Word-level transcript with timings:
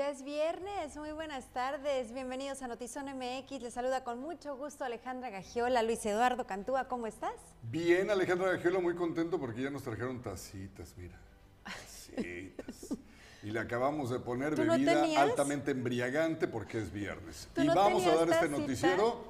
Ya 0.00 0.08
es 0.08 0.24
viernes, 0.24 0.96
muy 0.96 1.12
buenas 1.12 1.44
tardes, 1.52 2.14
bienvenidos 2.14 2.62
a 2.62 2.68
Notizón 2.68 3.04
MX, 3.04 3.60
les 3.60 3.74
saluda 3.74 4.02
con 4.02 4.18
mucho 4.18 4.56
gusto 4.56 4.82
Alejandra 4.82 5.28
Gagiola, 5.28 5.82
Luis 5.82 6.06
Eduardo 6.06 6.46
Cantúa, 6.46 6.88
¿cómo 6.88 7.06
estás? 7.06 7.34
Bien, 7.64 8.10
Alejandra 8.10 8.52
Gagiola, 8.52 8.80
muy 8.80 8.94
contento 8.94 9.38
porque 9.38 9.60
ya 9.60 9.68
nos 9.68 9.82
trajeron 9.82 10.22
tacitas, 10.22 10.94
mira, 10.96 11.20
tacitas. 11.64 12.96
y 13.42 13.50
le 13.50 13.60
acabamos 13.60 14.08
de 14.08 14.20
poner 14.20 14.54
¿Tú 14.54 14.64
no 14.64 14.72
bebida 14.72 15.02
tenías? 15.02 15.20
altamente 15.20 15.72
embriagante 15.72 16.48
porque 16.48 16.78
es 16.78 16.90
viernes. 16.90 17.50
¿Tú 17.54 17.60
Y 17.60 17.66
no 17.66 17.74
vamos 17.74 18.06
a 18.06 18.14
dar 18.24 18.30
este 18.30 18.48
noticiero 18.48 19.22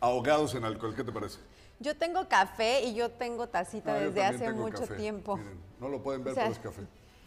ahogados 0.00 0.54
en 0.54 0.64
alcohol, 0.64 0.94
¿qué 0.96 1.04
te 1.04 1.12
parece? 1.12 1.38
Yo 1.80 1.98
tengo 1.98 2.30
café 2.30 2.82
y 2.82 2.94
yo 2.94 3.10
tengo 3.10 3.50
tacita 3.50 3.92
Ah, 3.94 3.98
desde 3.98 4.24
hace 4.24 4.50
mucho 4.54 4.80
café. 4.80 4.94
tiempo. 4.94 5.36
Miren, 5.36 5.60
no 5.78 5.90
lo 5.90 6.02
pueden 6.02 6.24
ver, 6.24 6.32
O 6.32 6.34
sea, 6.34 6.44
pero 6.44 6.54
es 6.54 6.60
café. 6.60 6.82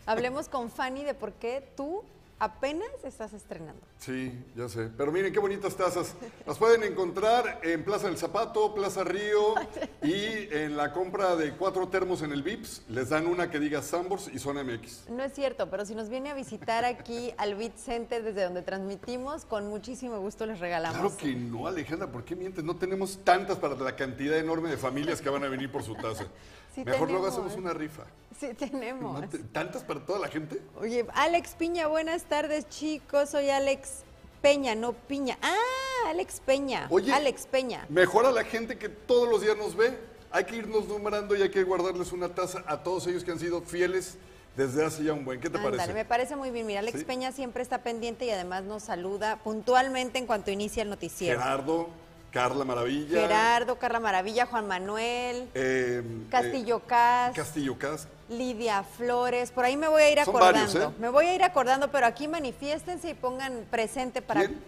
Hablemos 0.08 0.50
con 0.50 0.72
Fanny 0.72 1.04
de 1.04 1.14
por 1.14 1.34
qué 1.34 1.74
tú 1.78 2.04
apenas 2.40 2.90
estás 3.04 3.34
estrenando. 3.34 3.82
Sí, 3.98 4.32
ya 4.56 4.70
sé. 4.70 4.90
Pero 4.96 5.12
miren 5.12 5.34
qué 5.34 5.40
bonitas 5.40 5.76
tazas. 5.76 6.14
Las 6.46 6.58
pueden 6.58 6.84
encontrar 6.84 7.60
en 7.64 7.84
Plaza 7.84 8.08
del 8.08 8.18
Zapato, 8.18 8.74
Plaza 8.74 9.04
Río 9.04 9.56
y 10.04 10.54
en 10.54 10.78
la 10.78 10.94
compra 10.94 11.36
de 11.36 11.54
cuatro 11.54 11.88
termos 11.88 12.22
en 12.22 12.32
el 12.32 12.44
Vips. 12.44 12.84
Les 12.90 13.10
dan 13.10 13.28
una 13.28 13.50
que 13.50 13.60
diga 13.60 13.82
Sambors 13.82 14.30
y 14.34 14.40
Zona 14.40 14.64
MX. 14.64 15.10
No 15.10 15.24
es 15.24 15.34
cierto, 15.34 15.70
pero 15.70 15.86
si 15.86 15.96
nos 15.96 16.10
viene 16.10 16.30
a 16.30 16.34
visitar 16.34 16.86
aquí 16.86 17.34
al 17.38 17.56
Beat 17.56 17.78
Center 17.78 18.24
desde 18.24 18.44
donde 18.44 18.62
transmitimos, 18.62 19.46
con 19.46 19.68
muchísimo 19.68 20.20
gusto 20.20 20.46
les 20.46 20.60
regalamos. 20.60 20.98
Claro 20.98 21.18
que 21.18 21.34
no, 21.34 21.68
Alejandra, 21.68 22.12
¿por 22.12 22.24
qué 22.24 22.36
mientes? 22.36 22.64
No 22.64 22.76
tenemos 22.76 23.20
tantas 23.24 23.58
para 23.58 23.76
la 23.76 23.96
cantidad 23.96 24.38
enorme 24.38 24.70
de 24.70 24.78
familias 24.78 25.22
que 25.22 25.30
van 25.30 25.44
a 25.44 25.48
venir 25.48 25.72
por 25.72 25.84
su 25.84 25.96
taza. 25.96 26.28
Sí 26.78 26.84
Mejor 26.86 27.10
luego 27.10 27.26
hacemos 27.26 27.56
una 27.56 27.74
rifa. 27.74 28.04
Sí, 28.40 28.54
tenemos. 28.54 29.20
¿No 29.20 29.28
te- 29.28 29.40
¿Tantas 29.40 29.82
para 29.84 30.06
toda 30.06 30.20
la 30.20 30.28
gente? 30.28 30.62
Oye, 30.80 31.08
Alex 31.16 31.56
Piña, 31.56 31.88
buenas 31.88 32.26
tardes, 32.26 32.70
chicos. 32.70 33.32
Soy 33.32 33.50
Alex 33.50 34.04
Peña, 34.44 34.76
no 34.76 34.94
Piña. 34.94 35.40
Ah, 35.42 36.10
Alex 36.10 36.40
Peña. 36.46 36.86
Oye. 36.92 37.12
Alex 37.12 37.48
Peña. 37.48 37.88
Mejor 37.90 38.28
a 38.28 38.32
la 38.32 38.44
gente 38.44 38.78
que 38.78 38.90
todos 38.90 39.28
los 39.28 39.42
días 39.42 39.58
nos 39.58 39.76
ve. 39.76 39.98
Hay 40.30 40.44
que 40.44 40.58
irnos 40.58 40.88
numerando 40.88 41.36
y 41.36 41.42
hay 41.42 41.50
que 41.50 41.64
guardarles 41.64 42.12
una 42.12 42.30
taza 42.36 42.64
a 42.68 42.84
todos 42.84 43.08
ellos 43.08 43.24
que 43.24 43.32
han 43.32 43.40
sido 43.40 43.62
fieles 43.64 44.20
desde 44.56 44.86
hace 44.86 45.04
ya 45.04 45.14
un 45.14 45.26
buen. 45.26 45.40
¿Qué 45.42 45.50
te 45.50 45.58
parece? 45.58 45.92
me 45.96 46.06
parece 46.06 46.36
muy 46.36 46.52
bien. 46.52 46.68
Mira, 46.68 46.82
Alex 46.82 47.00
Sí. 47.00 47.06
Peña 47.06 47.32
siempre 47.32 47.64
está 47.64 47.80
pendiente 47.82 48.24
y 48.26 48.30
además 48.30 48.66
nos 48.66 48.84
saluda 48.84 49.38
puntualmente 49.38 50.20
en 50.20 50.28
cuanto 50.28 50.52
inicia 50.52 50.84
el 50.84 50.90
noticiero. 50.92 51.40
Gerardo, 51.40 51.90
Carla 52.32 52.66
Maravilla. 52.66 53.22
Gerardo, 53.22 53.78
Carla 53.80 54.00
Maravilla, 54.00 54.46
Juan 54.46 54.68
Manuel, 54.68 55.50
eh, 55.54 56.04
Castillo 56.30 56.78
eh, 56.78 56.88
Cas, 56.88 57.36
Castillo 57.36 57.78
Cas. 57.78 58.08
Lidia 58.30 58.84
Flores. 58.84 59.52
Por 59.52 59.64
ahí 59.66 59.78
me 59.78 59.88
voy 59.88 60.04
a 60.04 60.12
ir 60.12 60.20
Son 60.26 60.36
acordando. 60.36 60.74
varios, 60.74 60.76
¿eh? 60.92 60.96
Me 61.00 61.10
voy 61.10 61.26
a 61.28 61.36
ir 61.36 61.44
acordando, 61.44 61.90
pero 61.90 62.06
aquí 62.06 62.28
manifiéstense 62.28 63.10
y 63.10 63.14
pongan 63.14 63.66
presente 63.72 64.22
para. 64.22 64.42
¿Quién? 64.42 64.60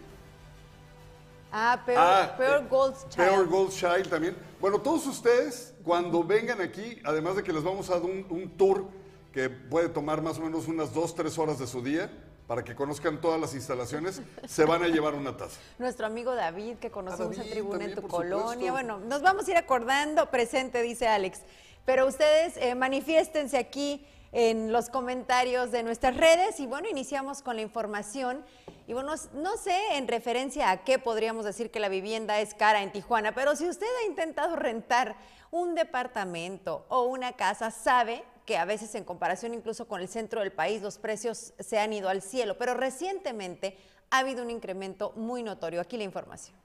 Ah, 1.52 1.82
peor, 1.84 1.98
Ah, 2.00 2.34
peor 2.38 2.62
eh, 2.62 2.66
Gold's 2.70 3.08
Child. 3.08 3.16
Peor 3.28 3.48
Gold 3.48 3.70
Child 3.72 4.08
también. 4.08 4.36
Bueno, 4.60 4.78
todos 4.80 5.06
ustedes, 5.06 5.74
cuando 5.84 6.22
vengan 6.24 6.60
aquí, 6.60 7.00
además 7.04 7.36
de 7.36 7.42
que 7.42 7.52
les 7.52 7.62
vamos 7.62 7.90
a 7.90 7.94
dar 7.94 8.02
un, 8.02 8.24
un 8.30 8.50
tour 8.56 8.86
que 9.32 9.50
puede 9.50 9.88
tomar 9.88 10.22
más 10.22 10.38
o 10.38 10.42
menos 10.42 10.66
unas 10.68 10.94
dos, 10.94 11.14
tres 11.14 11.38
horas 11.38 11.58
de 11.58 11.66
su 11.66 11.82
día, 11.82 12.10
para 12.50 12.64
que 12.64 12.74
conozcan 12.74 13.20
todas 13.20 13.40
las 13.40 13.54
instalaciones, 13.54 14.22
se 14.44 14.64
van 14.64 14.82
a 14.82 14.88
llevar 14.88 15.14
una 15.14 15.36
taza. 15.36 15.60
Nuestro 15.78 16.06
amigo 16.06 16.34
David, 16.34 16.78
que 16.78 16.90
conocimos 16.90 17.36
David 17.36 17.46
en 17.46 17.52
Tribuna 17.52 17.84
en 17.84 17.94
tu 17.94 18.08
colonia. 18.08 18.42
supuesto. 18.42 18.72
Bueno, 18.72 18.98
nos 18.98 19.22
vamos 19.22 19.46
a 19.46 19.50
ir 19.52 19.56
acordando, 19.56 20.32
presente, 20.32 20.82
dice 20.82 21.06
Alex. 21.06 21.42
Pero 21.84 22.08
ustedes 22.08 22.56
eh, 22.56 22.74
manifiéstense 22.74 23.56
aquí 23.56 24.04
en 24.32 24.72
los 24.72 24.90
comentarios 24.90 25.70
de 25.70 25.84
nuestras 25.84 26.16
redes 26.16 26.58
y 26.58 26.66
bueno, 26.66 26.88
iniciamos 26.88 27.40
con 27.40 27.54
la 27.54 27.62
información. 27.62 28.44
Y 28.88 28.94
bueno, 28.94 29.14
no 29.32 29.56
sé 29.56 29.78
en 29.92 30.08
referencia 30.08 30.72
a 30.72 30.82
qué 30.82 30.98
podríamos 30.98 31.44
decir 31.44 31.70
que 31.70 31.78
la 31.78 31.88
vivienda 31.88 32.40
es 32.40 32.54
cara 32.54 32.82
en 32.82 32.90
Tijuana, 32.90 33.32
pero 33.32 33.54
si 33.54 33.68
usted 33.68 33.86
ha 34.02 34.08
intentado 34.08 34.56
rentar 34.56 35.14
un 35.52 35.76
departamento 35.76 36.84
o 36.88 37.04
una 37.04 37.34
casa, 37.34 37.70
sabe 37.70 38.24
que 38.50 38.58
a 38.58 38.64
veces 38.64 38.92
en 38.96 39.04
comparación 39.04 39.54
incluso 39.54 39.86
con 39.86 40.00
el 40.00 40.08
centro 40.08 40.40
del 40.40 40.50
país 40.50 40.82
los 40.82 40.98
precios 40.98 41.54
se 41.60 41.78
han 41.78 41.92
ido 41.92 42.08
al 42.08 42.20
cielo, 42.20 42.58
pero 42.58 42.74
recientemente 42.74 43.76
ha 44.10 44.18
habido 44.18 44.42
un 44.42 44.50
incremento 44.50 45.12
muy 45.14 45.44
notorio. 45.44 45.80
Aquí 45.80 45.96
la 45.96 46.02
información. 46.02 46.56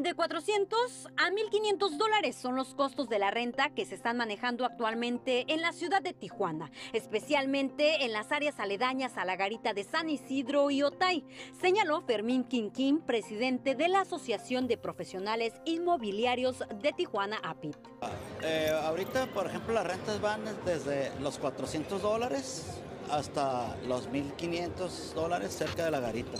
De 0.00 0.14
400 0.14 1.08
a 1.18 1.28
1.500 1.28 1.98
dólares 1.98 2.34
son 2.34 2.56
los 2.56 2.74
costos 2.74 3.10
de 3.10 3.18
la 3.18 3.30
renta 3.30 3.68
que 3.68 3.84
se 3.84 3.94
están 3.94 4.16
manejando 4.16 4.64
actualmente 4.64 5.44
en 5.52 5.60
la 5.60 5.72
ciudad 5.72 6.00
de 6.00 6.14
Tijuana, 6.14 6.70
especialmente 6.94 8.06
en 8.06 8.14
las 8.14 8.32
áreas 8.32 8.58
aledañas 8.60 9.18
a 9.18 9.26
la 9.26 9.36
garita 9.36 9.74
de 9.74 9.84
San 9.84 10.08
Isidro 10.08 10.70
y 10.70 10.82
Otay, 10.82 11.26
señaló 11.60 12.00
Fermín 12.00 12.44
Quinquín, 12.44 13.00
presidente 13.00 13.74
de 13.74 13.88
la 13.88 14.00
Asociación 14.00 14.68
de 14.68 14.78
Profesionales 14.78 15.52
Inmobiliarios 15.66 16.64
de 16.80 16.92
Tijuana, 16.94 17.36
APIT. 17.42 17.76
Eh, 18.42 18.72
ahorita, 18.82 19.26
por 19.26 19.48
ejemplo, 19.48 19.74
las 19.74 19.86
rentas 19.86 20.18
van 20.22 20.40
desde 20.64 21.12
los 21.20 21.38
400 21.38 22.00
dólares 22.00 22.80
hasta 23.10 23.76
los 23.86 24.08
1.500 24.08 25.12
dólares 25.12 25.52
cerca 25.54 25.84
de 25.84 25.90
la 25.90 26.00
garita. 26.00 26.38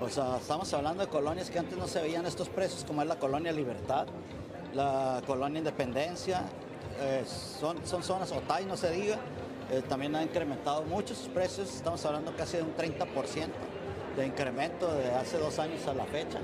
O 0.00 0.08
sea, 0.08 0.36
estamos 0.36 0.72
hablando 0.74 1.04
de 1.04 1.08
colonias 1.08 1.50
que 1.50 1.58
antes 1.58 1.76
no 1.76 1.88
se 1.88 2.00
veían 2.00 2.24
estos 2.24 2.48
precios, 2.48 2.84
como 2.84 3.02
es 3.02 3.08
la 3.08 3.18
colonia 3.18 3.50
Libertad, 3.50 4.06
la 4.72 5.20
colonia 5.26 5.58
Independencia, 5.58 6.42
eh, 7.00 7.24
son, 7.26 7.84
son 7.84 8.04
zonas, 8.04 8.30
Otay 8.30 8.64
no 8.64 8.76
se 8.76 8.92
diga, 8.92 9.18
eh, 9.70 9.82
también 9.88 10.14
ha 10.14 10.22
incrementado 10.22 10.82
mucho 10.82 11.16
sus 11.16 11.28
precios, 11.28 11.74
estamos 11.74 12.04
hablando 12.06 12.34
casi 12.36 12.58
de 12.58 12.62
un 12.62 12.76
30% 12.76 13.48
de 14.16 14.26
incremento 14.26 14.86
de 14.94 15.10
hace 15.10 15.36
dos 15.36 15.58
años 15.58 15.84
a 15.88 15.94
la 15.94 16.04
fecha, 16.04 16.38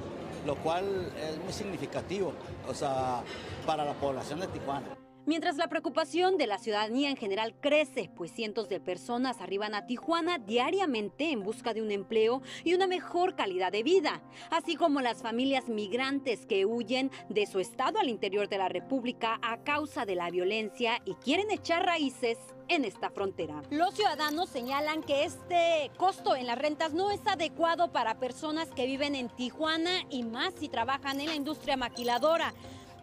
lo 0.45 0.57
cual 0.57 1.13
es 1.17 1.39
muy 1.39 1.53
significativo, 1.53 2.33
o 2.69 2.75
sea, 2.75 3.23
para 3.65 3.85
la 3.85 3.95
población 3.95 4.41
de 4.41 4.49
Tijuana. 4.49 5.04
Mientras 5.27 5.57
la 5.57 5.69
preocupación 5.69 6.37
de 6.37 6.47
la 6.47 6.59
ciudadanía 6.59 7.09
en 7.09 7.17
general 7.17 7.55
crece, 7.59 8.11
pues 8.15 8.31
cientos 8.31 8.69
de 8.69 8.79
personas 8.79 9.41
arriban 9.41 9.75
a 9.75 9.87
Tijuana 9.87 10.39
diariamente 10.39 11.31
en 11.31 11.43
busca 11.43 11.73
de 11.73 11.81
un 11.81 11.91
empleo 11.91 12.43
y 12.63 12.75
una 12.75 12.87
mejor 12.87 13.35
calidad 13.35 13.73
de 13.73 13.83
vida, 13.83 14.21
así 14.51 14.77
como 14.77 15.01
las 15.01 15.23
familias 15.23 15.71
migrantes 15.71 16.45
que 16.45 16.67
huyen 16.67 17.11
de 17.31 17.47
su 17.47 17.59
estado 17.59 17.99
al 18.01 18.11
interior 18.11 18.51
de 18.51 18.59
la 18.59 18.69
República 18.69 19.39
a 19.41 19.65
causa 19.65 20.05
de 20.05 20.15
la 20.15 20.29
violencia 20.29 21.01
y 21.07 21.15
quieren 21.15 21.51
echar 21.51 21.87
raíces 21.87 22.37
en 22.69 22.85
esta 22.85 23.09
frontera. 23.09 23.63
Los 23.71 23.95
ciudadanos 23.95 24.51
señalan 24.51 25.03
que 25.03 25.25
este 25.25 25.91
costo 25.97 26.37
en 26.37 26.47
las 26.47 26.59
rentas 26.59 26.93
no 26.93 27.11
es 27.11 27.27
adecuado 27.27 27.93
para 27.93 28.19
personas 28.19 28.69
que 28.69 28.85
viven 28.85 29.15
en 29.15 29.31
Tijuana 29.31 30.03
y 30.11 30.23
más 30.23 30.53
si 30.59 30.69
trabajan 30.69 31.21
en 31.23 31.29
la 31.29 31.35
industria 31.35 31.79
maquiladora. 31.79 32.53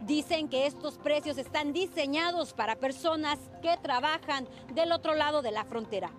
Dicen 0.01 0.50
que 0.50 0.66
estos 0.66 0.97
precios 0.97 1.38
están 1.38 1.73
diseñados 1.73 2.53
para 2.53 2.75
personas 2.75 3.39
que 3.62 3.78
trabajan 3.81 4.47
del 4.73 4.91
otro 4.91 5.13
lado 5.16 5.41
de 5.41 5.51
la 5.51 5.63
frontera. 5.66 6.12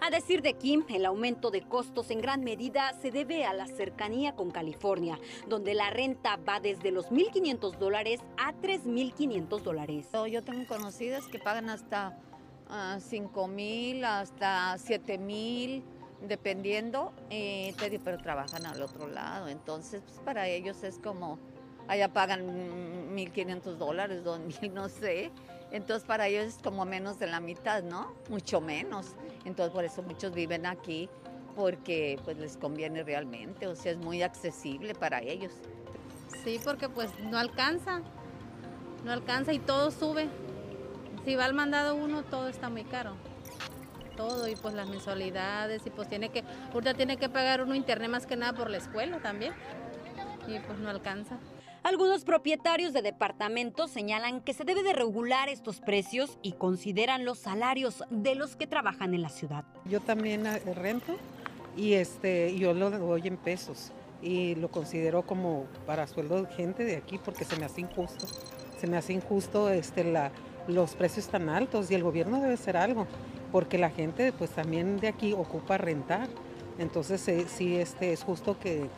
A 0.00 0.10
decir 0.10 0.42
de 0.42 0.54
Kim, 0.54 0.84
el 0.88 1.06
aumento 1.06 1.50
de 1.50 1.62
costos 1.62 2.10
en 2.10 2.20
gran 2.20 2.44
medida 2.44 2.92
se 3.00 3.10
debe 3.10 3.44
a 3.46 3.54
la 3.54 3.66
cercanía 3.66 4.34
con 4.34 4.50
California, 4.50 5.18
donde 5.48 5.74
la 5.74 5.90
renta 5.90 6.36
va 6.36 6.60
desde 6.60 6.90
los 6.90 7.06
1.500 7.10 7.78
dólares 7.78 8.20
a 8.36 8.52
3.500 8.54 9.60
dólares. 9.60 10.08
Yo 10.30 10.42
tengo 10.42 10.66
conocidas 10.66 11.26
que 11.26 11.38
pagan 11.38 11.70
hasta 11.70 12.18
5 12.98 13.48
mil, 13.48 14.04
hasta 14.04 14.76
7 14.78 15.18
mil, 15.18 15.82
dependiendo, 16.20 17.12
eh, 17.30 17.74
pero 18.04 18.18
trabajan 18.18 18.66
al 18.66 18.82
otro 18.82 19.06
lado. 19.08 19.48
Entonces, 19.48 20.02
pues, 20.04 20.20
para 20.20 20.48
ellos 20.48 20.82
es 20.82 20.98
como, 20.98 21.38
allá 21.88 22.12
pagan 22.12 23.14
1.500 23.14 23.76
dólares, 23.76 24.24
2.000, 24.24 24.72
no 24.72 24.88
sé. 24.88 25.30
Entonces, 25.70 26.06
para 26.06 26.28
ellos 26.28 26.44
es 26.44 26.58
como 26.62 26.84
menos 26.84 27.18
de 27.18 27.26
la 27.26 27.40
mitad, 27.40 27.82
¿no? 27.82 28.14
Mucho 28.28 28.60
menos. 28.60 29.14
Entonces, 29.44 29.72
por 29.72 29.84
eso 29.84 30.02
muchos 30.02 30.32
viven 30.32 30.66
aquí, 30.66 31.08
porque 31.56 32.20
pues 32.24 32.36
les 32.36 32.56
conviene 32.56 33.02
realmente, 33.02 33.66
o 33.66 33.74
sea, 33.74 33.92
es 33.92 33.98
muy 33.98 34.22
accesible 34.22 34.94
para 34.94 35.22
ellos. 35.22 35.52
Sí, 36.44 36.60
porque 36.62 36.88
pues 36.88 37.10
no 37.20 37.38
alcanza, 37.38 38.02
no 39.04 39.12
alcanza 39.12 39.52
y 39.52 39.58
todo 39.58 39.90
sube. 39.90 40.28
Si 41.24 41.34
va 41.34 41.46
al 41.46 41.54
mandado 41.54 41.96
uno, 41.96 42.22
todo 42.22 42.48
está 42.48 42.68
muy 42.68 42.84
caro. 42.84 43.14
Todo 44.16 44.48
y 44.48 44.56
pues 44.56 44.74
las 44.74 44.88
mensualidades 44.88 45.86
y 45.86 45.90
pues 45.90 46.08
tiene 46.08 46.28
que, 46.30 46.44
ahorita 46.72 46.94
tiene 46.94 47.16
que 47.16 47.28
pagar 47.28 47.62
uno 47.62 47.74
internet 47.74 48.10
más 48.10 48.26
que 48.26 48.36
nada 48.36 48.52
por 48.52 48.70
la 48.70 48.78
escuela 48.78 49.18
también 49.18 49.52
y 50.46 50.58
pues 50.60 50.78
no 50.78 50.88
alcanza. 50.88 51.38
Algunos 51.86 52.24
propietarios 52.24 52.92
de 52.92 53.00
departamentos 53.00 53.92
señalan 53.92 54.40
que 54.40 54.54
se 54.54 54.64
debe 54.64 54.82
de 54.82 54.92
regular 54.92 55.48
estos 55.48 55.78
precios 55.78 56.36
y 56.42 56.54
consideran 56.54 57.24
los 57.24 57.38
salarios 57.38 58.02
de 58.10 58.34
los 58.34 58.56
que 58.56 58.66
trabajan 58.66 59.14
en 59.14 59.22
la 59.22 59.28
ciudad. 59.28 59.64
Yo 59.84 60.00
también 60.00 60.48
eh, 60.48 60.58
rento 60.74 61.14
y 61.76 61.92
este 61.92 62.58
yo 62.58 62.74
lo 62.74 62.90
doy 62.90 63.28
en 63.28 63.36
pesos 63.36 63.92
y 64.20 64.56
lo 64.56 64.68
considero 64.68 65.22
como 65.22 65.66
para 65.86 66.08
sueldo 66.08 66.42
de 66.42 66.52
gente 66.52 66.82
de 66.82 66.96
aquí 66.96 67.20
porque 67.24 67.44
se 67.44 67.56
me 67.56 67.66
hace 67.66 67.82
injusto. 67.82 68.26
Se 68.80 68.88
me 68.88 68.96
hace 68.96 69.12
injusto 69.12 69.70
este 69.70 70.12
los 70.66 70.96
precios 70.96 71.28
tan 71.28 71.48
altos 71.48 71.88
y 71.92 71.94
el 71.94 72.02
gobierno 72.02 72.40
debe 72.40 72.54
hacer 72.54 72.76
algo, 72.76 73.06
porque 73.52 73.78
la 73.78 73.90
gente 73.90 74.32
pues 74.32 74.50
también 74.50 74.98
de 74.98 75.06
aquí 75.06 75.34
ocupa 75.34 75.78
rentar. 75.78 76.26
Entonces 76.80 77.26
eh, 77.28 77.46
sí 77.48 77.76
este, 77.76 78.12
es 78.12 78.24
justo 78.24 78.58
que 78.58 78.90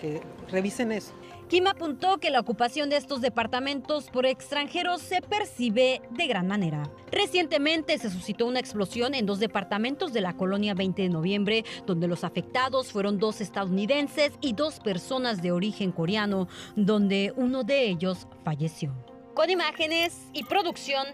revisen 0.50 0.90
eso. 0.90 1.12
Kim 1.48 1.66
apuntó 1.66 2.18
que 2.18 2.30
la 2.30 2.40
ocupación 2.40 2.90
de 2.90 2.98
estos 2.98 3.22
departamentos 3.22 4.10
por 4.10 4.26
extranjeros 4.26 5.00
se 5.00 5.22
percibe 5.22 6.02
de 6.10 6.26
gran 6.26 6.46
manera. 6.46 6.82
Recientemente 7.10 7.96
se 7.96 8.10
suscitó 8.10 8.44
una 8.44 8.60
explosión 8.60 9.14
en 9.14 9.24
dos 9.24 9.38
departamentos 9.38 10.12
de 10.12 10.20
la 10.20 10.34
colonia 10.34 10.74
20 10.74 11.00
de 11.00 11.08
noviembre, 11.08 11.64
donde 11.86 12.06
los 12.06 12.22
afectados 12.22 12.92
fueron 12.92 13.18
dos 13.18 13.40
estadounidenses 13.40 14.32
y 14.42 14.52
dos 14.52 14.78
personas 14.80 15.40
de 15.40 15.52
origen 15.52 15.90
coreano, 15.90 16.48
donde 16.76 17.32
uno 17.34 17.64
de 17.64 17.88
ellos 17.88 18.26
falleció. 18.44 18.92
Con 19.34 19.48
imágenes 19.48 20.28
y 20.34 20.44
producción 20.44 21.06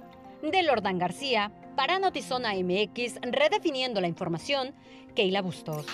de 0.43 0.65
Lordan 0.65 0.99
García, 0.99 1.53
para 1.77 2.01
Notizona 2.01 2.55
MX, 2.55 3.21
redefiniendo 3.23 4.01
la 4.01 4.09
información, 4.09 4.75
Keila 5.15 5.43
Bustos. 5.43 5.87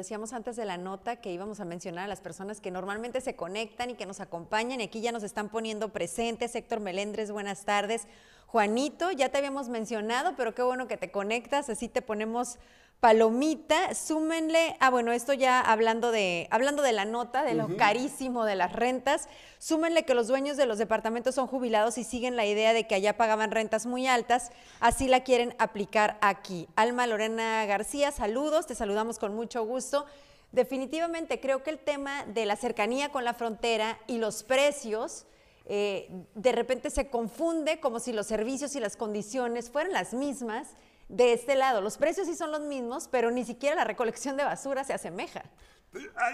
Decíamos 0.00 0.32
antes 0.32 0.56
de 0.56 0.64
la 0.64 0.78
nota 0.78 1.16
que 1.16 1.30
íbamos 1.30 1.60
a 1.60 1.66
mencionar 1.66 2.06
a 2.06 2.08
las 2.08 2.22
personas 2.22 2.62
que 2.62 2.70
normalmente 2.70 3.20
se 3.20 3.36
conectan 3.36 3.90
y 3.90 3.94
que 3.96 4.06
nos 4.06 4.20
acompañan 4.20 4.80
y 4.80 4.84
aquí 4.84 5.02
ya 5.02 5.12
nos 5.12 5.22
están 5.22 5.50
poniendo 5.50 5.90
presentes. 5.90 6.54
Héctor 6.54 6.80
Melendres, 6.80 7.30
buenas 7.30 7.66
tardes. 7.66 8.06
Juanito, 8.50 9.12
ya 9.12 9.28
te 9.28 9.38
habíamos 9.38 9.68
mencionado, 9.68 10.34
pero 10.36 10.56
qué 10.56 10.62
bueno 10.62 10.88
que 10.88 10.96
te 10.96 11.12
conectas, 11.12 11.70
así 11.70 11.86
te 11.86 12.02
ponemos 12.02 12.58
palomita, 12.98 13.94
súmenle, 13.94 14.76
ah 14.80 14.90
bueno, 14.90 15.12
esto 15.12 15.32
ya 15.32 15.60
hablando 15.60 16.10
de, 16.10 16.48
hablando 16.50 16.82
de 16.82 16.90
la 16.90 17.04
nota, 17.04 17.44
de 17.44 17.54
lo 17.54 17.76
carísimo 17.76 18.44
de 18.44 18.56
las 18.56 18.72
rentas, 18.72 19.28
súmenle 19.60 20.04
que 20.04 20.14
los 20.14 20.26
dueños 20.26 20.56
de 20.56 20.66
los 20.66 20.78
departamentos 20.78 21.36
son 21.36 21.46
jubilados 21.46 21.96
y 21.96 22.02
siguen 22.02 22.34
la 22.34 22.44
idea 22.44 22.72
de 22.72 22.88
que 22.88 22.96
allá 22.96 23.16
pagaban 23.16 23.52
rentas 23.52 23.86
muy 23.86 24.08
altas, 24.08 24.50
así 24.80 25.06
la 25.06 25.20
quieren 25.20 25.54
aplicar 25.60 26.18
aquí. 26.20 26.66
Alma 26.74 27.06
Lorena 27.06 27.64
García, 27.66 28.10
saludos, 28.10 28.66
te 28.66 28.74
saludamos 28.74 29.20
con 29.20 29.32
mucho 29.32 29.64
gusto. 29.64 30.06
Definitivamente 30.50 31.38
creo 31.38 31.62
que 31.62 31.70
el 31.70 31.78
tema 31.78 32.24
de 32.24 32.46
la 32.46 32.56
cercanía 32.56 33.12
con 33.12 33.24
la 33.24 33.32
frontera 33.32 34.00
y 34.08 34.18
los 34.18 34.42
precios, 34.42 35.24
eh, 35.66 36.08
de 36.34 36.52
repente 36.52 36.90
se 36.90 37.08
confunde 37.08 37.80
como 37.80 38.00
si 38.00 38.12
los 38.12 38.26
servicios 38.26 38.74
y 38.76 38.80
las 38.80 38.96
condiciones 38.96 39.70
fueran 39.70 39.92
las 39.92 40.14
mismas 40.14 40.68
de 41.08 41.32
este 41.32 41.54
lado. 41.54 41.80
Los 41.80 41.98
precios 41.98 42.26
sí 42.26 42.34
son 42.34 42.52
los 42.52 42.60
mismos, 42.60 43.08
pero 43.10 43.30
ni 43.30 43.44
siquiera 43.44 43.76
la 43.76 43.84
recolección 43.84 44.36
de 44.36 44.44
basura 44.44 44.84
se 44.84 44.92
asemeja. 44.92 45.44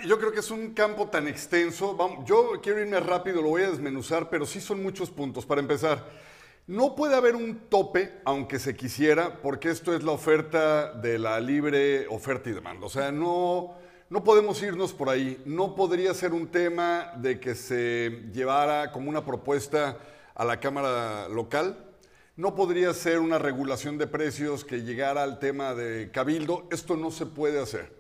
Yo 0.05 0.19
creo 0.19 0.33
que 0.33 0.41
es 0.41 0.51
un 0.51 0.75
campo 0.75 1.09
tan 1.09 1.27
extenso. 1.29 1.97
Yo 2.25 2.61
quiero 2.63 2.81
irme 2.81 3.01
rápido, 3.01 3.41
lo 3.41 3.49
voy 3.49 3.63
a 3.63 3.71
desmenuzar, 3.71 4.29
pero 4.29 4.45
sí 4.45 4.61
son 4.61 4.83
muchos 4.83 5.11
puntos. 5.11 5.47
Para 5.47 5.63
empezar, 5.63 6.05
no 6.67 6.95
puede 6.95 7.15
haber 7.15 7.37
un 7.37 7.69
tope, 7.71 8.21
aunque 8.25 8.59
se 8.59 8.77
quisiera, 8.77 9.41
porque 9.41 9.71
esto 9.71 9.95
es 9.95 10.03
la 10.03 10.13
oferta 10.13 10.93
de 10.93 11.19
la 11.19 11.41
libre 11.41 12.07
oferta 12.09 12.51
y 12.51 12.53
demanda. 12.53 12.87
O 12.87 12.91
sea, 12.91 13.11
no, 13.13 13.77
no 14.09 14.23
podemos 14.23 14.63
irnos 14.63 14.93
por 14.93 15.09
ahí. 15.09 15.43
No 15.45 15.75
podría 15.75 16.15
ser 16.15 16.33
un 16.33 16.47
tema 16.47 17.13
de 17.17 17.41
que 17.41 17.55
se 17.57 18.23
llevara 18.33 18.93
como 18.93 19.11
una 19.11 19.25
propuesta 19.25 19.99
a 20.35 20.45
la 20.45 20.61
Cámara 20.61 21.29
local. 21.29 21.77
No 22.37 22.55
podría 22.55 22.93
ser 22.95 23.19
una 23.19 23.39
regulación 23.39 23.99
de 23.99 24.07
precios 24.07 24.65
que 24.65 24.83
llegara 24.83 25.25
al 25.25 25.41
tema 25.41 25.75
de 25.75 26.11
cabildo. 26.13 26.69
Esto 26.71 26.97
no 26.97 27.11
se 27.11 27.27
puede 27.27 27.61
hacer, 27.61 27.91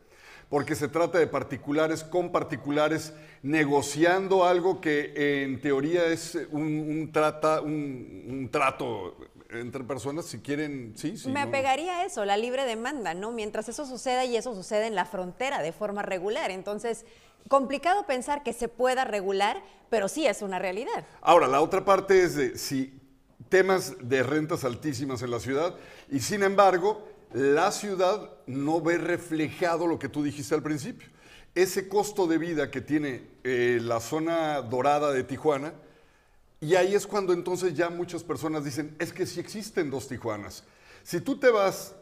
porque 0.48 0.76
se 0.76 0.86
trata 0.88 1.18
de 1.18 1.26
particulares 1.26 2.04
con 2.04 2.30
particulares 2.30 3.12
negociando 3.42 4.44
algo 4.44 4.80
que 4.80 5.42
en 5.42 5.60
teoría 5.60 6.06
es 6.06 6.38
un, 6.52 7.10
trata, 7.12 7.62
un 7.62 8.48
trato 8.52 9.16
entre 9.50 9.84
personas, 9.84 10.26
si 10.26 10.38
quieren, 10.38 10.94
sí, 10.96 11.16
sí. 11.16 11.28
Me 11.28 11.40
no. 11.42 11.48
apegaría 11.48 11.98
a 11.98 12.04
eso, 12.04 12.24
la 12.24 12.36
libre 12.36 12.64
demanda, 12.64 13.14
¿no? 13.14 13.32
Mientras 13.32 13.68
eso 13.68 13.86
suceda 13.86 14.24
y 14.24 14.36
eso 14.36 14.54
sucede 14.54 14.86
en 14.86 14.94
la 14.94 15.04
frontera 15.04 15.62
de 15.62 15.72
forma 15.72 16.02
regular. 16.02 16.50
Entonces, 16.50 17.04
complicado 17.48 18.06
pensar 18.06 18.42
que 18.42 18.52
se 18.52 18.68
pueda 18.68 19.04
regular, 19.04 19.62
pero 19.90 20.08
sí 20.08 20.26
es 20.26 20.42
una 20.42 20.58
realidad. 20.58 21.04
Ahora, 21.20 21.46
la 21.46 21.60
otra 21.60 21.84
parte 21.84 22.22
es 22.22 22.34
de 22.34 22.58
si 22.58 23.00
temas 23.48 23.94
de 24.00 24.22
rentas 24.22 24.64
altísimas 24.64 25.22
en 25.22 25.30
la 25.30 25.38
ciudad 25.40 25.76
y 26.10 26.20
sin 26.20 26.42
embargo 26.42 27.06
la 27.32 27.70
ciudad 27.70 28.30
no 28.46 28.80
ve 28.80 28.98
reflejado 28.98 29.86
lo 29.86 29.98
que 29.98 30.08
tú 30.08 30.22
dijiste 30.22 30.54
al 30.54 30.62
principio. 30.62 31.08
Ese 31.54 31.88
costo 31.88 32.26
de 32.26 32.38
vida 32.38 32.70
que 32.70 32.80
tiene 32.80 33.22
eh, 33.44 33.78
la 33.80 34.00
zona 34.00 34.60
dorada 34.62 35.12
de 35.12 35.24
Tijuana, 35.24 35.72
y 36.60 36.74
ahí 36.74 36.94
es 36.94 37.06
cuando 37.06 37.32
entonces 37.32 37.74
ya 37.74 37.90
muchas 37.90 38.22
personas 38.24 38.64
dicen, 38.64 38.96
es 38.98 39.12
que 39.12 39.26
sí 39.26 39.40
existen 39.40 39.90
dos 39.90 40.08
Tijuanas. 40.08 40.64
Si 41.02 41.20
tú 41.20 41.38
te 41.38 41.50
vas 41.50 41.94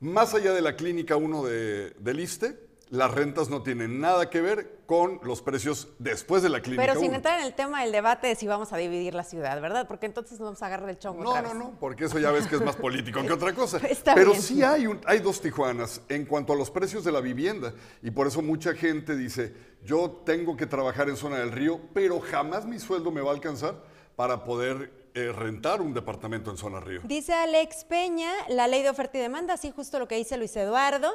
más 0.00 0.34
allá 0.34 0.52
de 0.52 0.62
la 0.62 0.76
clínica 0.76 1.16
1 1.16 1.44
de, 1.44 1.90
del 1.98 2.20
ISTE, 2.20 2.68
las 2.90 3.10
rentas 3.12 3.50
no 3.50 3.62
tienen 3.62 4.00
nada 4.00 4.30
que 4.30 4.40
ver 4.40 4.78
con 4.86 5.20
los 5.22 5.42
precios 5.42 5.88
después 5.98 6.42
de 6.42 6.48
la 6.48 6.62
clínica 6.62 6.82
Pero 6.86 6.94
sin 6.98 7.08
1. 7.10 7.16
entrar 7.16 7.38
en 7.40 7.44
el 7.44 7.52
tema 7.54 7.82
del 7.82 7.92
debate 7.92 8.28
de 8.28 8.34
si 8.34 8.46
vamos 8.46 8.72
a 8.72 8.78
dividir 8.78 9.12
la 9.14 9.24
ciudad, 9.24 9.60
¿verdad? 9.60 9.86
Porque 9.86 10.06
entonces 10.06 10.40
nos 10.40 10.46
vamos 10.46 10.62
a 10.62 10.66
agarrar 10.66 10.88
el 10.88 10.98
chongo. 10.98 11.22
No, 11.22 11.28
otra 11.30 11.42
no, 11.42 11.48
vez. 11.50 11.58
no, 11.58 11.76
porque 11.78 12.06
eso 12.06 12.18
ya 12.18 12.30
ves 12.30 12.46
que 12.46 12.56
es 12.56 12.62
más 12.62 12.76
político 12.76 13.20
que 13.22 13.32
otra 13.34 13.52
cosa. 13.54 13.76
Está 13.90 14.14
Pero 14.14 14.30
bien. 14.30 14.42
sí 14.42 14.62
hay, 14.62 14.86
un- 14.86 15.00
hay 15.04 15.18
dos 15.18 15.42
Tijuanas 15.42 16.00
en 16.08 16.24
cuanto 16.24 16.54
a 16.54 16.56
los 16.56 16.70
precios 16.70 17.04
de 17.04 17.12
la 17.12 17.20
vivienda. 17.20 17.74
Y 18.02 18.10
por 18.10 18.26
eso 18.26 18.40
mucha 18.40 18.72
gente 18.72 19.14
dice, 19.14 19.54
yo 19.84 20.22
tengo 20.24 20.56
que 20.56 20.64
trabajar 20.66 21.10
en 21.10 21.16
zona 21.18 21.36
del 21.40 21.52
río, 21.52 21.78
pero 21.92 22.20
jamás 22.20 22.64
mi 22.64 22.78
sueldo 22.78 23.10
me 23.10 23.20
va 23.20 23.32
a 23.32 23.34
alcanzar 23.34 23.82
para 24.18 24.42
poder 24.42 24.90
eh, 25.14 25.30
rentar 25.32 25.80
un 25.80 25.94
departamento 25.94 26.50
en 26.50 26.56
zona 26.56 26.80
río. 26.80 27.02
Dice 27.04 27.32
Alex 27.34 27.84
Peña, 27.84 28.32
la 28.48 28.66
ley 28.66 28.82
de 28.82 28.90
oferta 28.90 29.16
y 29.16 29.20
demanda, 29.20 29.54
así 29.54 29.70
justo 29.70 30.00
lo 30.00 30.08
que 30.08 30.16
dice 30.16 30.36
Luis 30.36 30.56
Eduardo. 30.56 31.08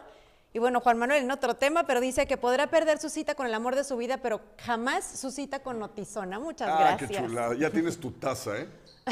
Y 0.54 0.60
bueno, 0.60 0.80
Juan 0.80 0.98
Manuel 0.98 1.22
en 1.24 1.30
otro 1.32 1.56
tema, 1.56 1.86
pero 1.86 2.00
dice 2.00 2.26
que 2.28 2.38
podrá 2.38 2.68
perder 2.68 3.00
su 3.00 3.10
cita 3.10 3.36
con 3.36 3.46
el 3.46 3.54
amor 3.54 3.76
de 3.76 3.84
su 3.84 3.98
vida, 3.98 4.20
pero 4.22 4.40
jamás 4.66 5.04
su 5.20 5.32
cita 5.32 5.60
con 5.60 5.80
Notizona. 5.80 6.40
Muchas 6.40 6.70
Ah, 6.72 6.78
gracias. 6.80 7.10
qué 7.12 7.18
chulada. 7.28 7.56
Ya 7.56 7.70
tienes 7.72 8.00
tu 8.00 8.12
taza, 8.12 8.58
¿eh? 8.58 8.70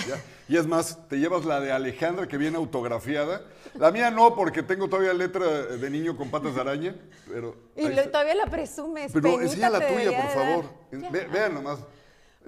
Ya. 0.08 0.16
Y 0.48 0.56
es 0.56 0.66
más, 0.68 1.10
te 1.10 1.18
llevas 1.20 1.44
la 1.44 1.60
de 1.60 1.74
Alejandra 1.74 2.30
que 2.30 2.38
viene 2.38 2.56
autografiada. 2.56 3.42
La 3.74 3.92
mía 3.92 4.10
no, 4.10 4.36
porque 4.36 4.64
tengo 4.64 4.88
todavía 4.88 5.12
letra 5.12 5.46
de 5.46 5.90
niño 5.90 6.16
con 6.16 6.32
patas 6.32 6.56
de 6.56 6.62
araña. 6.62 6.96
Pero 7.28 7.58
Y 7.76 7.90
lo- 7.90 8.04
todavía 8.10 8.36
la 8.36 8.46
presumes. 8.46 9.12
Pero 9.12 9.42
enseña 9.42 9.70
la 9.70 9.86
tuya, 9.86 10.16
por 10.16 10.30
favor. 10.32 10.66
Ve- 11.12 11.28
vean 11.30 11.56
nomás. 11.56 11.80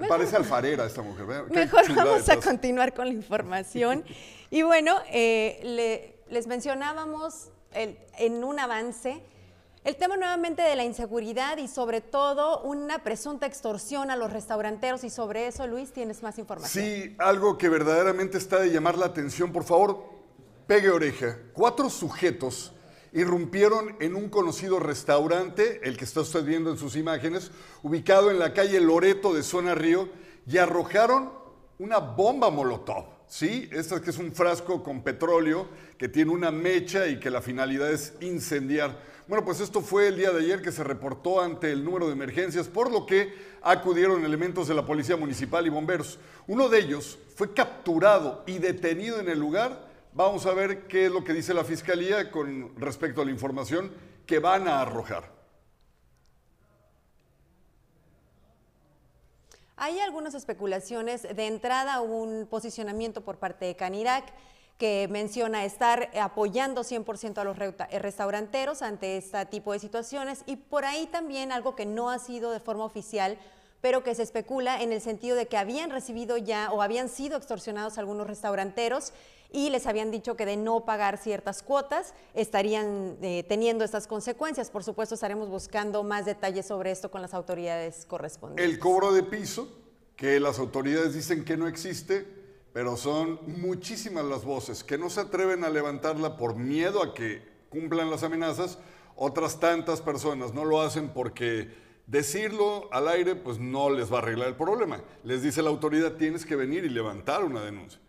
Parece 0.07 0.35
alfarera 0.35 0.85
esta 0.85 1.01
mujer. 1.01 1.25
Mejor 1.49 1.93
vamos 1.95 2.27
a 2.29 2.37
continuar 2.37 2.93
con 2.93 3.07
la 3.07 3.13
información. 3.13 4.03
y 4.49 4.61
bueno, 4.61 4.95
eh, 5.11 5.59
le- 5.63 6.15
les 6.33 6.47
mencionábamos 6.47 7.49
el- 7.73 7.97
en 8.17 8.43
un 8.43 8.59
avance 8.59 9.21
el 9.83 9.95
tema 9.97 10.15
nuevamente 10.15 10.61
de 10.61 10.75
la 10.77 10.83
inseguridad 10.85 11.57
y 11.57 11.67
sobre 11.67 11.99
todo 11.99 12.61
una 12.61 12.99
presunta 13.03 13.45
extorsión 13.47 14.09
a 14.11 14.15
los 14.15 14.31
restauranteros 14.31 15.03
y 15.03 15.09
sobre 15.09 15.47
eso, 15.47 15.67
Luis, 15.67 15.91
tienes 15.91 16.23
más 16.23 16.37
información. 16.39 16.85
Sí, 16.85 17.15
algo 17.19 17.57
que 17.57 17.67
verdaderamente 17.67 18.37
está 18.37 18.59
de 18.59 18.69
llamar 18.71 18.97
la 18.97 19.07
atención. 19.07 19.51
Por 19.51 19.63
favor, 19.65 20.05
pegue 20.67 20.89
oreja. 20.89 21.37
Cuatro 21.51 21.89
sujetos 21.89 22.71
irrumpieron 23.13 23.95
en 23.99 24.15
un 24.15 24.29
conocido 24.29 24.79
restaurante, 24.79 25.79
el 25.83 25.97
que 25.97 26.05
está 26.05 26.21
usted 26.21 26.43
viendo 26.43 26.71
en 26.71 26.77
sus 26.77 26.95
imágenes, 26.95 27.51
ubicado 27.83 28.31
en 28.31 28.39
la 28.39 28.53
calle 28.53 28.81
Loreto 28.81 29.33
de 29.33 29.43
Zona 29.43 29.75
Río, 29.75 30.09
y 30.47 30.57
arrojaron 30.57 31.31
una 31.79 31.99
bomba 31.99 32.49
molotov. 32.49 33.05
Sí, 33.27 33.69
esta 33.71 34.01
que 34.01 34.09
es 34.09 34.17
un 34.17 34.31
frasco 34.31 34.83
con 34.83 35.01
petróleo 35.01 35.67
que 35.97 36.07
tiene 36.07 36.31
una 36.31 36.51
mecha 36.51 37.07
y 37.07 37.19
que 37.19 37.29
la 37.29 37.41
finalidad 37.41 37.91
es 37.91 38.13
incendiar. 38.21 38.97
Bueno, 39.27 39.45
pues 39.45 39.61
esto 39.61 39.81
fue 39.81 40.09
el 40.09 40.17
día 40.17 40.31
de 40.31 40.39
ayer 40.39 40.61
que 40.61 40.71
se 40.71 40.83
reportó 40.83 41.41
ante 41.41 41.71
el 41.71 41.83
número 41.83 42.07
de 42.07 42.13
emergencias, 42.13 42.67
por 42.67 42.91
lo 42.91 43.05
que 43.05 43.33
acudieron 43.61 44.25
elementos 44.25 44.67
de 44.67 44.73
la 44.73 44.85
Policía 44.85 45.15
Municipal 45.15 45.65
y 45.65 45.69
bomberos. 45.69 46.19
Uno 46.45 46.67
de 46.67 46.79
ellos 46.79 47.17
fue 47.35 47.53
capturado 47.53 48.43
y 48.45 48.57
detenido 48.57 49.19
en 49.19 49.29
el 49.29 49.39
lugar. 49.39 49.92
Vamos 50.15 50.45
a 50.45 50.53
ver 50.53 50.87
qué 50.87 51.07
es 51.07 51.11
lo 51.11 51.23
que 51.23 51.33
dice 51.33 51.55
la 51.55 51.63
Fiscalía 51.63 52.29
con 52.29 52.79
respecto 52.79 53.23
a 53.23 53.25
la 53.25 53.31
información 53.31 53.91
que 54.27 54.37
van 54.37 54.67
a 54.67 54.79
arrojar. 54.79 55.31
Hay 59.75 59.99
algunas 59.99 60.35
especulaciones. 60.35 61.23
De 61.23 61.47
entrada, 61.47 61.99
un 62.01 62.45
posicionamiento 62.47 63.21
por 63.21 63.37
parte 63.37 63.65
de 63.65 63.75
Canirac 63.75 64.25
que 64.77 65.07
menciona 65.09 65.65
estar 65.65 66.11
apoyando 66.21 66.83
100% 66.83 67.39
a 67.39 67.43
los 67.43 67.57
eh, 67.57 67.99
restauranteros 67.99 68.83
ante 68.83 69.17
este 69.17 69.43
tipo 69.47 69.73
de 69.73 69.79
situaciones 69.79 70.43
y 70.45 70.57
por 70.57 70.85
ahí 70.85 71.07
también 71.07 71.51
algo 71.51 71.75
que 71.75 71.87
no 71.87 72.11
ha 72.11 72.19
sido 72.19 72.51
de 72.51 72.59
forma 72.59 72.85
oficial, 72.85 73.39
pero 73.81 74.03
que 74.03 74.13
se 74.13 74.21
especula 74.23 74.79
en 74.81 74.93
el 74.93 75.01
sentido 75.01 75.35
de 75.35 75.47
que 75.47 75.57
habían 75.57 75.89
recibido 75.89 76.37
ya 76.37 76.71
o 76.71 76.83
habían 76.83 77.09
sido 77.09 77.35
extorsionados 77.35 77.97
algunos 77.97 78.27
restauranteros 78.27 79.11
y 79.53 79.69
les 79.69 79.85
habían 79.85 80.11
dicho 80.11 80.35
que 80.35 80.45
de 80.45 80.57
no 80.57 80.83
pagar 80.83 81.17
ciertas 81.17 81.61
cuotas 81.61 82.15
estarían 82.33 83.17
eh, 83.21 83.45
teniendo 83.47 83.85
estas 83.85 84.07
consecuencias. 84.07 84.71
Por 84.71 84.83
supuesto, 84.83 85.15
estaremos 85.15 85.47
buscando 85.47 86.03
más 86.03 86.25
detalles 86.25 86.65
sobre 86.65 86.91
esto 86.91 87.11
con 87.11 87.21
las 87.21 87.35
autoridades 87.35 88.05
correspondientes. 88.05 88.65
El 88.65 88.79
cobro 88.79 89.13
de 89.13 89.21
piso, 89.21 89.69
que 90.15 90.39
las 90.39 90.57
autoridades 90.57 91.13
dicen 91.13 91.45
que 91.45 91.55
no 91.55 91.67
existe, 91.67 92.25
pero 92.73 92.97
son 92.97 93.39
muchísimas 93.45 94.25
las 94.25 94.43
voces 94.43 94.83
que 94.83 94.97
no 94.97 95.11
se 95.11 95.21
atreven 95.21 95.63
a 95.63 95.69
levantarla 95.69 96.35
por 96.35 96.55
miedo 96.55 97.03
a 97.03 97.13
que 97.13 97.43
cumplan 97.69 98.09
las 98.09 98.23
amenazas. 98.23 98.79
Otras 99.15 99.59
tantas 99.59 100.01
personas 100.01 100.55
no 100.55 100.65
lo 100.65 100.81
hacen 100.81 101.09
porque 101.09 101.69
decirlo 102.07 102.89
al 102.91 103.07
aire 103.07 103.35
pues 103.35 103.59
no 103.59 103.91
les 103.91 104.11
va 104.11 104.15
a 104.15 104.21
arreglar 104.23 104.47
el 104.47 104.55
problema. 104.55 105.03
Les 105.23 105.43
dice 105.43 105.61
la 105.61 105.69
autoridad, 105.69 106.13
tienes 106.13 106.43
que 106.43 106.55
venir 106.55 106.83
y 106.85 106.89
levantar 106.89 107.43
una 107.43 107.61
denuncia. 107.61 107.99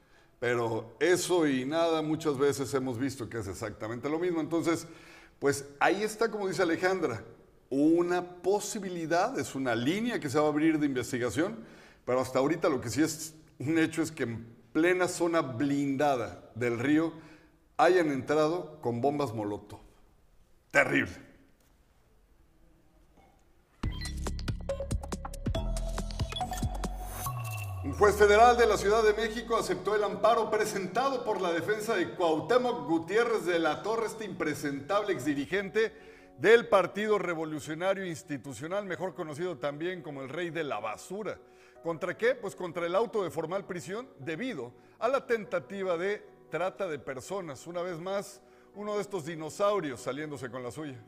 Pero 0.40 0.96
eso 1.00 1.46
y 1.46 1.64
nada 1.64 2.02
muchas 2.02 2.36
veces 2.38 2.72
hemos 2.74 2.98
visto 2.98 3.28
que 3.28 3.38
es 3.38 3.46
exactamente 3.46 4.08
lo 4.08 4.18
mismo. 4.18 4.40
Entonces, 4.40 4.86
pues 5.38 5.66
ahí 5.80 6.02
está, 6.02 6.30
como 6.30 6.48
dice 6.48 6.62
Alejandra, 6.62 7.24
una 7.70 8.22
posibilidad, 8.42 9.38
es 9.38 9.54
una 9.54 9.74
línea 9.74 10.20
que 10.20 10.30
se 10.30 10.38
va 10.38 10.46
a 10.46 10.48
abrir 10.48 10.78
de 10.78 10.86
investigación, 10.86 11.56
pero 12.04 12.20
hasta 12.20 12.38
ahorita 12.38 12.68
lo 12.68 12.80
que 12.80 12.90
sí 12.90 13.02
es 13.02 13.34
un 13.58 13.78
hecho 13.78 14.02
es 14.02 14.12
que 14.12 14.24
en 14.24 14.46
plena 14.72 15.08
zona 15.08 15.40
blindada 15.40 16.50
del 16.54 16.78
río 16.78 17.12
hayan 17.76 18.10
entrado 18.10 18.80
con 18.80 19.00
bombas 19.00 19.32
Molotov. 19.32 19.80
Terrible. 20.70 21.33
Un 27.84 27.92
juez 27.92 28.16
federal 28.16 28.56
de 28.56 28.64
la 28.64 28.78
Ciudad 28.78 29.02
de 29.02 29.12
México 29.12 29.58
aceptó 29.58 29.94
el 29.94 30.02
amparo 30.02 30.50
presentado 30.50 31.22
por 31.22 31.42
la 31.42 31.52
defensa 31.52 31.94
de 31.94 32.14
Cuauhtémoc 32.14 32.88
Gutiérrez 32.88 33.44
de 33.44 33.58
la 33.58 33.82
Torre, 33.82 34.06
este 34.06 34.24
impresentable 34.24 35.12
exdirigente 35.12 35.92
del 36.38 36.66
Partido 36.66 37.18
Revolucionario 37.18 38.06
Institucional, 38.06 38.86
mejor 38.86 39.14
conocido 39.14 39.58
también 39.58 40.00
como 40.00 40.22
el 40.22 40.30
Rey 40.30 40.48
de 40.48 40.64
la 40.64 40.80
Basura. 40.80 41.38
¿Contra 41.82 42.16
qué? 42.16 42.34
Pues 42.34 42.56
contra 42.56 42.86
el 42.86 42.94
auto 42.94 43.22
de 43.22 43.30
formal 43.30 43.66
prisión 43.66 44.08
debido 44.18 44.72
a 44.98 45.06
la 45.06 45.26
tentativa 45.26 45.98
de 45.98 46.26
trata 46.50 46.88
de 46.88 46.98
personas. 46.98 47.66
Una 47.66 47.82
vez 47.82 48.00
más, 48.00 48.40
uno 48.74 48.94
de 48.94 49.02
estos 49.02 49.26
dinosaurios 49.26 50.00
saliéndose 50.00 50.50
con 50.50 50.62
la 50.62 50.70
suya. 50.70 50.98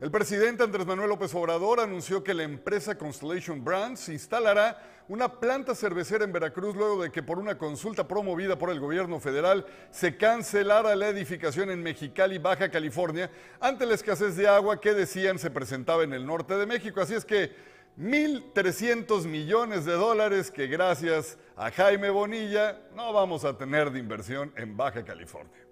El 0.00 0.12
presidente 0.12 0.62
Andrés 0.62 0.86
Manuel 0.86 1.08
López 1.08 1.34
Obrador 1.34 1.80
anunció 1.80 2.22
que 2.22 2.32
la 2.32 2.44
empresa 2.44 2.96
Constellation 2.96 3.64
Brands 3.64 4.08
instalará 4.10 4.80
una 5.08 5.40
planta 5.40 5.74
cervecera 5.74 6.22
en 6.22 6.32
Veracruz 6.32 6.76
luego 6.76 7.02
de 7.02 7.10
que 7.10 7.24
por 7.24 7.36
una 7.36 7.58
consulta 7.58 8.06
promovida 8.06 8.56
por 8.56 8.70
el 8.70 8.78
gobierno 8.78 9.18
federal 9.18 9.66
se 9.90 10.16
cancelara 10.16 10.94
la 10.94 11.08
edificación 11.08 11.70
en 11.70 11.82
Mexicali, 11.82 12.38
Baja 12.38 12.70
California, 12.70 13.28
ante 13.58 13.86
la 13.86 13.94
escasez 13.94 14.36
de 14.36 14.46
agua 14.46 14.80
que 14.80 14.94
decían 14.94 15.36
se 15.36 15.50
presentaba 15.50 16.04
en 16.04 16.12
el 16.12 16.24
norte 16.24 16.54
de 16.54 16.66
México. 16.66 17.00
Así 17.00 17.14
es 17.14 17.24
que 17.24 17.56
1.300 17.98 19.24
millones 19.24 19.84
de 19.84 19.94
dólares 19.94 20.52
que 20.52 20.68
gracias 20.68 21.38
a 21.56 21.72
Jaime 21.72 22.10
Bonilla 22.10 22.82
no 22.94 23.12
vamos 23.12 23.44
a 23.44 23.58
tener 23.58 23.90
de 23.90 23.98
inversión 23.98 24.52
en 24.54 24.76
Baja 24.76 25.04
California. 25.04 25.67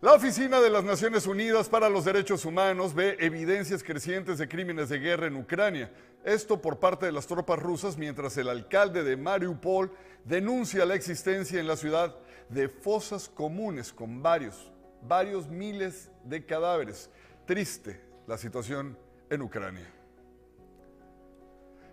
La 0.00 0.12
Oficina 0.12 0.60
de 0.60 0.70
las 0.70 0.84
Naciones 0.84 1.26
Unidas 1.26 1.68
para 1.68 1.88
los 1.88 2.04
Derechos 2.04 2.44
Humanos 2.44 2.94
ve 2.94 3.16
evidencias 3.18 3.82
crecientes 3.82 4.38
de 4.38 4.46
crímenes 4.46 4.90
de 4.90 5.00
guerra 5.00 5.26
en 5.26 5.34
Ucrania. 5.34 5.90
Esto 6.24 6.62
por 6.62 6.78
parte 6.78 7.06
de 7.06 7.10
las 7.10 7.26
tropas 7.26 7.58
rusas 7.58 7.98
mientras 7.98 8.36
el 8.36 8.48
alcalde 8.48 9.02
de 9.02 9.16
Mariupol 9.16 9.90
denuncia 10.24 10.84
la 10.84 10.94
existencia 10.94 11.58
en 11.58 11.66
la 11.66 11.76
ciudad 11.76 12.14
de 12.48 12.68
fosas 12.68 13.28
comunes 13.28 13.92
con 13.92 14.22
varios, 14.22 14.70
varios 15.02 15.48
miles 15.48 16.12
de 16.22 16.46
cadáveres. 16.46 17.10
Triste 17.44 18.00
la 18.28 18.38
situación 18.38 18.96
en 19.30 19.42
Ucrania. 19.42 19.97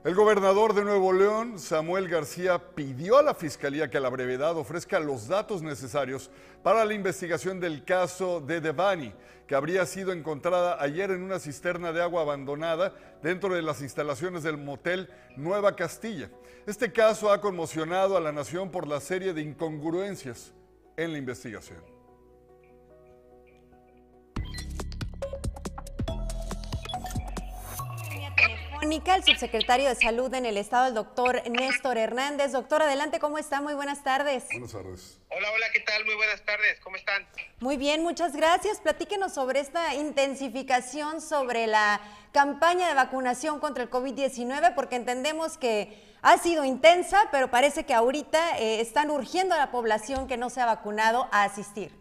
El 0.06 0.14
gobernador 0.14 0.76
de 0.76 0.84
Nuevo 0.84 1.12
León, 1.14 1.58
Samuel 1.58 2.08
García, 2.08 2.60
pidió 2.76 3.18
a 3.18 3.24
la 3.24 3.34
Fiscalía 3.34 3.90
que 3.90 3.98
a 3.98 4.02
la 4.02 4.10
brevedad 4.10 4.56
ofrezca 4.56 5.00
los 5.00 5.28
datos 5.28 5.64
necesarios 5.64 6.30
para 6.62 6.86
la 6.86 6.94
investigación 6.94 7.60
del 7.60 7.84
caso 7.84 8.40
de 8.40 8.62
Devani, 8.62 9.16
que 9.48 9.56
habría 9.56 9.84
sido 9.88 10.12
encontrada 10.12 10.78
ayer 10.80 11.10
en 11.10 11.24
una 11.24 11.40
cisterna 11.40 11.92
de 11.92 12.04
agua 12.04 12.22
abandonada 12.22 12.94
dentro 13.24 13.56
de 13.56 13.64
las 13.64 13.82
instalaciones 13.82 14.44
del 14.44 14.60
motel 14.60 15.10
Nueva 15.38 15.76
Castilla. 15.76 16.30
Este 16.68 16.92
caso 16.92 17.32
ha 17.32 17.42
conmocionado 17.42 18.16
a 18.16 18.22
la 18.22 18.32
nación 18.32 18.70
por 18.70 18.88
la 18.88 19.00
serie 19.00 19.34
de 19.34 19.42
incongruencias 19.42 20.54
en 20.98 21.14
la 21.14 21.18
investigación. 21.18 21.95
El 28.92 29.24
subsecretario 29.24 29.89
de 29.89 29.96
Salud 29.96 30.32
en 30.36 30.46
el 30.46 30.58
Estado, 30.58 30.88
el 30.88 30.94
doctor 30.94 31.42
Néstor 31.50 31.98
Hernández. 31.98 32.51
Doctor, 32.51 32.84
adelante, 32.84 33.18
¿cómo 33.20 33.39
está? 33.39 33.60
Muy 33.60 33.74
buenas 33.74 34.04
tardes. 34.04 34.46
Buenas 34.51 34.74
tardes. 34.74 35.20
Hola, 35.30 35.51
hola, 35.51 35.65
¿qué 35.74 35.80
tal? 35.80 36.06
Muy 36.06 36.13
buenas 36.13 36.46
tardes, 36.46 36.80
¿cómo 36.82 36.96
están? 36.96 37.27
Muy 37.60 37.77
bien, 37.77 38.04
muchas 38.04 38.36
gracias. 38.36 38.80
Platíquenos 38.82 39.34
sobre 39.34 39.60
esta 39.60 39.96
intensificación 39.96 41.20
sobre 41.20 41.65
la 41.65 42.00
campaña 42.32 42.88
de 42.88 42.94
vacunación 42.94 43.60
contra 43.60 43.84
el 43.84 43.89
COVID-19, 43.89 44.75
porque 44.75 44.98
entendemos 44.98 45.58
que 45.58 46.00
ha 46.22 46.38
sido 46.38 46.63
intensa, 46.63 47.30
pero 47.32 47.50
parece 47.50 47.88
que 47.88 47.94
ahorita 47.96 48.60
eh, 48.60 48.82
están 48.82 49.10
urgiendo 49.10 49.56
a 49.56 49.58
la 49.58 49.72
población 49.72 50.27
que 50.27 50.38
no 50.38 50.51
se 50.51 50.62
ha 50.62 50.65
vacunado 50.68 51.27
a 51.32 51.44
asistir. 51.44 51.92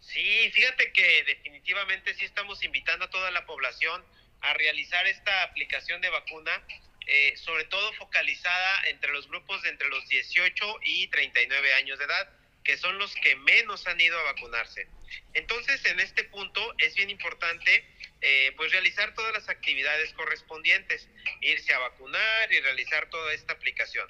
Sí, 0.00 0.50
fíjate 0.52 0.90
que 0.92 1.24
definitivamente 1.24 2.14
sí 2.14 2.24
estamos 2.24 2.64
invitando 2.64 3.04
a 3.04 3.10
toda 3.10 3.30
la 3.30 3.44
población 3.44 4.02
a 4.46 4.54
realizar 4.54 5.06
esta 5.06 5.42
aplicación 5.42 6.00
de 6.00 6.08
vacuna, 6.08 6.62
eh, 7.06 7.36
sobre 7.36 7.64
todo 7.64 7.92
focalizada 7.94 8.82
entre 8.88 9.12
los 9.12 9.28
grupos 9.28 9.60
de 9.62 9.70
entre 9.70 9.88
los 9.88 10.08
18 10.08 10.78
y 10.82 11.08
39 11.08 11.74
años 11.74 11.98
de 11.98 12.04
edad, 12.04 12.30
que 12.62 12.76
son 12.76 12.98
los 12.98 13.14
que 13.16 13.34
menos 13.36 13.86
han 13.86 14.00
ido 14.00 14.18
a 14.18 14.32
vacunarse. 14.32 14.88
Entonces, 15.34 15.84
en 15.86 16.00
este 16.00 16.24
punto 16.24 16.74
es 16.78 16.94
bien 16.94 17.10
importante 17.10 17.84
eh, 18.20 18.52
pues 18.56 18.72
realizar 18.72 19.14
todas 19.14 19.32
las 19.32 19.48
actividades 19.48 20.12
correspondientes, 20.14 21.08
irse 21.40 21.74
a 21.74 21.78
vacunar 21.78 22.52
y 22.52 22.60
realizar 22.60 23.10
toda 23.10 23.32
esta 23.34 23.52
aplicación. 23.52 24.06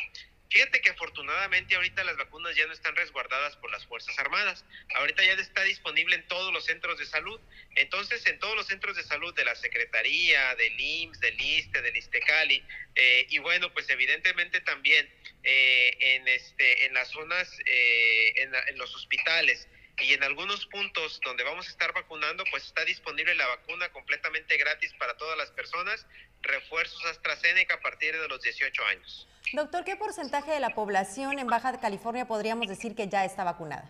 Fíjate 0.50 0.80
que 0.80 0.90
afortunadamente 0.90 1.74
ahorita 1.74 2.04
las 2.04 2.16
vacunas 2.16 2.54
ya 2.54 2.66
no 2.66 2.72
están 2.72 2.94
resguardadas 2.94 3.56
por 3.56 3.70
las 3.70 3.84
Fuerzas 3.86 4.18
Armadas. 4.18 4.64
Ahorita 4.94 5.24
ya 5.24 5.32
está 5.32 5.64
disponible 5.64 6.16
en 6.16 6.26
todos 6.28 6.52
los 6.52 6.64
centros 6.64 6.98
de 6.98 7.06
salud. 7.06 7.40
Entonces, 7.74 8.24
en 8.26 8.38
todos 8.38 8.54
los 8.54 8.66
centros 8.66 8.96
de 8.96 9.02
salud 9.02 9.34
de 9.34 9.44
la 9.44 9.56
Secretaría, 9.56 10.54
del 10.54 10.78
IMSS, 10.78 11.20
del 11.20 11.40
ISTE, 11.40 11.82
del 11.82 11.96
ISTECALI, 11.96 12.64
eh, 12.94 13.26
y 13.28 13.38
bueno, 13.38 13.72
pues 13.72 13.90
evidentemente 13.90 14.60
también 14.60 15.08
eh, 15.42 15.96
en, 16.00 16.28
este, 16.28 16.86
en 16.86 16.94
las 16.94 17.08
zonas, 17.08 17.50
eh, 17.66 18.32
en, 18.36 18.54
en 18.54 18.78
los 18.78 18.94
hospitales, 18.94 19.68
y 19.98 20.12
en 20.12 20.22
algunos 20.22 20.66
puntos 20.66 21.20
donde 21.24 21.42
vamos 21.42 21.66
a 21.66 21.70
estar 21.70 21.92
vacunando, 21.92 22.44
pues 22.50 22.64
está 22.64 22.84
disponible 22.84 23.34
la 23.34 23.46
vacuna 23.46 23.88
completamente 23.90 24.56
gratis 24.58 24.92
para 24.94 25.16
todas 25.16 25.38
las 25.38 25.50
personas, 25.52 26.06
refuerzos 26.42 27.02
AstraZeneca 27.06 27.74
a 27.74 27.80
partir 27.80 28.18
de 28.18 28.28
los 28.28 28.42
18 28.42 28.84
años. 28.84 29.26
Doctor, 29.52 29.84
¿qué 29.84 29.94
porcentaje 29.94 30.50
de 30.50 30.58
la 30.58 30.70
población 30.70 31.38
en 31.38 31.46
Baja 31.46 31.78
California 31.80 32.26
podríamos 32.26 32.66
decir 32.66 32.96
que 32.96 33.06
ya 33.06 33.24
está 33.24 33.44
vacunada? 33.44 33.88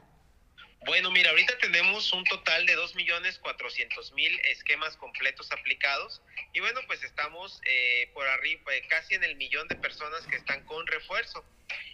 Bueno, 0.84 1.10
mira, 1.10 1.30
ahorita 1.30 1.56
tenemos 1.58 2.12
un 2.12 2.24
total 2.24 2.66
de 2.66 2.76
2.400.000 2.76 4.40
esquemas 4.50 4.96
completos 4.98 5.50
aplicados 5.50 6.20
y 6.52 6.60
bueno, 6.60 6.80
pues 6.86 7.02
estamos 7.02 7.60
eh, 7.64 8.10
por 8.12 8.26
arriba, 8.28 8.74
eh, 8.74 8.86
casi 8.86 9.14
en 9.14 9.24
el 9.24 9.36
millón 9.36 9.66
de 9.68 9.76
personas 9.76 10.26
que 10.26 10.36
están 10.36 10.62
con 10.64 10.86
refuerzo. 10.86 11.44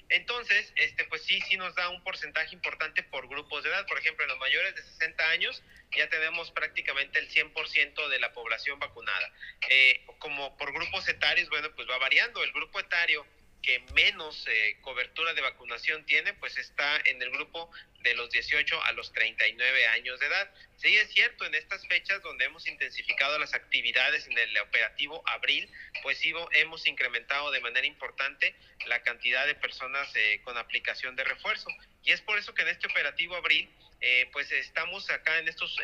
Entonces, 0.09 0.73
este, 0.77 1.05
pues 1.05 1.23
sí, 1.23 1.41
sí 1.49 1.57
nos 1.57 1.75
da 1.77 1.89
un 1.89 2.03
porcentaje 2.03 2.55
importante 2.55 3.03
por 3.05 3.29
grupos 3.29 3.63
de 3.63 3.71
edad. 3.71 3.87
Por 3.87 3.99
ejemplo, 3.99 4.25
en 4.25 4.31
los 4.31 4.39
mayores 4.39 4.75
de 4.75 4.83
60 4.83 5.31
años 5.31 5.63
ya 5.97 6.09
tenemos 6.11 6.51
prácticamente 6.51 7.19
el 7.21 7.31
100% 7.31 8.09
de 8.09 8.19
la 8.19 8.33
población 8.33 8.79
vacunada. 8.79 9.33
Eh, 9.71 10.05
como 10.19 10.57
por 10.59 10.73
grupos 10.73 11.09
etarios, 11.09 11.49
bueno, 11.49 11.71
pues 11.77 11.89
va 11.89 11.97
variando. 11.99 12.43
El 12.43 12.53
grupo 12.53 12.81
etario 12.81 13.25
que 13.63 13.79
menos 13.95 14.45
eh, 14.49 14.77
cobertura 14.81 15.35
de 15.35 15.41
vacunación 15.41 16.05
tiene, 16.05 16.35
pues 16.35 16.59
está 16.59 17.01
en 17.05 17.23
el 17.23 17.31
grupo 17.31 17.71
de 18.01 18.15
los 18.15 18.29
18 18.31 18.83
a 18.83 18.93
los 18.93 19.13
39 19.13 19.87
años 19.87 20.19
de 20.19 20.27
edad. 20.27 20.53
Sí, 20.77 20.97
es 20.97 21.13
cierto, 21.13 21.47
en 21.47 21.55
estas 21.55 21.87
fechas 21.87 22.21
donde 22.23 22.45
hemos 22.45 22.67
intensificado 22.67 23.39
las 23.39 23.55
actividades 23.55 24.27
en 24.27 24.37
el 24.37 24.59
operativo 24.59 25.23
abril, 25.27 25.71
pues 26.03 26.21
hemos 26.53 26.87
incrementado 26.89 27.53
de 27.53 27.61
manera 27.61 27.87
importante 27.87 28.55
la 28.87 29.01
cantidad 29.03 29.47
de 29.47 29.55
personas 29.55 30.11
eh, 30.17 30.41
con 30.43 30.59
aplicación 30.59 31.15
de 31.15 31.23
refuerzo. 31.23 31.69
Y 32.03 32.11
es 32.11 32.21
por 32.21 32.39
eso 32.39 32.53
que 32.55 32.63
en 32.63 32.69
este 32.69 32.89
operativo 32.89 33.37
abril, 33.37 33.71
eh, 34.01 34.29
pues 34.33 34.51
estamos 34.51 35.09
acá 35.11 35.39
en 35.39 35.47
estos 35.47 35.77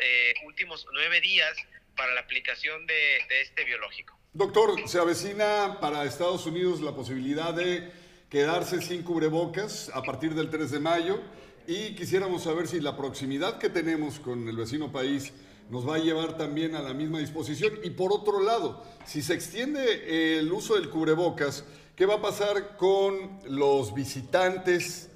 últimos 0.43 0.85
nueve 0.91 1.21
días 1.21 1.55
para 1.95 2.13
la 2.13 2.21
aplicación 2.21 2.85
de 2.85 3.23
este 3.29 3.63
biológico. 3.63 4.18
Doctor, 4.39 4.87
se 4.87 4.97
avecina 4.97 5.79
para 5.81 6.05
Estados 6.05 6.45
Unidos 6.45 6.79
la 6.79 6.95
posibilidad 6.95 7.53
de 7.53 7.91
quedarse 8.29 8.81
sin 8.81 9.03
cubrebocas 9.03 9.91
a 9.93 10.01
partir 10.01 10.33
del 10.33 10.49
3 10.49 10.71
de 10.71 10.79
mayo 10.79 11.19
y 11.67 11.93
quisiéramos 11.93 12.43
saber 12.43 12.69
si 12.69 12.79
la 12.79 12.95
proximidad 12.95 13.57
que 13.57 13.67
tenemos 13.67 14.17
con 14.17 14.47
el 14.47 14.55
vecino 14.55 14.93
país 14.93 15.33
nos 15.69 15.85
va 15.85 15.95
a 15.95 15.99
llevar 15.99 16.37
también 16.37 16.73
a 16.75 16.81
la 16.81 16.93
misma 16.93 17.19
disposición. 17.19 17.79
Y 17.83 17.89
por 17.89 18.13
otro 18.13 18.41
lado, 18.41 18.81
si 19.05 19.21
se 19.21 19.33
extiende 19.33 20.39
el 20.39 20.49
uso 20.53 20.75
del 20.75 20.89
cubrebocas, 20.89 21.65
¿qué 21.97 22.05
va 22.05 22.15
a 22.15 22.21
pasar 22.21 22.77
con 22.77 23.41
los 23.43 23.93
visitantes 23.93 25.08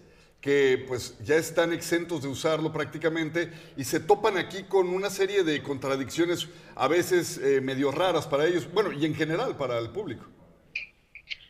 que 0.43 0.83
pues 0.87 1.17
ya 1.23 1.37
están 1.37 1.71
exentos 1.73 2.21
de 2.21 2.27
usarlo 2.27 2.71
prácticamente 2.71 3.49
y 3.77 3.85
se 3.85 3.99
topan 3.99 4.37
aquí 4.37 4.63
con 4.65 4.89
una 4.89 5.09
serie 5.09 5.43
de 5.43 5.63
contradicciones 5.63 6.49
a 6.75 6.87
veces 6.87 7.37
eh, 7.37 7.61
medio 7.61 7.91
raras 7.91 8.27
para 8.27 8.45
ellos, 8.45 8.69
bueno, 8.71 8.91
y 8.91 9.05
en 9.05 9.15
general 9.15 9.57
para 9.57 9.79
el 9.79 9.89
público? 9.89 10.29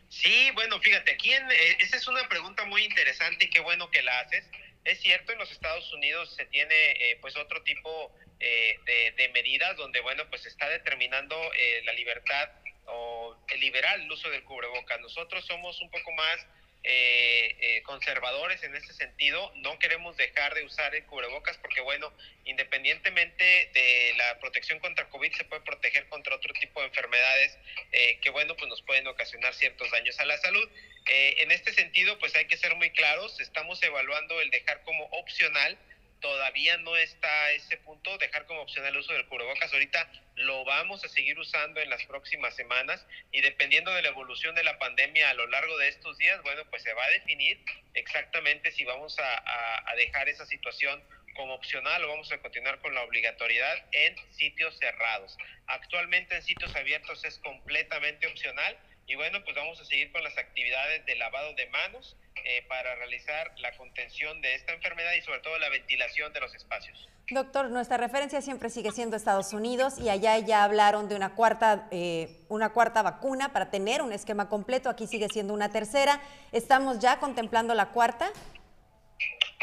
Sí, 0.08 0.50
bueno, 0.54 0.80
fíjate, 0.80 1.10
aquí 1.10 1.32
en, 1.32 1.42
eh, 1.50 1.76
esa 1.80 1.96
es 1.96 2.06
una 2.06 2.26
pregunta 2.28 2.64
muy 2.66 2.84
interesante 2.84 3.46
y 3.46 3.50
qué 3.50 3.60
bueno 3.60 3.90
que 3.90 4.00
la 4.02 4.20
haces. 4.20 4.44
Es 4.84 5.00
cierto, 5.00 5.32
en 5.32 5.38
los 5.38 5.50
Estados 5.50 5.92
Unidos 5.94 6.34
se 6.36 6.44
tiene 6.46 6.74
eh, 6.92 7.18
pues 7.20 7.36
otro 7.36 7.62
tipo 7.62 8.14
eh, 8.38 8.78
de, 8.84 9.12
de, 9.16 9.28
medidas 9.30 9.76
donde, 9.76 10.00
bueno, 10.00 10.24
pues 10.28 10.44
está 10.44 10.68
determinando 10.68 11.36
eh, 11.54 11.82
la 11.84 11.94
libertad 11.94 12.50
o 12.86 13.36
el 13.48 13.60
liberar 13.60 13.98
el 13.98 14.12
uso 14.12 14.28
del 14.28 14.44
cubreboca. 14.44 14.98
Nosotros 14.98 15.44
somos 15.46 15.80
un 15.80 15.90
poco 15.90 16.12
más 16.12 16.46
eh, 16.86 17.56
eh, 17.60 17.82
conservadores 17.82 18.62
en 18.62 18.76
ese 18.76 18.92
sentido. 18.92 19.50
No 19.56 19.78
queremos 19.78 20.16
dejar 20.18 20.54
de 20.54 20.64
usar 20.64 20.94
el 20.94 21.04
cubrebocas 21.06 21.56
porque, 21.58 21.80
bueno, 21.80 22.12
independientemente 22.44 23.70
de 23.72 24.14
la 24.18 24.38
protección 24.38 24.78
contra 24.80 25.08
COVID, 25.08 25.32
se 25.32 25.44
puede 25.44 25.62
proteger 25.62 26.06
contra 26.08 26.36
otro 26.36 26.52
tipo 26.54 26.80
de 26.80 26.88
enfermedades 26.88 27.56
eh, 27.92 28.18
que, 28.20 28.28
bueno, 28.28 28.54
pues 28.56 28.68
nos 28.68 28.82
pueden 28.82 29.06
ocasionar 29.06 29.54
ciertos 29.54 29.90
daños 29.90 30.18
a 30.20 30.26
la 30.26 30.36
salud. 30.38 30.68
Eh, 31.06 31.36
en 31.38 31.52
este 31.52 31.72
sentido, 31.72 32.18
pues 32.18 32.34
hay 32.36 32.46
que 32.46 32.58
ser 32.58 32.74
muy 32.74 32.90
claros. 32.90 33.40
Estamos 33.40 33.82
evaluando 33.82 34.40
el 34.42 34.50
dejar 34.50 34.82
como 34.82 35.04
opcional 35.06 35.78
todavía 36.24 36.78
no 36.78 36.96
está 36.96 37.52
ese 37.52 37.76
punto, 37.76 38.16
dejar 38.16 38.46
como 38.46 38.62
opcional 38.62 38.94
el 38.94 39.00
uso 39.00 39.12
del 39.12 39.26
cubrebocas. 39.26 39.70
Ahorita 39.70 40.10
lo 40.36 40.64
vamos 40.64 41.04
a 41.04 41.08
seguir 41.10 41.38
usando 41.38 41.82
en 41.82 41.90
las 41.90 42.02
próximas 42.06 42.56
semanas 42.56 43.06
y 43.30 43.42
dependiendo 43.42 43.92
de 43.92 44.00
la 44.00 44.08
evolución 44.08 44.54
de 44.54 44.64
la 44.64 44.78
pandemia 44.78 45.28
a 45.28 45.34
lo 45.34 45.46
largo 45.48 45.76
de 45.76 45.88
estos 45.88 46.16
días, 46.16 46.42
bueno, 46.42 46.62
pues 46.70 46.82
se 46.82 46.94
va 46.94 47.04
a 47.04 47.10
definir 47.10 47.62
exactamente 47.92 48.72
si 48.72 48.84
vamos 48.84 49.18
a, 49.18 49.34
a, 49.34 49.90
a 49.90 49.94
dejar 49.96 50.30
esa 50.30 50.46
situación 50.46 51.04
como 51.34 51.52
opcional 51.52 52.02
o 52.04 52.08
vamos 52.08 52.32
a 52.32 52.38
continuar 52.38 52.80
con 52.80 52.94
la 52.94 53.02
obligatoriedad 53.02 53.84
en 53.92 54.16
sitios 54.32 54.78
cerrados. 54.78 55.36
Actualmente 55.66 56.36
en 56.36 56.42
sitios 56.42 56.74
abiertos 56.74 57.22
es 57.26 57.36
completamente 57.40 58.26
opcional 58.28 58.78
y 59.06 59.14
bueno, 59.16 59.44
pues 59.44 59.54
vamos 59.54 59.78
a 59.78 59.84
seguir 59.84 60.10
con 60.10 60.24
las 60.24 60.38
actividades 60.38 61.04
de 61.04 61.16
lavado 61.16 61.52
de 61.52 61.66
manos 61.66 62.16
eh, 62.36 62.64
para 62.68 62.94
realizar 62.96 63.52
la 63.58 63.76
contención 63.76 64.40
de 64.40 64.54
esta 64.54 64.72
enfermedad 64.72 65.12
y 65.14 65.22
sobre 65.22 65.40
todo 65.40 65.58
la 65.58 65.68
ventilación 65.68 66.32
de 66.32 66.40
los 66.40 66.54
espacios. 66.54 67.08
Doctor, 67.30 67.70
nuestra 67.70 67.96
referencia 67.96 68.42
siempre 68.42 68.68
sigue 68.68 68.90
siendo 68.90 69.16
Estados 69.16 69.54
Unidos 69.54 69.98
y 69.98 70.10
allá 70.10 70.36
ya 70.38 70.62
hablaron 70.62 71.08
de 71.08 71.16
una 71.16 71.34
cuarta, 71.34 71.88
eh, 71.90 72.44
una 72.48 72.72
cuarta 72.72 73.02
vacuna 73.02 73.52
para 73.52 73.70
tener 73.70 74.02
un 74.02 74.12
esquema 74.12 74.48
completo. 74.48 74.90
Aquí 74.90 75.06
sigue 75.06 75.28
siendo 75.28 75.54
una 75.54 75.70
tercera. 75.70 76.20
¿Estamos 76.52 76.98
ya 76.98 77.20
contemplando 77.20 77.72
la 77.72 77.90
cuarta? 77.90 78.30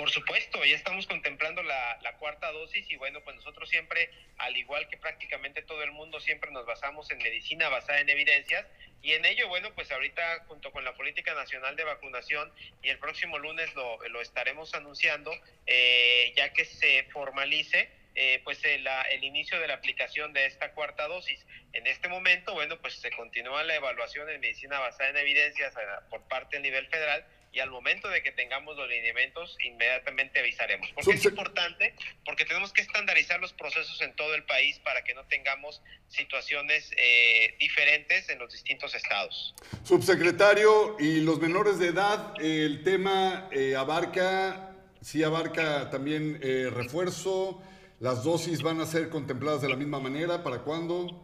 Por 0.02 0.10
supuesto, 0.10 0.66
ya 0.66 0.76
estamos 0.76 1.06
contemplando 1.06 1.62
la, 1.62 2.16
cuarta 2.18 2.52
dosis 2.52 2.90
y 2.90 2.96
bueno, 2.96 3.22
pues 3.22 3.36
nosotros 3.36 3.70
siempre, 3.70 4.10
al 4.40 4.58
igual 4.58 4.90
que 4.90 4.98
prácticamente 4.98 5.62
todo 5.62 5.84
el 5.84 5.92
mundo, 5.92 6.20
siempre 6.20 6.50
nos 6.50 6.66
basamos 6.66 7.12
en 7.12 7.20
medicina 7.20 7.70
basada 7.70 8.00
en 8.00 8.10
evidencias 8.10 8.66
y 9.04 9.12
en 9.12 9.26
ello, 9.26 9.48
bueno, 9.48 9.72
pues 9.76 9.92
ahorita 9.92 10.46
junto 10.48 10.72
con 10.72 10.84
la 10.84 10.96
Política 10.96 11.36
Nacional 11.36 11.76
de 11.76 11.84
Vacunación 11.84 12.52
y 12.82 12.90
el 12.90 12.98
próximo 12.98 13.38
lunes 13.38 13.76
lo, 13.76 14.00
lo 14.10 14.22
estaremos 14.22 14.74
anunciando, 14.74 15.32
eh, 15.68 16.34
ya 16.36 16.52
que 16.52 16.66
se 16.66 17.04
formalice 17.14 17.88
eh, 18.16 18.42
pues 18.44 18.66
el, 18.66 18.88
el, 19.12 19.24
inicio 19.24 19.60
de 19.60 19.68
la 19.68 19.76
aplicación 19.76 20.34
de 20.34 20.48
esta 20.48 20.72
cuarta 20.72 21.08
dosis. 21.08 21.46
En 21.74 21.86
este 21.86 22.08
momento, 22.08 22.56
bueno, 22.56 22.82
pues 22.82 22.96
se 22.96 23.12
continúa 23.12 23.64
la 23.64 23.76
evaluación 23.76 24.28
en 24.32 24.42
medicina 24.42 24.80
basada 24.80 25.12
en 25.12 25.18
evidencias 25.18 25.76
eh, 25.78 25.80
por 26.10 26.24
parte 26.24 26.56
del 26.56 26.64
nivel 26.64 26.88
federal 26.88 27.24
y 27.54 27.60
al 27.60 27.70
momento 27.70 28.08
de 28.08 28.24
que 28.24 28.32
tengamos 28.32 28.78
los 28.78 28.88
lineamientos 28.88 29.58
inmediatamente 29.64 30.40
avisaremos. 30.40 30.90
Porque 30.94 31.12
es 31.12 31.26
importante, 31.26 31.94
porque 32.26 32.46
tenemos 32.46 32.72
que 32.72 32.82
estandarizar 32.82 33.40
los 33.42 33.52
procesos 33.54 34.02
en 34.02 34.16
todo 34.16 34.34
el 34.36 34.44
país 34.44 34.80
para 34.80 35.04
que 35.04 35.14
no 35.14 35.26
tengamos 35.26 35.82
situaciones 36.08 36.92
eh, 36.98 37.56
diferentes 37.60 38.30
en 38.30 38.40
los 38.40 38.52
distintos 38.52 38.96
estados. 38.96 39.54
Subsecretario, 39.84 40.96
y 41.00 41.22
los 41.22 41.40
menores 41.40 41.78
de 41.80 41.88
edad, 41.88 42.34
el 42.42 42.84
tema 42.84 43.50
eh, 43.52 43.76
abarca, 43.76 44.74
sí 45.02 45.24
abarca 45.24 45.90
también 45.90 46.40
eh, 46.42 46.70
refuerzo, 46.72 47.62
las 48.00 48.24
dosis 48.24 48.62
van 48.62 48.80
a 48.80 48.86
ser 48.86 49.10
contempladas 49.10 49.62
de 49.62 49.70
la 49.70 49.76
misma 49.76 50.00
manera, 50.00 50.42
¿para 50.42 50.60
cuándo? 50.60 51.22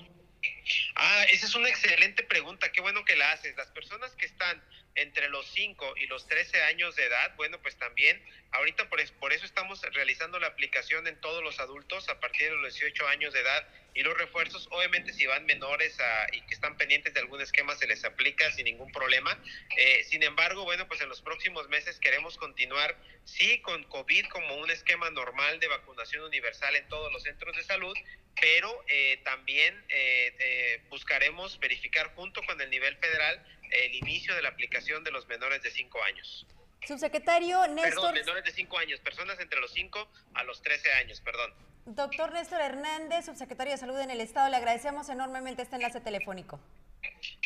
Ah, 0.95 1.23
esa 1.31 1.45
es 1.45 1.55
una 1.55 1.69
excelente 1.69 2.23
pregunta, 2.23 2.71
qué 2.71 2.81
bueno 2.81 3.03
que 3.05 3.15
la 3.15 3.31
haces. 3.31 3.55
Las 3.55 3.67
personas 3.67 4.11
que 4.15 4.25
están 4.25 4.61
entre 4.97 5.29
los 5.29 5.45
5 5.47 5.95
y 5.97 6.07
los 6.07 6.27
13 6.27 6.63
años 6.63 6.95
de 6.95 7.05
edad, 7.05 7.35
bueno, 7.35 7.59
pues 7.61 7.75
también 7.77 8.21
ahorita 8.51 8.89
por, 8.89 9.31
eso 9.31 9.45
estamos 9.45 9.81
realizando 9.93 10.39
la 10.39 10.47
aplicación 10.47 11.07
en 11.07 11.19
todos 11.21 11.43
los 11.43 11.59
adultos 11.59 12.09
a 12.09 12.19
partir 12.19 12.49
de 12.49 12.55
los 12.57 12.73
18 12.73 13.07
años 13.07 13.33
de 13.33 13.41
edad 13.41 13.67
y 13.93 14.01
los 14.01 14.17
refuerzos, 14.17 14.67
obviamente 14.71 15.13
si 15.13 15.25
van 15.25 15.45
menores 15.45 15.99
a, 15.99 16.27
y 16.33 16.41
que 16.41 16.53
están 16.53 16.77
pendientes 16.77 17.13
de 17.13 17.19
algún 17.19 17.41
esquema 17.41 17.75
se 17.75 17.87
les 17.87 18.03
aplica 18.05 18.51
sin 18.51 18.65
ningún 18.65 18.91
problema. 18.91 19.39
Eh, 19.77 20.03
sin 20.03 20.23
embargo, 20.23 20.63
bueno, 20.63 20.87
pues 20.87 21.01
en 21.01 21.09
los 21.09 21.21
próximos 21.21 21.67
meses 21.69 21.99
queremos 21.99 22.37
continuar, 22.37 22.95
sí, 23.25 23.59
con 23.61 23.83
COVID 23.85 24.27
como 24.27 24.55
un 24.55 24.69
esquema 24.69 25.09
normal 25.11 25.59
de 25.59 25.67
vacunación 25.67 26.23
universal 26.23 26.75
en 26.75 26.87
todos 26.87 27.11
los 27.11 27.23
centros 27.23 27.55
de 27.55 27.63
salud, 27.63 27.95
pero 28.39 28.83
eh, 28.87 29.19
también 29.23 29.83
eh, 29.89 30.35
eh, 30.39 30.81
buscaremos 30.89 31.59
verificar 31.59 32.13
junto 32.15 32.41
con 32.43 32.59
el 32.61 32.69
nivel 32.69 32.95
federal 32.97 33.43
el 33.71 33.95
inicio 33.95 34.35
de 34.35 34.41
la 34.41 34.49
aplicación 34.49 35.03
de 35.03 35.11
los 35.11 35.27
menores 35.27 35.61
de 35.61 35.71
5 35.71 36.03
años. 36.03 36.47
Subsecretario 36.85 37.67
Néstor. 37.67 37.93
Perdón, 37.93 38.13
menores 38.13 38.43
de 38.45 38.51
5 38.51 38.77
años, 38.77 38.99
personas 38.99 39.39
entre 39.39 39.59
los 39.59 39.71
5 39.71 40.09
a 40.35 40.43
los 40.43 40.61
13 40.61 40.93
años, 40.93 41.21
perdón. 41.21 41.53
Doctor 41.85 42.33
Néstor 42.33 42.61
Hernández, 42.61 43.25
subsecretario 43.25 43.71
de 43.71 43.77
Salud 43.77 43.97
en 43.99 44.11
el 44.11 44.21
Estado, 44.21 44.49
le 44.49 44.57
agradecemos 44.57 45.07
enormemente 45.09 45.61
este 45.61 45.75
enlace 45.75 46.01
telefónico. 46.01 46.59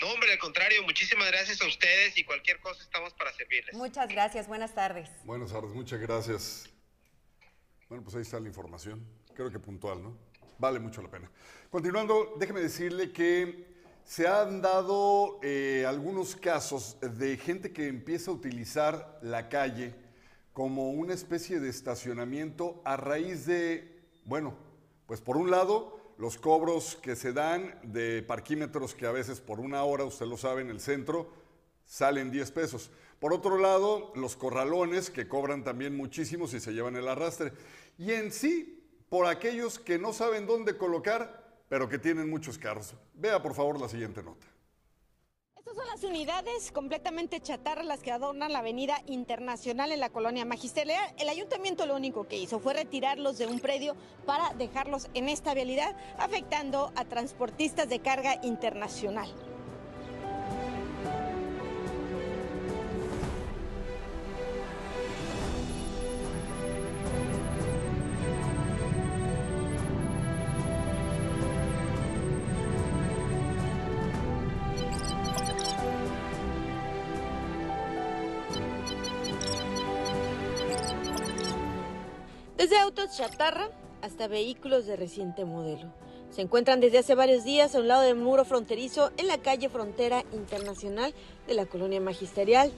No, 0.02 0.12
hombre, 0.12 0.32
al 0.32 0.40
contrario, 0.40 0.82
muchísimas 0.84 1.28
gracias 1.28 1.62
a 1.62 1.68
ustedes 1.68 2.18
y 2.18 2.24
cualquier 2.24 2.60
cosa 2.60 2.82
estamos 2.82 3.14
para 3.14 3.32
servirles. 3.34 3.76
Muchas 3.76 4.08
gracias, 4.10 4.48
buenas 4.48 4.74
tardes. 4.74 5.10
Buenas 5.26 5.52
tardes, 5.52 5.72
muchas 5.72 6.00
gracias. 6.00 6.70
Bueno, 7.88 8.04
pues 8.04 8.16
ahí 8.16 8.22
está 8.24 8.40
la 8.40 8.48
información, 8.48 9.06
creo 9.36 9.52
que 9.52 9.60
puntual, 9.60 10.02
¿no? 10.02 10.18
Vale 10.58 10.80
mucho 10.80 11.02
la 11.02 11.10
pena. 11.10 11.30
Continuando, 11.70 12.36
déjeme 12.38 12.62
decirle 12.62 13.12
que 13.12 13.71
se 14.12 14.28
han 14.28 14.62
dado 14.62 15.40
eh, 15.42 15.86
algunos 15.88 16.36
casos 16.36 16.98
de 17.00 17.38
gente 17.38 17.72
que 17.72 17.88
empieza 17.88 18.30
a 18.30 18.34
utilizar 18.34 19.18
la 19.22 19.48
calle 19.48 19.96
como 20.52 20.90
una 20.90 21.14
especie 21.14 21.62
de 21.62 21.70
estacionamiento 21.70 22.82
a 22.84 22.98
raíz 22.98 23.46
de, 23.46 24.04
bueno, 24.26 24.54
pues 25.06 25.22
por 25.22 25.38
un 25.38 25.50
lado, 25.50 26.14
los 26.18 26.38
cobros 26.38 26.98
que 27.02 27.16
se 27.16 27.32
dan 27.32 27.80
de 27.84 28.22
parquímetros 28.22 28.96
que 28.96 29.06
a 29.06 29.14
veces 29.14 29.40
por 29.40 29.62
una 29.62 29.82
hora, 29.86 30.04
usted 30.04 30.26
lo 30.26 30.36
sabe, 30.36 30.62
en 30.62 30.72
el 30.72 30.82
centro, 30.82 31.32
salen 31.86 32.32
10 32.32 32.52
pesos. 32.52 32.92
Por 33.18 33.32
otro 33.32 33.60
lado, 33.60 34.12
los 34.16 34.36
corralones 34.36 35.10
que 35.10 35.30
cobran 35.30 35.64
también 35.64 35.96
muchísimos 35.96 36.54
y 36.54 36.60
se 36.60 36.74
llevan 36.74 36.98
el 36.98 37.08
arrastre. 37.08 37.54
Y 37.98 38.12
en 38.12 38.34
sí, 38.34 38.84
por 39.08 39.28
aquellos 39.28 39.80
que 39.80 40.00
no 40.00 40.12
saben 40.12 40.48
dónde 40.48 40.76
colocar 40.76 41.41
pero 41.72 41.88
que 41.88 41.98
tienen 41.98 42.30
muchos 42.30 42.58
carros. 42.58 42.94
Vea 43.14 43.42
por 43.42 43.54
favor 43.54 43.80
la 43.80 43.88
siguiente 43.88 44.22
nota. 44.22 44.46
Estas 45.56 45.74
son 45.74 45.88
las 45.88 46.04
unidades 46.04 46.70
completamente 46.74 47.40
chatarras 47.40 47.86
las 47.86 48.02
que 48.02 48.12
adornan 48.12 48.52
la 48.52 48.60
avenida 48.60 49.02
internacional 49.08 49.94
en 49.94 50.02
la 50.02 50.10
colonia 50.10 50.44
magisterial. 50.44 51.02
El 51.18 51.30
ayuntamiento 51.30 51.86
lo 51.86 51.96
único 51.96 52.28
que 52.28 52.38
hizo 52.38 52.60
fue 52.60 52.74
retirarlos 52.74 53.38
de 53.38 53.48
un 53.48 53.62
predio 53.62 53.96
para 54.26 54.54
dejarlos 54.56 55.08
en 55.14 55.30
esta 55.30 55.54
vialidad, 55.54 55.96
afectando 56.18 56.92
a 56.98 57.06
transportistas 57.06 57.88
de 57.88 58.00
carga 58.00 58.42
internacional. 58.44 59.34
Chatarra 83.12 83.70
hasta 84.02 84.30
vehículos 84.30 84.86
de 84.86 84.96
reciente 84.96 85.44
modelo. 85.44 85.92
Se 86.30 86.42
encuentran 86.42 86.80
desde 86.80 87.00
hace 87.00 87.14
varios 87.14 87.44
días 87.44 87.76
a 87.76 87.80
un 87.80 87.90
lado 87.90 88.04
del 88.04 88.16
muro 88.16 88.46
fronterizo 88.46 89.12
en 89.18 89.28
la 89.28 89.38
calle 89.38 89.68
Frontera 89.68 90.24
Internacional 90.32 91.14
de 91.46 91.54
la 91.54 91.66
colonia 91.66 92.00
magisterial. 92.00 92.72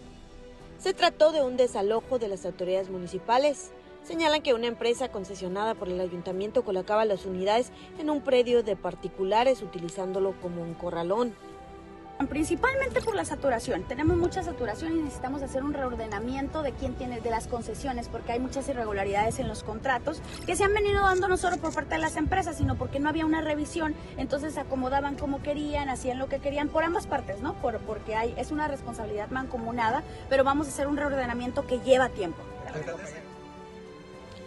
Se 0.79 0.95
trató 0.95 1.31
de 1.31 1.43
un 1.43 1.55
desalojo 1.55 2.17
de 2.17 2.29
las 2.29 2.47
autoridades 2.47 2.89
municipales. 2.89 3.71
Señalan 4.03 4.41
que 4.41 4.55
una 4.55 4.65
empresa 4.65 5.09
concesionada 5.09 5.75
por 5.75 5.87
el 5.87 6.01
ayuntamiento 6.01 6.65
colocaba 6.65 7.05
las 7.05 7.27
unidades 7.27 7.71
en 7.99 8.09
un 8.09 8.21
predio 8.21 8.63
de 8.63 8.75
particulares 8.75 9.61
utilizándolo 9.61 10.33
como 10.41 10.63
un 10.63 10.73
corralón. 10.73 11.35
Principalmente 12.30 13.02
por 13.02 13.15
la 13.15 13.26
saturación. 13.26 13.84
Tenemos 13.84 14.17
mucha 14.17 14.43
saturación 14.43 14.93
y 14.93 15.02
necesitamos 15.02 15.41
hacer 15.41 15.63
un 15.63 15.73
reordenamiento 15.73 16.63
de 16.63 16.71
quién 16.71 16.93
tiene 16.95 17.19
de 17.19 17.30
las 17.30 17.47
concesiones 17.47 18.08
porque 18.08 18.32
hay 18.32 18.39
muchas 18.39 18.67
irregularidades 18.69 19.39
en 19.39 19.47
los 19.47 19.63
contratos 19.63 20.21
que 20.45 20.56
se 20.56 20.63
han 20.63 20.73
venido 20.73 21.02
dando 21.02 21.28
no 21.28 21.38
solo 21.38 21.58
por 21.58 21.73
parte 21.73 21.95
de 21.95 22.02
las 22.02 22.15
empresas, 22.15 22.58
sino 22.58 22.76
porque 22.76 22.99
no 22.99 23.10
había 23.10 23.26
una 23.26 23.41
revisión, 23.41 23.93
entonces 24.17 24.58
acomodaban 24.58 25.15
como 25.15 25.41
querían, 25.41 25.89
hacían 25.89 26.17
lo 26.17 26.28
que 26.28 26.39
querían 26.39 26.69
por 26.69 26.84
ambas 26.84 27.08
partes, 27.08 27.41
¿no? 27.41 27.54
Por, 27.56 27.80
porque 27.80 28.15
hay 28.15 28.34
es 28.38 28.52
una 28.52 28.67
responsabilidad 28.67 29.30
mancomunada, 29.30 30.04
pero 30.30 30.43
vamos 30.43 30.67
a 30.67 30.69
hacer 30.69 30.88
un 30.88 30.97
reordenamiento 30.97 31.67
que 31.67 31.80
lleva 31.80 32.10
tiempo. 32.10 32.41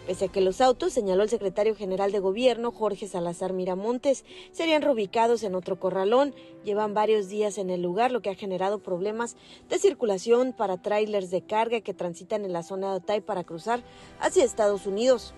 Pese 0.07 0.27
a 0.27 0.29
que 0.29 0.41
los 0.41 0.61
autos, 0.61 0.93
señaló 0.93 1.25
el 1.25 1.29
secretario 1.29 1.75
general 1.75 2.13
de 2.13 2.21
gobierno, 2.21 2.71
Jorge 2.71 3.09
Salazar 3.09 3.53
Miramontes, 3.53 4.25
serían 4.53 4.83
reubicados 4.83 5.43
en 5.43 5.57
otro 5.57 5.81
corralón. 5.81 6.33
Llevan 6.65 6.95
varios 6.95 7.29
días 7.29 7.59
en 7.59 7.71
el 7.71 7.83
lugar, 7.83 8.13
lo 8.13 8.23
que 8.23 8.31
ha 8.31 8.37
generado 8.37 8.79
problemas 8.79 9.37
de 9.69 9.81
circulación 9.81 10.53
para 10.53 10.81
tráilers 10.81 11.33
de 11.33 11.43
carga 11.43 11.81
que 11.81 11.93
transitan 11.93 12.45
en 12.45 12.53
la 12.53 12.63
zona 12.63 12.91
de 12.91 12.99
Otay 12.99 13.21
para 13.21 13.43
cruzar 13.43 13.83
hacia 14.21 14.45
Estados 14.45 14.87
Unidos. 14.87 15.35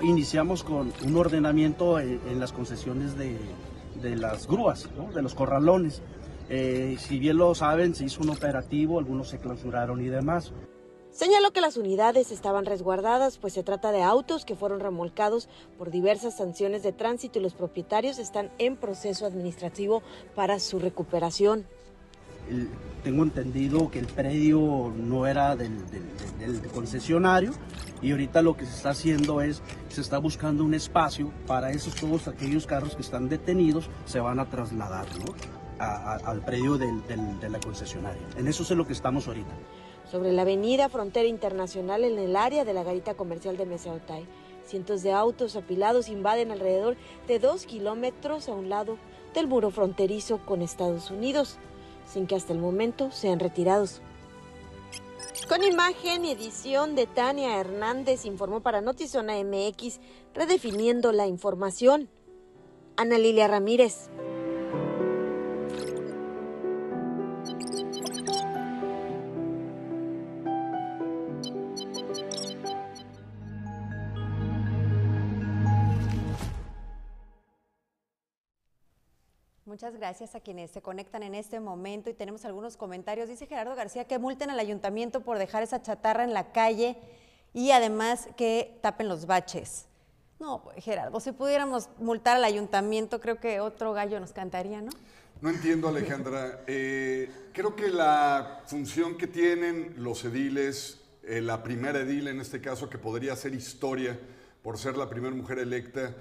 Iniciamos 0.00 0.62
con 0.62 0.92
un 1.04 1.16
ordenamiento 1.16 1.98
en, 1.98 2.20
en 2.28 2.38
las 2.38 2.52
concesiones 2.52 3.16
de, 3.18 3.36
las 4.14 4.46
grúas, 4.46 4.88
de 5.12 5.22
los 5.22 5.34
corralones. 5.34 6.02
Eh, 6.48 6.96
si 7.00 7.18
bien 7.18 7.38
lo 7.38 7.52
saben, 7.56 7.96
se 7.96 8.04
hizo 8.04 8.22
un 8.22 8.30
operativo, 8.30 9.00
algunos 9.00 9.28
se 9.28 9.38
clausuraron 9.38 10.00
y 10.00 10.06
demás. 10.06 10.52
Señaló 11.16 11.50
que 11.50 11.62
las 11.62 11.78
unidades 11.78 12.30
estaban 12.30 12.66
resguardadas, 12.66 13.38
pues 13.38 13.54
se 13.54 13.62
trata 13.62 13.90
de 13.90 14.02
autos 14.02 14.44
que 14.44 14.54
fueron 14.54 14.80
remolcados 14.80 15.48
por 15.78 15.90
diversas 15.90 16.36
sanciones 16.36 16.82
de 16.82 16.92
tránsito 16.92 17.38
y 17.38 17.42
los 17.42 17.54
propietarios 17.54 18.18
están 18.18 18.50
en 18.58 18.76
proceso 18.76 19.24
administrativo 19.24 20.02
para 20.34 20.58
su 20.60 20.78
recuperación. 20.78 21.64
Tengo 23.02 23.22
entendido 23.22 23.90
que 23.90 23.98
el 23.98 24.08
predio 24.08 24.92
no 24.94 25.26
era 25.26 25.56
del, 25.56 25.78
concesionario 26.74 27.52
y 28.02 28.10
ahorita 28.10 28.42
lo 28.42 28.54
que 28.54 28.66
se 28.66 28.76
está 28.76 28.90
haciendo 28.90 29.40
es, 29.40 29.62
se 29.88 30.02
está 30.02 30.18
buscando 30.18 30.64
un 30.64 30.74
espacio 30.74 31.32
para 31.46 31.70
esos 31.70 31.94
todos 31.94 32.28
aquellos 32.28 32.66
carros 32.66 32.94
que 32.94 33.00
están 33.00 33.30
detenidos, 33.30 33.88
se 34.04 34.20
van 34.20 34.38
a 34.38 34.50
trasladar. 34.50 35.06
A- 35.78 36.14
al 36.24 36.40
predio 36.42 36.78
de 36.78 37.48
la 37.50 37.60
concesionaria. 37.60 38.22
En 38.38 38.48
eso 38.48 38.62
es 38.62 38.70
lo 38.70 38.86
que 38.86 38.94
estamos 38.94 39.28
ahorita. 39.28 39.54
Sobre 40.10 40.32
la 40.32 40.42
avenida 40.42 40.88
Frontera 40.88 41.28
Internacional 41.28 42.04
en 42.04 42.18
el 42.18 42.36
área 42.36 42.64
de 42.64 42.72
la 42.72 42.84
garita 42.84 43.14
comercial 43.14 43.56
de 43.56 43.66
Mesa 43.66 43.92
Otay, 43.92 44.26
cientos 44.64 45.02
de 45.02 45.12
autos 45.12 45.56
apilados 45.56 46.08
invaden 46.08 46.50
alrededor 46.52 46.96
de 47.26 47.38
dos 47.38 47.66
kilómetros 47.66 48.48
a 48.48 48.52
un 48.52 48.68
lado 48.68 48.98
del 49.34 49.48
muro 49.48 49.70
fronterizo 49.70 50.38
con 50.46 50.62
Estados 50.62 51.10
Unidos, 51.10 51.58
sin 52.06 52.26
que 52.26 52.36
hasta 52.36 52.52
el 52.52 52.58
momento 52.60 53.10
sean 53.10 53.40
retirados. 53.40 54.00
Con 55.48 55.62
imagen 55.62 56.24
y 56.24 56.32
edición 56.32 56.96
de 56.96 57.06
Tania 57.06 57.60
Hernández, 57.60 58.24
informó 58.24 58.60
para 58.60 58.80
Notizona 58.80 59.34
MX, 59.42 60.00
redefiniendo 60.34 61.12
la 61.12 61.26
información. 61.26 62.08
Ana 62.96 63.18
Lilia 63.18 63.46
Ramírez. 63.46 64.08
Muchas 79.76 79.94
gracias 79.98 80.34
a 80.34 80.40
quienes 80.40 80.70
se 80.70 80.80
conectan 80.80 81.22
en 81.22 81.34
este 81.34 81.60
momento 81.60 82.08
y 82.08 82.14
tenemos 82.14 82.46
algunos 82.46 82.78
comentarios. 82.78 83.28
Dice 83.28 83.46
Gerardo 83.46 83.76
García 83.76 84.06
que 84.06 84.18
multen 84.18 84.48
al 84.48 84.58
ayuntamiento 84.58 85.20
por 85.20 85.36
dejar 85.36 85.62
esa 85.62 85.82
chatarra 85.82 86.24
en 86.24 86.32
la 86.32 86.50
calle 86.50 86.96
y 87.52 87.72
además 87.72 88.26
que 88.38 88.78
tapen 88.80 89.06
los 89.06 89.26
baches. 89.26 89.84
No, 90.40 90.62
pues, 90.64 90.82
Gerardo, 90.82 91.20
si 91.20 91.32
pudiéramos 91.32 91.90
multar 91.98 92.38
al 92.38 92.44
ayuntamiento, 92.44 93.20
creo 93.20 93.38
que 93.38 93.60
otro 93.60 93.92
gallo 93.92 94.18
nos 94.18 94.32
cantaría, 94.32 94.80
¿no? 94.80 94.92
No 95.42 95.50
entiendo, 95.50 95.88
Alejandra. 95.88 96.62
Eh, 96.66 97.30
creo 97.52 97.76
que 97.76 97.88
la 97.88 98.62
función 98.64 99.18
que 99.18 99.26
tienen 99.26 99.92
los 99.98 100.24
ediles, 100.24 101.02
eh, 101.22 101.42
la 101.42 101.62
primera 101.62 101.98
edil 101.98 102.28
en 102.28 102.40
este 102.40 102.62
caso, 102.62 102.88
que 102.88 102.96
podría 102.96 103.34
hacer 103.34 103.54
historia 103.54 104.18
por 104.62 104.78
ser 104.78 104.96
la 104.96 105.10
primera 105.10 105.34
mujer 105.34 105.58
electa, 105.58 106.14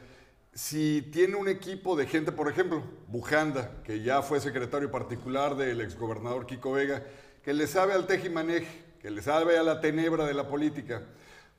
si 0.55 1.01
tiene 1.11 1.35
un 1.35 1.49
equipo 1.49 1.97
de 1.97 2.07
gente, 2.07 2.31
por 2.31 2.49
ejemplo, 2.49 2.81
Bujanda, 3.09 3.83
que 3.83 4.01
ya 4.01 4.21
fue 4.21 4.39
secretario 4.39 4.89
particular 4.89 5.57
del 5.57 5.81
exgobernador 5.81 6.45
Kiko 6.45 6.71
Vega, 6.71 7.03
que 7.43 7.53
le 7.53 7.67
sabe 7.67 7.91
al 7.91 8.07
tejimaneje, 8.07 8.85
que 9.01 9.11
le 9.11 9.21
sabe 9.21 9.57
a 9.57 9.63
la 9.63 9.81
tenebra 9.81 10.25
de 10.25 10.33
la 10.33 10.47
política, 10.47 11.03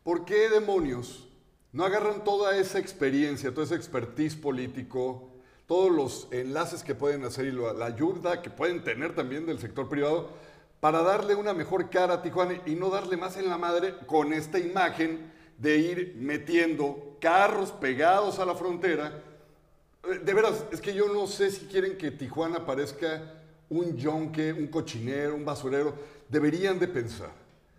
¿por 0.03 0.25
qué 0.25 0.49
demonios 0.49 1.29
no 1.73 1.85
agarran 1.85 2.25
toda 2.25 2.57
esa 2.57 2.79
experiencia, 2.79 3.53
toda 3.53 3.67
esa 3.67 3.75
expertise 3.75 4.35
político, 4.35 5.31
todos 5.67 5.93
los 5.93 6.29
enlaces 6.31 6.83
que 6.83 6.95
pueden 6.95 7.23
hacer 7.25 7.45
y 7.45 7.53
la 7.53 7.85
ayuda 7.85 8.41
que 8.41 8.49
pueden 8.49 8.83
tener 8.83 9.15
también 9.15 9.45
del 9.45 9.59
sector 9.59 9.91
privado 9.91 10.31
para 10.81 11.03
darle 11.03 11.35
una 11.35 11.53
mejor 11.53 11.91
cara 11.91 12.15
a 12.15 12.23
Tijuana 12.23 12.63
y 12.65 12.77
no 12.77 12.89
darle 12.89 13.19
más 13.19 13.37
en 13.37 13.51
la 13.51 13.59
madre 13.59 13.95
con 14.07 14.33
esta 14.33 14.59
imagen 14.59 15.36
de 15.59 15.79
ir 15.79 16.16
metiendo 16.19 17.16
carros 17.21 17.73
pegados 17.73 18.38
a 18.38 18.45
la 18.45 18.55
frontera? 18.55 19.23
Eh, 20.05 20.19
De 20.19 20.35
veras, 20.35 20.64
es 20.71 20.81
que 20.81 20.95
yo 20.95 21.12
no 21.12 21.27
sé 21.27 21.51
si 21.51 21.66
quieren 21.66 21.97
que 21.97 22.11
Tijuana 22.11 22.64
parezca 22.64 23.35
un 23.69 23.97
yonque, 23.97 24.53
un 24.53 24.69
cochinero, 24.69 25.35
un 25.35 25.45
basurero. 25.45 25.95
Deberían 26.29 26.79
de 26.79 26.88
pensar, 26.88 27.31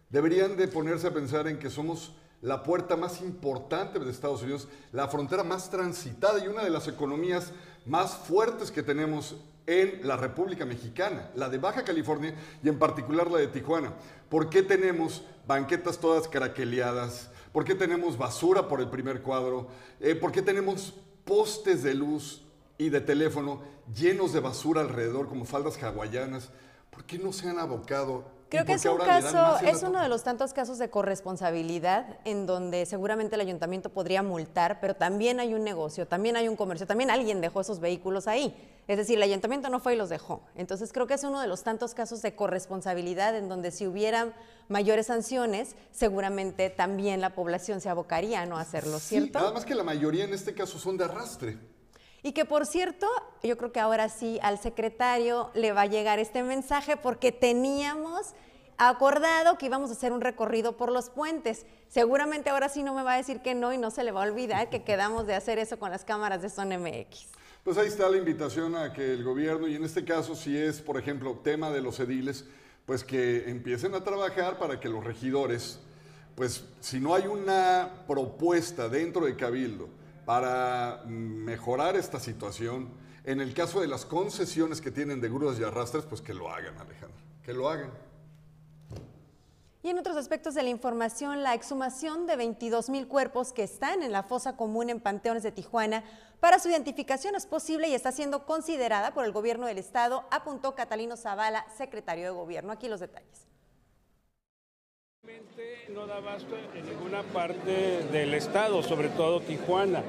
deberían 0.09 0.55
de 0.57 0.67
ponerse 0.67 1.07
a 1.07 1.13
pensar 1.13 1.47
en 1.47 1.59
que 1.59 1.69
somos 1.69 2.13
la 2.41 2.63
puerta 2.63 2.95
más 2.95 3.21
importante 3.21 3.99
de 3.99 4.11
Estados 4.11 4.43
Unidos, 4.43 4.67
la 4.91 5.07
frontera 5.07 5.43
más 5.43 5.69
transitada 5.69 6.43
y 6.43 6.47
una 6.47 6.63
de 6.63 6.69
las 6.69 6.87
economías 6.87 7.51
más 7.85 8.15
fuertes 8.15 8.69
que 8.69 8.83
tenemos 8.83 9.37
en 9.65 10.07
la 10.07 10.15
República 10.15 10.65
Mexicana, 10.65 11.29
la 11.35 11.49
de 11.49 11.57
Baja 11.57 11.83
California 11.83 12.33
y 12.63 12.69
en 12.69 12.79
particular 12.79 13.29
la 13.29 13.39
de 13.39 13.47
Tijuana. 13.47 13.93
¿Por 14.29 14.49
qué 14.49 14.63
tenemos 14.63 15.23
banquetas 15.45 15.97
todas 15.97 16.27
craqueleadas? 16.27 17.29
¿Por 17.57 17.65
qué 17.65 17.73
tenemos 17.73 18.19
basura 18.19 18.67
por 18.67 18.81
el 18.81 18.87
primer 18.87 19.23
cuadro? 19.23 19.65
Eh, 19.99 20.13
¿Por 20.13 20.31
qué 20.31 20.43
tenemos 20.43 20.93
postes 21.25 21.81
de 21.81 21.95
luz 21.95 22.43
y 22.77 22.89
de 22.89 23.01
teléfono 23.01 23.63
llenos 23.95 24.31
de 24.31 24.41
basura 24.41 24.81
alrededor 24.81 25.27
como 25.27 25.43
faldas 25.43 25.81
hawaianas? 25.81 26.51
¿Por 26.91 27.05
qué 27.05 27.17
no 27.17 27.33
se 27.33 27.49
han 27.49 27.57
abocado? 27.57 28.25
¿Y 28.47 28.49
Creo 28.49 28.63
que 28.63 28.73
es 28.73 28.85
un 28.85 28.97
caso, 28.97 29.57
es 29.59 29.83
uno 29.83 30.01
de 30.01 30.07
los 30.07 30.23
tantos 30.23 30.53
casos 30.53 30.77
de 30.77 30.89
corresponsabilidad 30.89 32.17
en 32.23 32.45
donde 32.45 32.85
seguramente 32.85 33.35
el 33.35 33.41
ayuntamiento 33.41 33.89
podría 33.89 34.23
multar, 34.23 34.79
pero 34.79 34.95
también 34.95 35.41
hay 35.41 35.53
un 35.53 35.65
negocio, 35.65 36.07
también 36.07 36.37
hay 36.37 36.47
un 36.47 36.55
comercio, 36.55 36.87
también 36.87 37.11
alguien 37.11 37.41
dejó 37.41 37.59
esos 37.59 37.81
vehículos 37.81 38.25
ahí. 38.25 38.55
Es 38.87 38.95
decir, 38.95 39.17
el 39.17 39.23
ayuntamiento 39.23 39.67
no 39.67 39.81
fue 39.81 39.95
y 39.95 39.97
los 39.97 40.07
dejó. 40.07 40.43
Entonces 40.55 40.93
creo 40.93 41.07
que 41.07 41.15
es 41.15 41.23
uno 41.25 41.41
de 41.41 41.47
los 41.47 41.63
tantos 41.63 41.93
casos 41.93 42.21
de 42.21 42.35
corresponsabilidad 42.35 43.35
en 43.35 43.49
donde 43.49 43.71
si 43.71 43.85
hubiera 43.85 44.31
mayores 44.69 45.07
sanciones, 45.07 45.75
seguramente 45.91 46.69
también 46.69 47.19
la 47.19 47.35
población 47.35 47.81
se 47.81 47.89
abocaría 47.89 48.41
a 48.41 48.45
no 48.45 48.57
hacerlo, 48.57 48.99
Sí, 48.99 49.07
¿cierto? 49.19 49.39
nada 49.39 49.51
más 49.51 49.65
que 49.65 49.75
la 49.75 49.83
mayoría 49.83 50.23
en 50.23 50.33
este 50.33 50.53
caso 50.53 50.79
son 50.79 50.95
de 50.95 51.03
arrastre. 51.03 51.57
Y 52.23 52.31
que 52.31 52.45
por 52.45 52.65
cierto, 52.65 53.07
yo 53.43 53.57
creo 53.57 53.71
que 53.71 53.79
ahora 53.79 54.09
sí 54.09 54.39
al 54.41 54.59
secretario 54.59 55.51
le 55.53 55.71
va 55.71 55.81
a 55.81 55.85
llegar 55.85 56.19
este 56.19 56.43
mensaje 56.43 56.97
porque 56.97 57.31
teníamos 57.31 58.33
acordado 58.77 59.57
que 59.57 59.65
íbamos 59.65 59.89
a 59.89 59.93
hacer 59.93 60.11
un 60.11 60.21
recorrido 60.21 60.77
por 60.77 60.91
los 60.91 61.09
puentes. 61.09 61.65
Seguramente 61.89 62.49
ahora 62.49 62.69
sí 62.69 62.83
no 62.83 62.93
me 62.93 63.03
va 63.03 63.13
a 63.13 63.17
decir 63.17 63.41
que 63.41 63.55
no 63.55 63.73
y 63.73 63.77
no 63.77 63.91
se 63.91 64.03
le 64.03 64.11
va 64.11 64.23
a 64.23 64.27
olvidar 64.27 64.69
que 64.69 64.83
quedamos 64.85 65.27
de 65.27 65.35
hacer 65.35 65.59
eso 65.59 65.79
con 65.79 65.91
las 65.91 66.05
cámaras 66.05 66.41
de 66.41 66.49
Son 66.49 66.69
MX. 66.69 67.27
Pues 67.63 67.77
ahí 67.77 67.87
está 67.87 68.09
la 68.09 68.17
invitación 68.17 68.75
a 68.75 68.93
que 68.93 69.13
el 69.13 69.23
gobierno, 69.23 69.67
y 69.67 69.75
en 69.75 69.83
este 69.83 70.05
caso 70.05 70.35
si 70.35 70.57
es, 70.57 70.79
por 70.79 70.97
ejemplo, 70.97 71.39
tema 71.43 71.69
de 71.69 71.81
los 71.81 71.99
ediles, 71.99 72.45
pues 72.85 73.03
que 73.03 73.49
empiecen 73.49 73.93
a 73.93 74.03
trabajar 74.03 74.57
para 74.57 74.79
que 74.79 74.87
los 74.87 75.03
regidores, 75.03 75.79
pues 76.35 76.63
si 76.79 77.01
no 77.01 77.13
hay 77.13 77.27
una 77.27 78.05
propuesta 78.07 78.87
dentro 78.87 79.25
de 79.25 79.35
Cabildo 79.35 79.89
para 80.27 81.03
mejorar 81.05 81.95
esta 81.95 82.19
situación, 82.19 82.89
en 83.23 83.39
el 83.39 83.53
caso 83.53 83.79
de 83.79 83.87
las 83.87 84.05
concesiones 84.05 84.81
que 84.81 84.91
tienen 84.91 85.21
de 85.21 85.29
grúas 85.29 85.57
y 85.57 85.63
arrastres, 85.63 86.03
pues 86.03 86.19
que 86.19 86.33
lo 86.33 86.49
hagan, 86.49 86.77
Alejandro, 86.77 87.17
que 87.45 87.53
lo 87.53 87.69
hagan. 87.69 87.91
Y 89.83 89.89
en 89.89 89.97
otros 89.97 90.17
aspectos 90.17 90.53
de 90.53 90.63
la 90.63 90.69
información, 90.69 91.43
la 91.43 91.53
exhumación 91.53 92.27
de 92.27 92.35
22 92.35 92.89
mil 92.89 93.07
cuerpos 93.07 93.53
que 93.53 93.63
están 93.63 94.03
en 94.03 94.11
la 94.11 94.23
fosa 94.23 94.57
común 94.57 94.89
en 94.89 94.99
Panteones 94.99 95.43
de 95.43 95.53
Tijuana 95.53 96.03
para 96.41 96.59
su 96.59 96.67
identificación 96.67 97.35
es 97.35 97.45
posible 97.45 97.87
y 97.87 97.93
está 97.93 98.11
siendo 98.11 98.45
considerada 98.45 99.13
por 99.13 99.23
el 99.23 99.31
gobierno 99.31 99.65
del 99.65 99.77
estado, 99.77 100.25
apuntó 100.29 100.75
Catalino 100.75 101.15
Zavala, 101.15 101.65
secretario 101.77 102.25
de 102.25 102.31
gobierno. 102.31 102.73
Aquí 102.73 102.89
los 102.89 102.99
detalles. 102.99 103.46
No 105.93 106.07
da 106.07 106.17
abasto 106.17 106.55
en 106.75 106.85
ninguna 106.85 107.21
parte 107.21 108.03
del 108.13 108.33
estado, 108.33 108.81
sobre 108.81 109.09
todo 109.09 109.41
Tijuana. 109.41 110.01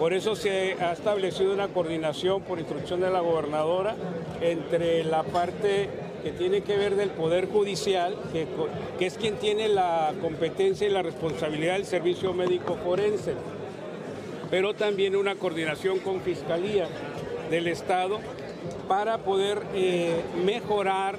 Por 0.00 0.12
eso 0.14 0.34
se 0.34 0.72
ha 0.80 0.92
establecido 0.92 1.52
una 1.52 1.68
coordinación 1.68 2.42
por 2.42 2.58
instrucción 2.58 3.00
de 3.00 3.10
la 3.10 3.20
gobernadora 3.20 3.94
entre 4.40 5.04
la 5.04 5.22
parte 5.22 5.88
que 6.24 6.32
tiene 6.32 6.62
que 6.62 6.76
ver 6.76 6.96
del 6.96 7.10
Poder 7.10 7.48
Judicial, 7.48 8.16
que, 8.32 9.06
es 9.06 9.16
quien 9.16 9.36
tiene 9.36 9.68
la 9.68 10.12
competencia 10.20 10.88
y 10.88 10.90
la 10.90 11.02
responsabilidad 11.02 11.74
del 11.74 11.86
servicio 11.86 12.32
médico 12.32 12.76
forense, 12.82 13.34
pero 14.50 14.74
también 14.74 15.14
una 15.14 15.36
coordinación 15.36 16.00
con 16.00 16.20
Fiscalía 16.20 16.88
del 17.48 17.68
Estado 17.68 18.18
para 18.88 19.18
poder 19.18 19.62
eh, 19.74 20.20
mejorar 20.44 21.16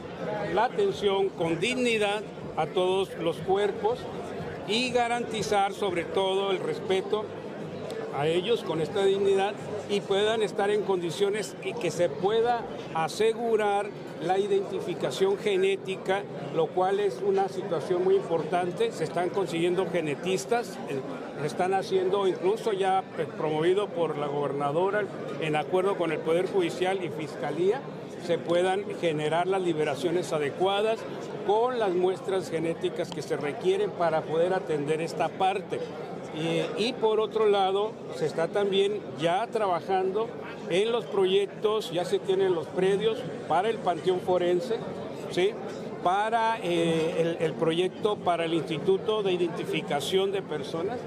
la 0.54 0.66
atención 0.66 1.30
con 1.30 1.60
dignidad 1.60 2.22
a 2.58 2.66
todos 2.68 3.16
los 3.18 3.38
cuerpos 3.38 4.00
y 4.68 4.92
garantizar 4.92 5.74
sobre 5.74 6.04
todo 6.04 6.52
el 6.52 6.60
respeto 6.60 7.26
a 8.16 8.28
ellos 8.28 8.64
con 8.64 8.82
esta 8.82 9.04
dignidad 9.04 9.54
y 9.90 10.02
puedan 10.02 10.42
estar 10.42 10.70
en 10.70 10.84
condiciones 10.84 11.56
y 11.64 11.74
que 11.74 11.92
se 11.92 12.10
pueda 12.10 12.62
asegurar 12.94 13.90
la 14.22 14.40
identificación 14.40 15.38
genética, 15.38 16.24
lo 16.56 16.68
cual 16.68 17.00
es 17.00 17.22
una 17.22 17.50
situación 17.50 18.04
muy 18.04 18.16
importante. 18.16 18.92
Se 18.92 19.04
están 19.04 19.30
consiguiendo 19.30 19.86
genetistas, 19.92 20.78
eh, 20.90 21.02
se 21.42 21.48
están 21.48 21.74
haciendo 21.74 22.26
incluso 22.26 22.72
ya 22.72 23.04
eh, 23.18 23.28
promovido 23.38 23.88
por 23.88 24.18
la 24.18 24.28
gobernadora 24.28 25.04
en 25.42 25.56
acuerdo 25.56 25.98
con 25.98 26.12
el 26.12 26.20
Poder 26.20 26.48
Judicial 26.48 27.04
y 27.04 27.10
Fiscalía, 27.10 27.82
se 28.26 28.38
puedan 28.38 28.84
generar 29.00 29.48
las 29.48 29.62
liberaciones 29.62 30.34
adecuadas 30.34 31.00
con 31.46 31.80
las 31.80 31.94
muestras 31.94 32.50
genéticas 32.50 33.12
que 33.12 33.22
se 33.22 33.38
requieren 33.38 33.92
para 33.92 34.22
poder 34.22 34.54
atender 34.54 35.02
esta 35.02 35.30
parte. 35.30 35.80
Y, 36.78 36.92
por 36.94 37.22
otro 37.22 37.48
lado, 37.48 37.94
se 38.18 38.26
está 38.26 38.50
también 38.50 39.00
ya 39.22 39.48
trabajando 39.48 40.28
en 40.70 40.92
los 40.92 41.06
proyectos, 41.06 41.92
ya 41.94 42.04
se 42.04 42.20
tienen 42.20 42.54
los 42.54 42.68
predios 42.68 43.20
para 43.48 43.70
el 43.70 43.78
Panteón 43.78 44.20
Forense, 44.20 44.76
¿sí? 45.32 45.52
para 46.04 46.60
eh, 46.62 47.38
el, 47.40 47.54
proyecto 47.54 48.18
para 48.18 48.46
el 48.46 48.54
Instituto 48.54 49.24
de 49.24 49.32
Identificación 49.32 50.34
de 50.34 50.42
Personas 50.42 51.00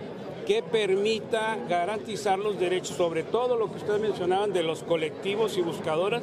que 0.46 0.62
permita 0.62 1.58
garantizar 1.68 2.38
los 2.38 2.58
derechos, 2.58 2.96
sobre 2.96 3.22
todo 3.22 3.56
lo 3.56 3.70
que 3.70 3.76
ustedes 3.76 4.00
mencionaban 4.00 4.54
de 4.54 4.62
los 4.62 4.82
colectivos 4.82 5.58
y 5.58 5.60
buscadoras, 5.60 6.22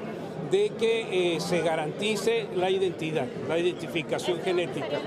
de 0.52 0.72
que 0.78 1.36
eh, 1.36 1.40
se 1.40 1.62
garantice 1.62 2.48
la 2.56 2.70
identidad, 2.70 3.28
la 3.48 3.58
identificación 3.58 4.40
genética. 4.42 5.00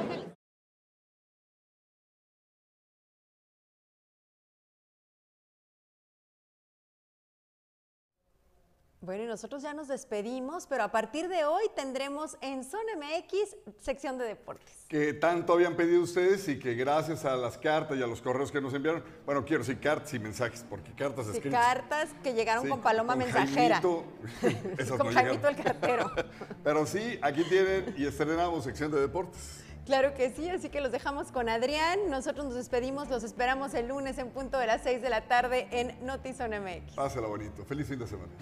Bueno, 9.09 9.25
y 9.25 9.27
nosotros 9.27 9.63
ya 9.63 9.73
nos 9.73 9.89
despedimos, 9.89 10.67
pero 10.67 10.83
a 10.83 10.89
partir 10.89 11.29
de 11.29 11.47
hoy 11.47 11.63
tendremos 11.75 12.37
en 12.43 12.63
Zona 12.63 12.93
MX 12.95 13.57
sección 13.81 14.19
de 14.19 14.27
deportes. 14.27 14.85
Que 14.87 15.15
tanto 15.15 15.55
habían 15.55 15.77
pedido 15.77 16.03
ustedes 16.03 16.47
y 16.47 16.59
que 16.59 16.75
gracias 16.75 17.25
a 17.25 17.35
las 17.35 17.57
cartas 17.57 17.97
y 17.97 18.03
a 18.03 18.07
los 18.07 18.21
correos 18.21 18.53
que 18.53 18.61
nos 18.61 18.75
enviaron, 18.75 19.03
bueno, 19.25 19.47
quiero 19.47 19.63
decir 19.63 19.81
cartas 19.81 20.13
y 20.13 20.19
mensajes, 20.19 20.63
porque 20.69 20.93
cartas 20.93 21.25
sí, 21.25 21.33
escritas. 21.33 21.59
cartas 21.59 22.11
que 22.23 22.35
llegaron 22.35 22.69
con 22.69 22.83
paloma 22.83 23.17
mensajera. 23.17 23.81
con 24.99 25.15
Jaimito 25.15 25.49
el 25.49 25.57
cartero. 25.57 26.13
pero 26.63 26.85
sí, 26.85 27.19
aquí 27.23 27.45
tienen 27.45 27.95
y 27.97 28.05
estrenamos 28.05 28.63
sección 28.65 28.91
de 28.91 29.01
deportes. 29.01 29.65
Claro 29.87 30.13
que 30.13 30.29
sí, 30.29 30.51
así 30.51 30.69
que 30.69 30.83
los 30.83 30.93
dejamos 30.93 31.33
con 31.33 31.49
Adrián. 31.49 32.11
Nosotros 32.11 32.45
nos 32.45 32.57
despedimos, 32.57 33.09
los 33.09 33.25
esperamos 33.25 33.73
el 33.73 33.89
lunes 33.89 34.19
en 34.19 34.29
punto 34.29 34.59
de 34.59 34.67
las 34.67 34.83
6 34.83 35.01
de 35.01 35.09
la 35.09 35.23
tarde 35.29 35.67
en 35.71 35.97
Notizón 36.05 36.51
MX. 36.51 36.93
Pásela 36.95 37.27
bonito. 37.27 37.65
Feliz 37.65 37.89
fin 37.89 37.99
de 37.99 38.07
semana. 38.07 38.33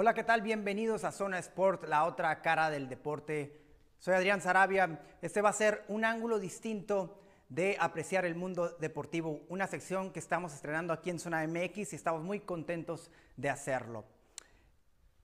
Hola, 0.00 0.14
¿qué 0.14 0.22
tal? 0.22 0.42
Bienvenidos 0.42 1.02
a 1.02 1.10
Zona 1.10 1.40
Sport, 1.40 1.88
la 1.88 2.04
otra 2.04 2.40
cara 2.40 2.70
del 2.70 2.88
deporte. 2.88 3.60
Soy 3.98 4.14
Adrián 4.14 4.40
Sarabia. 4.40 5.02
Este 5.20 5.42
va 5.42 5.48
a 5.48 5.52
ser 5.52 5.84
un 5.88 6.04
ángulo 6.04 6.38
distinto 6.38 7.20
de 7.48 7.76
apreciar 7.80 8.24
el 8.24 8.36
mundo 8.36 8.76
deportivo, 8.78 9.40
una 9.48 9.66
sección 9.66 10.12
que 10.12 10.20
estamos 10.20 10.54
estrenando 10.54 10.92
aquí 10.92 11.10
en 11.10 11.18
Zona 11.18 11.44
MX 11.44 11.92
y 11.92 11.96
estamos 11.96 12.22
muy 12.22 12.38
contentos 12.38 13.10
de 13.36 13.50
hacerlo. 13.50 14.04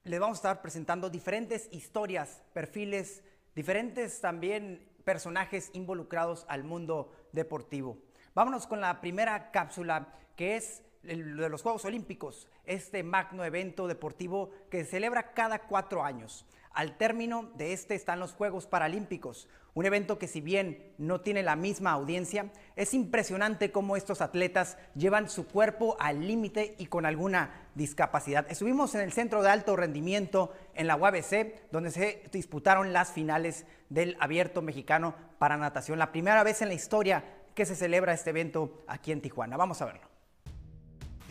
Les 0.03 0.19
vamos 0.19 0.39
a 0.39 0.39
estar 0.39 0.61
presentando 0.61 1.09
diferentes 1.09 1.69
historias, 1.71 2.43
perfiles, 2.51 3.23
diferentes 3.55 4.19
también 4.19 4.89
personajes 5.05 5.69
involucrados 5.71 6.45
al 6.49 6.65
mundo 6.65 7.13
deportivo. 7.31 7.97
Vámonos 8.33 8.67
con 8.67 8.81
la 8.81 8.99
primera 8.99 9.51
cápsula 9.51 10.09
que 10.35 10.57
es 10.57 10.83
de 11.05 11.49
los 11.49 11.61
Juegos 11.61 11.85
Olímpicos, 11.85 12.47
este 12.65 13.03
magno 13.03 13.45
evento 13.45 13.87
deportivo 13.87 14.51
que 14.69 14.83
se 14.83 14.91
celebra 14.91 15.33
cada 15.33 15.59
cuatro 15.59 16.03
años. 16.03 16.45
Al 16.71 16.97
término 16.97 17.51
de 17.55 17.71
este 17.71 17.95
están 17.95 18.19
los 18.19 18.33
Juegos 18.33 18.67
Paralímpicos, 18.67 19.47
un 19.75 19.85
evento 19.85 20.17
que 20.17 20.27
si 20.27 20.41
bien 20.41 20.93
no 20.97 21.21
tiene 21.21 21.43
la 21.43 21.55
misma 21.55 21.91
audiencia, 21.91 22.51
es 22.77 22.93
impresionante 22.93 23.71
cómo 23.71 23.97
estos 23.97 24.21
atletas 24.21 24.77
llevan 24.95 25.29
su 25.29 25.47
cuerpo 25.47 25.97
al 25.99 26.25
límite 26.25 26.75
y 26.77 26.87
con 26.87 27.05
alguna 27.05 27.69
discapacidad. 27.75 28.45
Estuvimos 28.49 28.95
en 28.95 29.01
el 29.01 29.11
Centro 29.11 29.43
de 29.43 29.49
Alto 29.49 29.75
Rendimiento 29.75 30.53
en 30.73 30.87
la 30.87 30.95
UABC, 30.95 31.71
donde 31.71 31.91
se 31.91 32.23
disputaron 32.31 32.93
las 32.93 33.11
finales 33.11 33.65
del 33.89 34.15
Abierto 34.21 34.61
Mexicano 34.61 35.13
para 35.39 35.57
Natación, 35.57 35.99
la 35.99 36.13
primera 36.13 36.43
vez 36.43 36.61
en 36.61 36.69
la 36.69 36.73
historia 36.73 37.23
que 37.53 37.65
se 37.65 37.75
celebra 37.75 38.13
este 38.13 38.29
evento 38.29 38.83
aquí 38.87 39.11
en 39.11 39.21
Tijuana. 39.21 39.57
Vamos 39.57 39.81
a 39.81 39.85
verlo. 39.85 40.14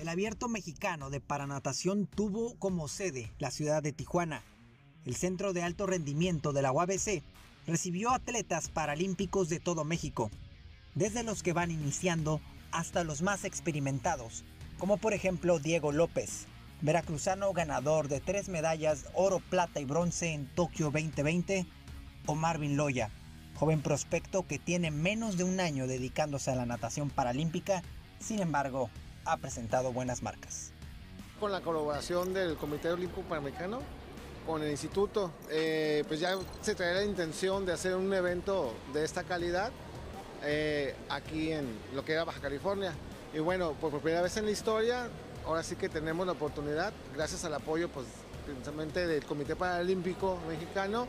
El 0.04 0.10
Abierto 0.10 0.48
Mexicano 0.50 1.08
de 1.08 1.18
Paranatación 1.18 2.06
tuvo 2.06 2.58
como 2.58 2.88
sede 2.88 3.32
la 3.38 3.50
ciudad 3.50 3.82
de 3.82 3.94
Tijuana. 3.94 4.42
El 5.06 5.16
Centro 5.16 5.54
de 5.54 5.62
Alto 5.62 5.86
Rendimiento 5.86 6.52
de 6.52 6.60
la 6.60 6.72
UABC 6.72 7.22
recibió 7.66 8.10
atletas 8.10 8.68
paralímpicos 8.68 9.48
de 9.48 9.60
todo 9.60 9.82
México, 9.82 10.30
desde 10.94 11.22
los 11.22 11.42
que 11.42 11.54
van 11.54 11.70
iniciando 11.70 12.42
hasta 12.70 13.02
los 13.02 13.22
más 13.22 13.46
experimentados, 13.46 14.44
como 14.78 14.98
por 14.98 15.14
ejemplo 15.14 15.58
Diego 15.58 15.90
López, 15.90 16.48
veracruzano 16.82 17.50
ganador 17.54 18.08
de 18.08 18.20
tres 18.20 18.50
medallas 18.50 19.06
oro, 19.14 19.40
plata 19.40 19.80
y 19.80 19.86
bronce 19.86 20.34
en 20.34 20.48
Tokio 20.48 20.90
2020, 20.90 21.64
o 22.26 22.34
Marvin 22.34 22.76
Loya, 22.76 23.08
joven 23.54 23.80
prospecto 23.80 24.46
que 24.46 24.58
tiene 24.58 24.90
menos 24.90 25.38
de 25.38 25.44
un 25.44 25.60
año 25.60 25.86
dedicándose 25.86 26.50
a 26.50 26.56
la 26.56 26.66
natación 26.66 27.08
paralímpica, 27.08 27.82
sin 28.20 28.40
embargo, 28.40 28.90
ha 29.24 29.36
presentado 29.36 29.92
buenas 29.92 30.22
marcas. 30.22 30.72
Con 31.40 31.52
la 31.52 31.60
colaboración 31.60 32.32
del 32.32 32.56
Comité 32.56 32.90
Olímpico 32.90 33.22
Panamericano, 33.22 33.80
con 34.46 34.62
el 34.62 34.70
instituto, 34.70 35.32
eh, 35.50 36.04
pues 36.06 36.20
ya 36.20 36.36
se 36.60 36.74
trae 36.74 36.94
la 36.94 37.04
intención 37.04 37.64
de 37.64 37.72
hacer 37.72 37.94
un 37.96 38.12
evento 38.12 38.74
de 38.92 39.04
esta 39.04 39.24
calidad 39.24 39.72
eh, 40.42 40.94
aquí 41.08 41.52
en 41.52 41.66
lo 41.94 42.04
que 42.04 42.12
era 42.12 42.24
Baja 42.24 42.40
California. 42.40 42.92
Y 43.32 43.38
bueno, 43.38 43.72
por 43.72 43.90
primera 44.00 44.22
vez 44.22 44.36
en 44.36 44.44
la 44.44 44.50
historia, 44.50 45.08
ahora 45.46 45.62
sí 45.62 45.76
que 45.76 45.88
tenemos 45.88 46.26
la 46.26 46.32
oportunidad, 46.32 46.92
gracias 47.14 47.44
al 47.44 47.54
apoyo 47.54 47.88
pues, 47.88 48.06
precisamente 48.44 49.06
del 49.06 49.24
Comité 49.24 49.56
Paralímpico 49.56 50.38
Mexicano, 50.46 51.08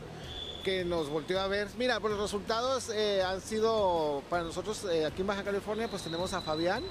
que 0.64 0.84
nos 0.84 1.08
volteó 1.08 1.40
a 1.40 1.46
ver. 1.46 1.68
Mira, 1.78 2.00
pues 2.00 2.14
los 2.14 2.22
resultados 2.22 2.88
eh, 2.88 3.22
han 3.22 3.40
sido 3.40 4.22
para 4.30 4.42
nosotros 4.42 4.84
aquí 5.06 5.20
en 5.20 5.26
Baja 5.26 5.44
California, 5.44 5.88
pues 5.88 6.02
tenemos 6.02 6.32
a 6.32 6.40
Fabián, 6.40 6.82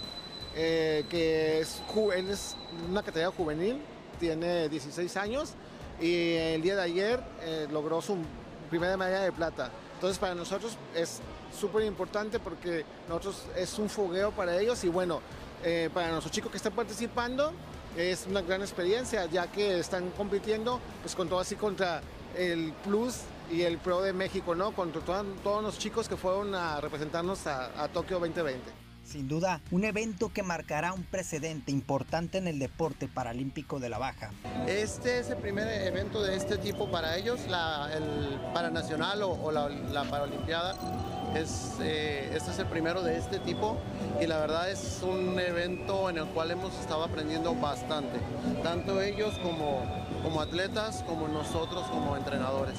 eh, 0.55 1.05
que 1.09 1.59
es, 1.59 1.81
es 2.29 2.55
una 2.89 3.03
categoría 3.03 3.35
juvenil, 3.35 3.81
tiene 4.19 4.69
16 4.69 5.17
años 5.17 5.53
y 5.99 6.33
el 6.33 6.61
día 6.61 6.75
de 6.75 6.81
ayer 6.81 7.19
eh, 7.41 7.67
logró 7.71 8.01
su 8.01 8.17
primera 8.69 8.95
medalla 8.95 9.23
de 9.23 9.31
plata. 9.31 9.69
Entonces 9.95 10.17
para 10.17 10.33
nosotros 10.35 10.77
es 10.95 11.19
súper 11.57 11.83
importante 11.83 12.39
porque 12.39 12.85
nosotros 13.07 13.43
es 13.55 13.77
un 13.79 13.89
fogueo 13.89 14.31
para 14.31 14.59
ellos 14.59 14.83
y 14.83 14.89
bueno, 14.89 15.21
eh, 15.63 15.89
para 15.93 16.09
nuestros 16.11 16.31
chicos 16.31 16.51
que 16.51 16.57
están 16.57 16.73
participando 16.73 17.53
es 17.97 18.25
una 18.27 18.41
gran 18.41 18.61
experiencia 18.61 19.25
ya 19.25 19.47
que 19.47 19.79
están 19.79 20.09
compitiendo 20.11 20.79
pues 21.01 21.15
con 21.15 21.29
todo 21.29 21.39
así 21.39 21.55
contra 21.55 22.01
el 22.37 22.73
Plus 22.83 23.21
y 23.51 23.61
el 23.61 23.77
Pro 23.77 24.01
de 24.01 24.11
México, 24.11 24.55
¿no? 24.55 24.71
Contra 24.71 25.01
todos 25.01 25.63
los 25.63 25.77
chicos 25.77 26.09
que 26.09 26.17
fueron 26.17 26.55
a 26.55 26.81
representarnos 26.81 27.45
a, 27.47 27.83
a 27.83 27.87
Tokio 27.87 28.19
2020. 28.19 28.84
Sin 29.05 29.27
duda, 29.27 29.61
un 29.69 29.83
evento 29.83 30.33
que 30.33 30.41
marcará 30.41 30.91
un 30.91 31.03
precedente 31.03 31.71
importante 31.71 32.39
en 32.39 32.47
el 32.47 32.57
deporte 32.57 33.07
paralímpico 33.07 33.79
de 33.79 33.89
la 33.89 33.99
Baja. 33.99 34.31
Este 34.67 35.19
es 35.19 35.29
el 35.29 35.37
primer 35.37 35.67
evento 35.83 36.23
de 36.23 36.35
este 36.35 36.57
tipo 36.57 36.89
para 36.89 37.15
ellos, 37.15 37.41
la, 37.47 37.89
el 37.93 38.39
Paranacional 38.51 39.21
o, 39.21 39.51
la, 39.51 39.69
la 39.69 40.03
Paralimpiada. 40.05 40.75
Es, 41.35 41.75
eh, 41.81 42.31
este 42.33 42.51
es 42.51 42.59
el 42.59 42.65
primero 42.65 43.03
de 43.03 43.17
este 43.17 43.39
tipo 43.39 43.77
y 44.21 44.25
la 44.25 44.39
verdad 44.39 44.71
es 44.71 45.01
un 45.03 45.37
evento 45.39 46.09
en 46.09 46.17
el 46.17 46.25
cual 46.27 46.51
hemos 46.51 46.73
estado 46.79 47.03
aprendiendo 47.03 47.53
bastante, 47.53 48.19
tanto 48.63 49.01
ellos 49.01 49.37
como, 49.43 49.83
como 50.23 50.41
atletas, 50.41 51.03
como 51.05 51.27
nosotros 51.27 51.85
como 51.87 52.15
entrenadores. 52.15 52.75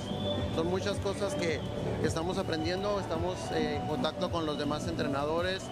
Son 0.54 0.66
muchas 0.68 0.96
cosas 0.98 1.34
que, 1.34 1.60
que 2.00 2.06
estamos 2.06 2.38
aprendiendo, 2.38 2.98
estamos 2.98 3.36
eh, 3.52 3.76
en 3.76 3.86
contacto 3.86 4.30
con 4.30 4.46
los 4.46 4.58
demás 4.58 4.88
entrenadores, 4.88 5.62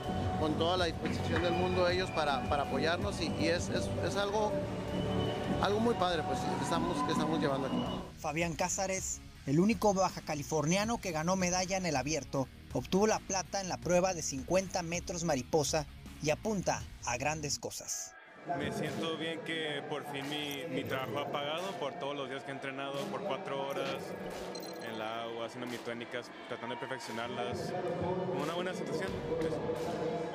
con 0.45 0.59
toda 0.59 0.77
la 0.77 0.85
disposición 0.85 1.43
del 1.43 1.55
mundo 1.55 1.89
ellos 1.89 2.11
para, 2.11 2.47
para 2.51 2.65
apoyarnos 2.65 3.19
y, 3.19 3.29
es, 3.49 3.71
es, 3.71 4.17
algo, 4.17 4.53
algo 5.63 5.81
muy 5.81 5.95
padre 5.95 6.23
pues, 6.23 6.39
que, 6.39 6.65
estamos, 6.65 7.03
que 7.07 7.13
estamos 7.13 7.41
llevando 7.41 7.67
aquí. 7.67 7.83
Fabián 8.19 8.53
Cázares, 8.53 9.23
el 9.47 9.59
único 9.59 9.95
baja 9.95 10.21
californiano 10.21 10.99
que 10.99 11.13
ganó 11.13 11.35
medalla 11.37 11.79
en 11.79 11.87
el 11.87 11.97
abierto, 11.97 12.47
obtuvo 12.75 13.07
la 13.07 13.21
plata 13.21 13.63
en 13.63 13.71
la 13.71 13.79
prueba 13.79 14.13
de 14.13 14.21
50 14.21 14.83
metros 14.83 15.25
mariposa 15.25 15.87
y 16.23 16.29
apunta 16.29 16.83
a 17.07 17.17
grandes 17.17 17.59
cosas. 17.59 18.14
Me 18.47 18.71
siento 18.73 19.17
bien 19.17 19.41
que 19.41 19.83
por 19.89 20.05
fin 20.13 20.29
mi, 20.29 20.65
mi, 20.69 20.85
trabajo 20.85 21.19
ha 21.19 21.33
pagado 21.33 21.73
por 21.81 21.95
todos 21.95 22.15
los 22.15 22.29
días 22.29 22.45
que 22.45 22.51
he 22.51 22.55
entrenado, 22.55 22.93
por 23.07 23.23
cuatro 23.23 23.69
horas 23.69 24.03
en 24.87 24.99
la 24.99 25.23
agua, 25.23 25.47
haciendo 25.47 25.67
mis 25.67 25.81
técnicas, 25.81 26.31
tratando 26.49 26.75
de 26.75 26.81
perfeccionarlas. 26.81 27.73
Una 28.43 28.53
buena 28.53 28.75
sensación. 28.75 29.09
Pues, 29.41 29.53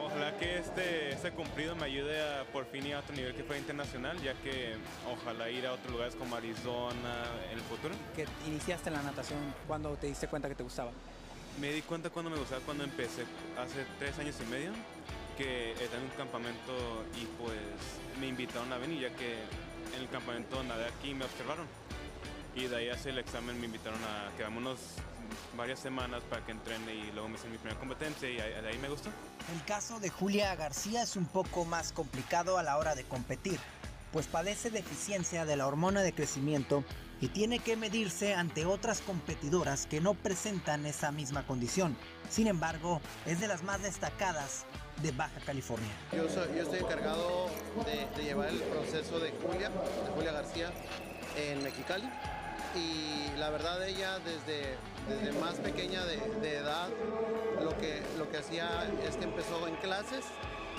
ojalá 0.04 0.36
que 0.38 0.58
este, 0.58 1.14
este 1.14 1.32
cumplido 1.32 1.76
me 1.76 1.86
ayude 1.86 2.20
a 2.20 2.46
por 2.46 2.66
fin 2.66 2.88
ir 2.88 2.96
a 2.96 3.00
otro 3.00 3.16
nivel 3.16 3.36
que 3.36 3.44
fue 3.44 3.60
internacional, 3.60 4.20
ya 4.22 4.34
que 4.34 4.74
ojalá 5.14 5.52
ir 5.52 5.68
a 5.68 5.74
otros 5.74 5.92
lugares 5.92 6.16
como 6.16 6.36
Arizona 6.36 7.26
en 7.52 7.60
el 7.60 7.64
futuro. 7.64 7.94
¿Que 8.16 8.26
iniciaste 8.48 8.90
en 8.90 8.96
la 8.96 9.04
natación? 9.04 9.40
¿Cuándo 9.68 9.96
te 9.98 10.08
diste 10.08 10.28
cuenta 10.28 10.50
que 10.50 10.56
te 10.56 10.64
gustaba? 10.64 10.92
Me 11.62 11.72
di 11.72 11.84
cuenta 11.84 12.10
cuando 12.10 12.32
me 12.32 12.38
gustaba 12.38 12.62
cuando 12.66 12.84
empecé, 12.84 13.24
hace 13.56 13.86
tres 14.00 14.18
años 14.18 14.36
y 14.42 14.50
medio 14.50 14.72
que 15.40 15.72
estaba 15.72 16.02
en 16.02 16.10
un 16.10 16.18
campamento 16.18 17.06
y 17.16 17.24
pues 17.42 17.56
invitaron 18.40 18.72
a 18.72 18.78
venir 18.78 19.02
ya 19.02 19.16
que 19.16 19.34
en 19.94 20.02
el 20.02 20.10
campamento 20.10 20.64
nadé 20.64 20.86
aquí 20.86 21.14
me 21.14 21.26
observaron. 21.26 21.68
Y 22.56 22.68
de 22.68 22.76
ahí 22.78 22.90
hace 22.90 23.10
el 23.10 23.18
examen 23.18 23.60
me 23.60 23.66
invitaron 23.66 24.00
a 24.04 24.36
quedarme 24.38 24.60
unos 24.60 24.80
varias 25.58 25.80
semanas 25.80 26.24
para 26.30 26.46
que 26.46 26.54
entrene 26.54 26.96
y 26.96 27.12
luego 27.12 27.28
me 27.28 27.36
hice 27.36 27.50
mi 27.50 27.58
primera 27.58 27.78
competencia 27.80 28.30
y 28.30 28.36
de 28.38 28.68
ahí 28.68 28.78
me 28.78 28.88
gustó. 28.88 29.10
El 29.54 29.64
caso 29.66 30.00
de 30.00 30.10
Julia 30.10 30.56
García 30.56 31.04
es 31.04 31.18
un 31.18 31.26
poco 31.26 31.66
más 31.66 31.92
complicado 31.92 32.58
a 32.58 32.64
la 32.64 32.78
hora 32.78 32.96
de 32.96 33.04
competir, 33.04 33.60
pues 34.14 34.28
padece 34.28 34.72
deficiencia 34.72 35.46
de 35.46 35.58
la 35.58 35.68
hormona 35.68 36.02
de 36.02 36.14
crecimiento 36.14 36.84
y 37.22 37.28
tiene 37.28 37.60
que 37.60 37.76
medirse 37.76 38.36
ante 38.36 38.66
otras 38.66 39.02
competidoras 39.02 39.86
que 39.86 40.00
no 40.00 40.14
presentan 40.14 40.86
esa 40.86 41.12
misma 41.12 41.46
condición. 41.46 41.98
Sin 42.30 42.48
embargo, 42.48 43.02
es 43.26 43.42
de 43.42 43.48
las 43.48 43.64
más 43.64 43.82
destacadas 43.84 44.66
de 45.02 45.12
Baja 45.12 45.40
California. 45.46 45.92
Yo, 46.12 46.30
soy, 46.30 46.48
yo 46.56 46.64
estoy 46.64 46.80
encargado 46.80 47.50
de, 47.86 48.18
de, 48.18 48.24
llevar 48.24 48.50
el 48.50 48.60
proceso 48.60 49.20
de 49.20 49.32
Julia, 49.32 49.70
de 49.70 50.12
Julia 50.14 50.32
García, 50.32 50.72
en 51.38 51.64
Mexicali. 51.64 52.10
Y 52.76 53.38
la 53.38 53.50
verdad 53.50 53.88
ella 53.88 54.20
desde, 54.20 54.76
desde 55.08 55.40
más 55.40 55.56
pequeña 55.56 56.06
de, 56.06 56.18
de, 56.42 56.58
edad 56.58 56.90
lo 57.62 57.76
que, 57.78 58.04
lo 58.18 58.30
que 58.30 58.38
hacía 58.38 58.88
es 59.08 59.16
que 59.16 59.24
empezó 59.24 59.68
en 59.68 59.76
clases 59.78 60.24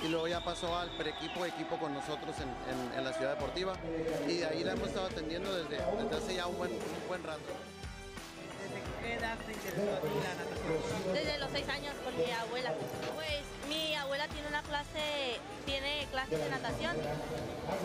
y 0.03 0.07
luego 0.07 0.27
ya 0.27 0.43
pasó 0.43 0.77
al 0.77 0.89
preequipo, 0.97 1.45
equipo 1.45 1.77
con 1.77 1.93
nosotros 1.93 2.35
en, 2.39 2.49
en, 2.73 2.97
en, 2.97 3.03
la 3.03 3.13
ciudad 3.13 3.35
deportiva 3.35 3.73
y 4.27 4.37
de 4.37 4.45
ahí 4.45 4.63
la 4.63 4.73
hemos 4.73 4.87
estado 4.87 5.07
atendiendo 5.07 5.53
desde, 5.53 5.77
desde 5.77 6.17
hace 6.17 6.35
ya 6.35 6.47
un 6.47 6.57
buen, 6.57 6.71
un 6.71 7.07
buen 7.07 7.23
rato. 7.23 7.41
¿Desde 8.61 8.81
qué 9.01 9.13
edad 9.15 9.37
te 9.45 9.51
interesó 9.51 9.95
a 9.95 9.99
ti 9.99 10.07
la 10.23 10.33
natación? 10.35 11.13
Desde 11.13 11.37
los 11.39 11.51
seis 11.51 11.69
años 11.69 11.93
con 12.03 12.17
mi 12.17 12.31
abuela. 12.31 12.73
Pues 13.15 13.41
mi 13.67 13.90
abuela 14.11 14.27
tiene 14.27 14.49
una 14.49 14.61
clase, 14.63 15.39
tiene 15.65 16.05
clases 16.11 16.37
de 16.37 16.49
natación 16.49 16.97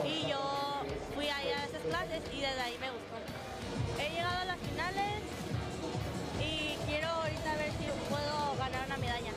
y 0.05 0.29
yo 0.29 0.83
fui 1.15 1.29
ahí 1.29 1.51
a 1.51 1.65
esas 1.65 1.83
clases 1.83 2.21
y 2.35 2.41
desde 2.41 2.61
ahí 2.61 2.77
me 2.81 2.91
gustó. 2.91 4.03
He 4.03 4.11
llegado 4.11 4.39
a 4.41 4.45
las 4.45 4.59
finales 4.59 5.23
y 6.41 6.75
quiero 6.89 7.07
ahorita 7.07 7.55
ver 7.55 7.71
si 7.71 8.11
puedo 8.11 8.57
ganar 8.59 8.87
una 8.87 8.97
medalla. 8.97 9.31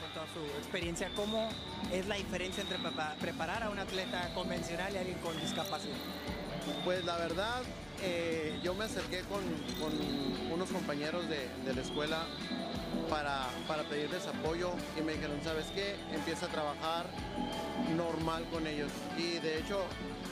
Con 0.00 0.12
toda 0.14 0.26
su 0.32 0.40
experiencia, 0.56 1.10
¿cómo 1.14 1.50
es 1.92 2.06
la 2.06 2.14
diferencia 2.14 2.62
entre 2.62 2.78
preparar 3.20 3.64
a 3.64 3.68
un 3.68 3.78
atleta 3.78 4.32
convencional 4.32 4.94
y 4.94 4.96
alguien 4.96 5.18
con 5.18 5.38
discapacidad? 5.38 5.98
Pues 6.84 7.04
la 7.04 7.16
verdad, 7.16 7.62
eh, 8.02 8.58
yo 8.62 8.74
me 8.74 8.84
acerqué 8.84 9.22
con, 9.22 9.42
unos 10.52 10.70
compañeros 10.70 11.24
de, 11.28 11.74
la 11.74 11.80
escuela 11.80 12.26
para, 13.10 13.48
pedirles 13.88 14.26
apoyo 14.26 14.72
y 14.98 15.02
me 15.02 15.14
dijeron, 15.14 15.38
¿sabes 15.42 15.66
qué? 15.74 15.96
Empieza 16.12 16.46
a 16.46 16.48
trabajar 16.48 17.06
normal 17.96 18.44
con 18.50 18.66
ellos. 18.66 18.90
Y 19.16 19.38
de 19.38 19.58
hecho, 19.58 19.80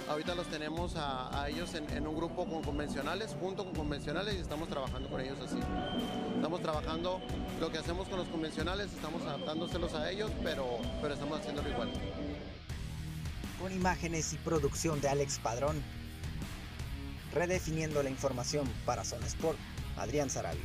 ahorita 0.08 0.34
los 0.34 0.46
tenemos 0.48 0.94
a, 0.96 1.46
ellos 1.48 1.74
en, 1.74 1.88
en, 1.90 2.06
un 2.06 2.16
grupo 2.16 2.46
con 2.46 2.62
convencionales, 2.62 3.36
junto 3.40 3.64
con 3.64 3.74
convencionales 3.74 4.34
y 4.34 4.38
estamos 4.38 4.68
trabajando 4.68 5.08
con 5.08 5.20
ellos 5.20 5.38
así. 5.44 5.58
Estamos 6.34 6.62
trabajando 6.62 7.20
lo 7.60 7.70
que 7.70 7.78
hacemos 7.78 8.08
con 8.08 8.18
los 8.18 8.28
convencionales, 8.28 8.92
estamos 8.92 9.22
adaptándoselos 9.22 9.94
a 9.94 10.10
ellos, 10.10 10.30
pero, 10.42 10.78
pero 11.00 11.14
estamos 11.14 11.40
haciéndolo 11.40 11.68
igual. 11.68 11.90
Con 13.60 13.72
imágenes 13.72 14.32
y 14.34 14.36
producción 14.36 15.00
de 15.00 15.08
Alex 15.08 15.38
Padrón, 15.38 15.82
redefiniendo 17.36 18.02
la 18.02 18.10
información 18.10 18.66
para 18.84 19.04
Zona 19.04 19.26
Sport, 19.26 19.58
Adrián 19.96 20.30
Sarabia. 20.30 20.64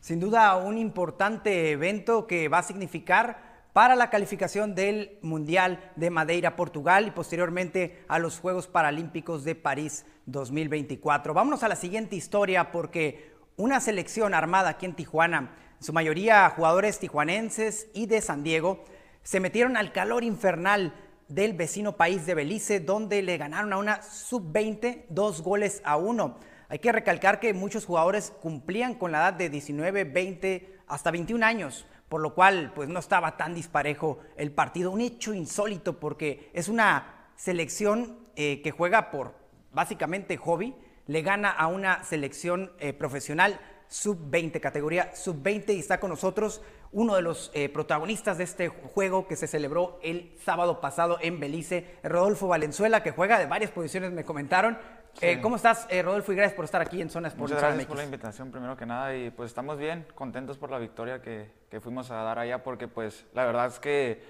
Sin 0.00 0.18
duda 0.18 0.56
un 0.56 0.78
importante 0.78 1.70
evento 1.70 2.26
que 2.26 2.48
va 2.48 2.58
a 2.58 2.62
significar 2.64 3.52
para 3.72 3.94
la 3.94 4.10
calificación 4.10 4.74
del 4.74 5.18
Mundial 5.22 5.92
de 5.96 6.10
Madeira, 6.10 6.56
Portugal 6.56 7.06
y 7.06 7.10
posteriormente 7.10 8.02
a 8.08 8.18
los 8.18 8.38
Juegos 8.38 8.66
Paralímpicos 8.66 9.44
de 9.44 9.54
París 9.54 10.04
2024. 10.26 11.32
Vámonos 11.32 11.62
a 11.62 11.68
la 11.68 11.76
siguiente 11.76 12.16
historia 12.16 12.72
porque 12.72 13.32
una 13.56 13.80
selección 13.80 14.34
armada 14.34 14.70
aquí 14.70 14.86
en 14.86 14.94
Tijuana, 14.94 15.54
en 15.78 15.84
su 15.84 15.92
mayoría 15.92 16.50
jugadores 16.50 16.98
tijuanenses 16.98 17.88
y 17.94 18.06
de 18.06 18.20
San 18.20 18.42
Diego, 18.42 18.84
se 19.22 19.40
metieron 19.40 19.76
al 19.76 19.92
calor 19.92 20.24
infernal 20.24 20.94
del 21.34 21.54
vecino 21.54 21.96
país 21.96 22.26
de 22.26 22.34
Belice, 22.34 22.80
donde 22.80 23.22
le 23.22 23.38
ganaron 23.38 23.72
a 23.72 23.78
una 23.78 24.02
sub-20 24.02 25.04
dos 25.08 25.40
goles 25.40 25.80
a 25.84 25.96
uno. 25.96 26.38
Hay 26.68 26.78
que 26.78 26.92
recalcar 26.92 27.40
que 27.40 27.54
muchos 27.54 27.86
jugadores 27.86 28.32
cumplían 28.42 28.94
con 28.94 29.12
la 29.12 29.18
edad 29.18 29.32
de 29.34 29.48
19, 29.48 30.04
20, 30.04 30.78
hasta 30.88 31.10
21 31.10 31.44
años, 31.44 31.86
por 32.10 32.20
lo 32.20 32.34
cual 32.34 32.72
pues 32.74 32.88
no 32.90 33.00
estaba 33.00 33.38
tan 33.38 33.54
disparejo 33.54 34.18
el 34.36 34.52
partido. 34.52 34.90
Un 34.90 35.00
hecho 35.00 35.32
insólito 35.32 35.98
porque 35.98 36.50
es 36.52 36.68
una 36.68 37.30
selección 37.36 38.18
eh, 38.36 38.60
que 38.62 38.70
juega 38.70 39.10
por 39.10 39.34
básicamente 39.72 40.36
hobby, 40.36 40.74
le 41.06 41.22
gana 41.22 41.50
a 41.50 41.66
una 41.66 42.04
selección 42.04 42.72
eh, 42.78 42.92
profesional 42.92 43.58
sub-20, 43.92 44.58
categoría 44.58 45.14
sub-20 45.14 45.74
y 45.74 45.78
está 45.78 46.00
con 46.00 46.08
nosotros 46.08 46.62
uno 46.92 47.14
de 47.14 47.20
los 47.20 47.50
eh, 47.52 47.68
protagonistas 47.68 48.38
de 48.38 48.44
este 48.44 48.68
juego 48.68 49.26
que 49.28 49.36
se 49.36 49.46
celebró 49.46 49.98
el 50.02 50.32
sábado 50.42 50.80
pasado 50.80 51.18
en 51.20 51.38
Belice, 51.38 51.98
Rodolfo 52.02 52.48
Valenzuela, 52.48 53.02
que 53.02 53.10
juega 53.10 53.38
de 53.38 53.46
varias 53.46 53.70
posiciones, 53.70 54.10
me 54.10 54.24
comentaron. 54.24 54.78
Sí. 55.12 55.26
Eh, 55.26 55.40
¿Cómo 55.42 55.56
estás, 55.56 55.86
eh, 55.90 56.00
Rodolfo? 56.00 56.32
Y 56.32 56.36
gracias 56.36 56.56
por 56.56 56.64
estar 56.64 56.80
aquí 56.80 57.02
en 57.02 57.10
Zona 57.10 57.28
Sport. 57.28 57.50
Muchas 57.50 57.62
gracias 57.62 57.86
por 57.86 57.98
la 57.98 58.04
invitación, 58.04 58.50
primero 58.50 58.78
que 58.78 58.86
nada. 58.86 59.14
Y 59.14 59.30
pues 59.30 59.50
estamos 59.50 59.76
bien, 59.76 60.06
contentos 60.14 60.56
por 60.56 60.70
la 60.70 60.78
victoria 60.78 61.20
que, 61.20 61.50
que 61.70 61.80
fuimos 61.80 62.10
a 62.10 62.22
dar 62.22 62.38
allá, 62.38 62.62
porque 62.62 62.88
pues 62.88 63.26
la 63.34 63.44
verdad 63.44 63.66
es 63.66 63.78
que 63.78 64.22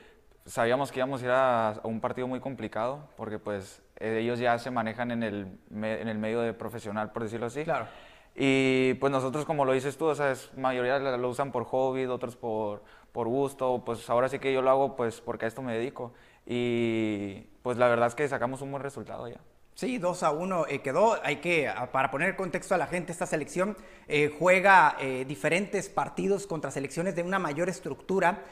sabíamos 0.45 0.91
que 0.91 0.99
íbamos 0.99 1.23
a 1.23 1.25
ir 1.25 1.31
a, 1.31 1.69
a 1.69 1.87
un 1.87 2.01
partido 2.01 2.27
muy 2.27 2.41
complicado, 2.41 3.09
porque 3.17 3.39
pues 3.39 3.81
ellos 4.01 4.41
ya 4.41 4.59
se 4.59 4.73
manejan 4.73 5.13
en 5.13 5.23
el, 5.23 5.59
en 5.71 6.09
el 6.09 6.19
medio 6.19 6.41
de 6.41 6.53
profesional, 6.53 7.13
por 7.13 7.23
decirlo 7.23 7.47
así. 7.47 7.63
Claro. 7.63 7.87
Y 8.35 8.95
pues 8.95 9.13
nosotros, 9.13 9.45
como 9.45 9.65
lo 9.65 9.73
dices 9.73 9.97
tú, 9.97 10.07
o 10.07 10.15
sea, 10.15 10.33
es, 10.33 10.51
mayoría 10.57 10.99
lo 10.99 11.29
usan 11.29 11.53
por 11.53 11.65
hobby, 11.65 12.07
otros 12.07 12.37
por, 12.37 12.83
por 13.13 13.29
gusto, 13.29 13.83
pues 13.85 14.09
ahora 14.09 14.29
sí 14.29 14.39
que 14.39 14.53
yo 14.53 14.63
lo 14.63 14.71
hago 14.71 14.97
pues 14.97 15.21
porque 15.21 15.45
a 15.45 15.49
esto 15.49 15.63
me 15.63 15.75
dedico. 15.75 16.13
Y 16.47 17.47
pues 17.63 17.77
la 17.77 17.89
verdad 17.89 18.09
es 18.09 18.15
que 18.15 18.27
sacamos 18.29 18.63
un 18.63 18.71
buen 18.71 18.83
resultado 18.83 19.29
ya. 19.29 19.41
Sí, 19.75 19.99
2 19.99 20.23
a 20.23 20.33
1 20.33 20.67
eh, 20.69 20.81
quedó. 20.81 21.19
Hay 21.25 21.37
que, 21.37 21.71
para 21.93 22.11
poner 22.11 22.37
contexto 22.37 22.75
a 22.75 22.79
la 22.79 22.87
gente, 22.87 23.13
esta 23.13 23.27
selección 23.27 23.77
eh, 24.07 24.35
juega 24.39 24.97
eh, 25.01 25.25
diferentes 25.27 25.89
partidos 25.89 26.47
contra 26.47 26.71
selecciones 26.71 27.17
de 27.17 27.23
una 27.23 27.39
mayor 27.39 27.69
estructura. 27.69 28.45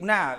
una 0.00 0.38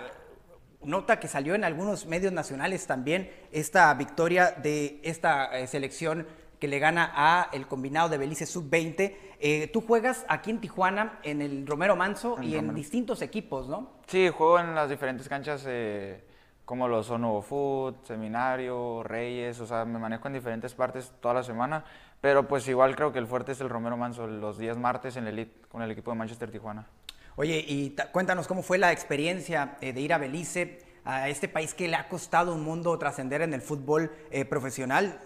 nota 0.83 1.19
que 1.19 1.27
salió 1.27 1.55
en 1.55 1.63
algunos 1.63 2.05
medios 2.05 2.31
nacionales 2.31 2.85
también, 2.85 3.31
esta 3.51 3.91
victoria 3.95 4.51
de 4.51 4.99
esta 5.03 5.65
selección 5.65 6.27
que 6.65 6.69
le 6.69 6.79
gana 6.79 7.11
a 7.13 7.49
el 7.53 7.67
combinado 7.67 8.09
de 8.09 8.17
Belice 8.17 8.47
Sub-20. 8.47 9.15
Eh, 9.39 9.69
tú 9.71 9.81
juegas 9.81 10.25
aquí 10.27 10.49
en 10.49 10.59
Tijuana, 10.59 11.19
en 11.21 11.43
el 11.43 11.67
Romero 11.67 11.95
Manso 11.95 12.37
En 12.39 12.43
y 12.45 12.55
en 12.55 12.73
distintos 12.73 13.21
equipos, 13.21 13.67
¿no? 13.69 13.91
Sí, 14.07 14.29
juego 14.29 14.57
en 14.59 14.73
las 14.73 14.89
diferentes 14.89 15.29
canchas 15.29 15.63
eh, 15.67 16.23
como 16.65 16.87
lo 16.87 17.03
son 17.03 17.21
Nuevo 17.21 17.43
Food, 17.43 17.97
Seminario, 18.03 19.03
Reyes, 19.03 19.59
o 19.59 19.67
sea, 19.67 19.85
me 19.85 19.99
manejo 19.99 20.27
en 20.27 20.33
diferentes 20.33 20.73
partes 20.73 21.11
toda 21.19 21.35
la 21.35 21.43
semana, 21.43 21.85
pero 22.19 22.47
pues 22.47 22.67
igual 22.67 22.95
creo 22.95 23.13
que 23.13 23.19
el 23.19 23.27
fuerte 23.27 23.51
es 23.51 23.61
el 23.61 23.69
Romero 23.69 23.95
Manso, 23.95 24.25
los 24.25 24.57
días 24.57 24.75
martes 24.75 25.17
en 25.17 25.27
el 25.27 25.37
Elite 25.37 25.67
con 25.69 25.83
el 25.83 25.91
equipo 25.91 26.09
de 26.09 26.17
Manchester 26.17 26.49
Tijuana. 26.49 26.87
Oye, 27.35 27.63
y 27.67 27.91
ta- 27.91 28.11
cuéntanos 28.11 28.47
cómo 28.47 28.63
fue 28.63 28.79
la 28.79 28.91
experiencia 28.91 29.77
eh, 29.81 29.93
de 29.93 30.01
ir 30.01 30.13
a 30.13 30.17
Belice, 30.17 30.83
a 31.07 31.29
este 31.29 31.47
país 31.47 31.75
que 31.75 31.87
le 31.87 31.95
ha 31.97 32.09
costado 32.09 32.55
un 32.55 32.63
mundo 32.63 32.97
trascender 32.97 33.43
en 33.43 33.53
el 33.53 33.61
fútbol 33.61 34.11
eh, 34.31 34.43
profesional. 34.43 35.21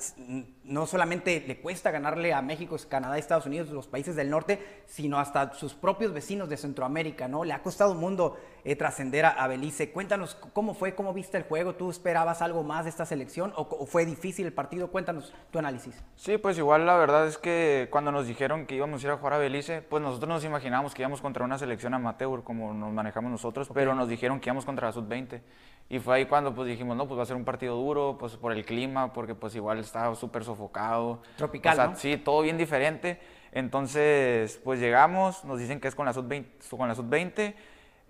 No 0.69 0.85
solamente 0.85 1.43
le 1.47 1.59
cuesta 1.59 1.89
ganarle 1.89 2.31
a 2.31 2.43
México, 2.43 2.77
Canadá, 2.87 3.17
Estados 3.17 3.47
Unidos, 3.47 3.69
los 3.71 3.87
países 3.87 4.15
del 4.15 4.29
norte, 4.29 4.83
sino 4.85 5.17
hasta 5.17 5.53
sus 5.55 5.73
propios 5.73 6.13
vecinos 6.13 6.47
de 6.47 6.57
Centroamérica, 6.57 7.27
¿no? 7.27 7.43
Le 7.43 7.53
ha 7.53 7.63
costado 7.63 7.93
un 7.93 7.97
mundo 7.97 8.37
eh, 8.63 8.75
trascender 8.75 9.25
a, 9.25 9.29
a 9.29 9.47
Belice. 9.47 9.91
Cuéntanos 9.91 10.35
cómo 10.53 10.75
fue, 10.75 10.93
cómo 10.93 11.11
viste 11.11 11.37
el 11.37 11.43
juego, 11.43 11.73
¿tú 11.73 11.89
esperabas 11.89 12.43
algo 12.43 12.61
más 12.61 12.85
de 12.85 12.91
esta 12.91 13.07
selección 13.07 13.51
o, 13.55 13.63
o 13.63 13.87
fue 13.87 14.05
difícil 14.05 14.45
el 14.45 14.53
partido? 14.53 14.91
Cuéntanos 14.91 15.33
tu 15.49 15.57
análisis. 15.57 16.01
Sí, 16.15 16.37
pues 16.37 16.55
igual 16.59 16.85
la 16.85 16.97
verdad 16.97 17.25
es 17.25 17.39
que 17.39 17.87
cuando 17.89 18.11
nos 18.11 18.27
dijeron 18.27 18.67
que 18.67 18.75
íbamos 18.75 19.03
a 19.03 19.07
ir 19.07 19.11
a 19.11 19.17
jugar 19.17 19.33
a 19.33 19.37
Belice, 19.39 19.81
pues 19.81 20.03
nosotros 20.03 20.29
nos 20.29 20.45
imaginábamos 20.45 20.93
que 20.93 21.01
íbamos 21.01 21.19
contra 21.19 21.43
una 21.43 21.57
selección 21.57 21.95
amateur, 21.95 22.43
como 22.43 22.75
nos 22.75 22.93
manejamos 22.93 23.31
nosotros, 23.31 23.69
pero 23.73 23.95
nos 23.95 24.07
dijeron 24.07 24.39
que 24.39 24.49
íbamos 24.49 24.65
contra 24.65 24.85
la 24.87 24.93
sub-20. 24.93 25.41
Y 25.89 25.99
fue 25.99 26.15
ahí 26.17 26.25
cuando 26.25 26.53
pues 26.53 26.67
dijimos, 26.67 26.95
no, 26.95 27.07
pues 27.07 27.17
va 27.17 27.23
a 27.23 27.25
ser 27.25 27.35
un 27.35 27.45
partido 27.45 27.75
duro, 27.75 28.15
pues 28.19 28.35
por 28.37 28.51
el 28.51 28.63
clima, 28.63 29.11
porque 29.11 29.33
pues 29.33 29.55
igual 29.55 29.79
estaba 29.79 30.13
súper 30.15 30.43
sofocado. 30.43 31.21
Tropical, 31.35 31.73
O 31.73 31.75
sea, 31.75 31.87
¿no? 31.87 31.95
Sí, 31.95 32.17
todo 32.17 32.41
bien 32.43 32.57
diferente. 32.59 33.19
Entonces, 33.51 34.59
pues 34.63 34.79
llegamos, 34.79 35.43
nos 35.45 35.57
dicen 35.59 35.79
que 35.79 35.87
es 35.87 35.95
con 35.95 36.05
la 36.05 36.13
sub-20, 36.13 36.45
con 36.77 36.87
la 36.87 36.93
sub-20. 36.95 37.55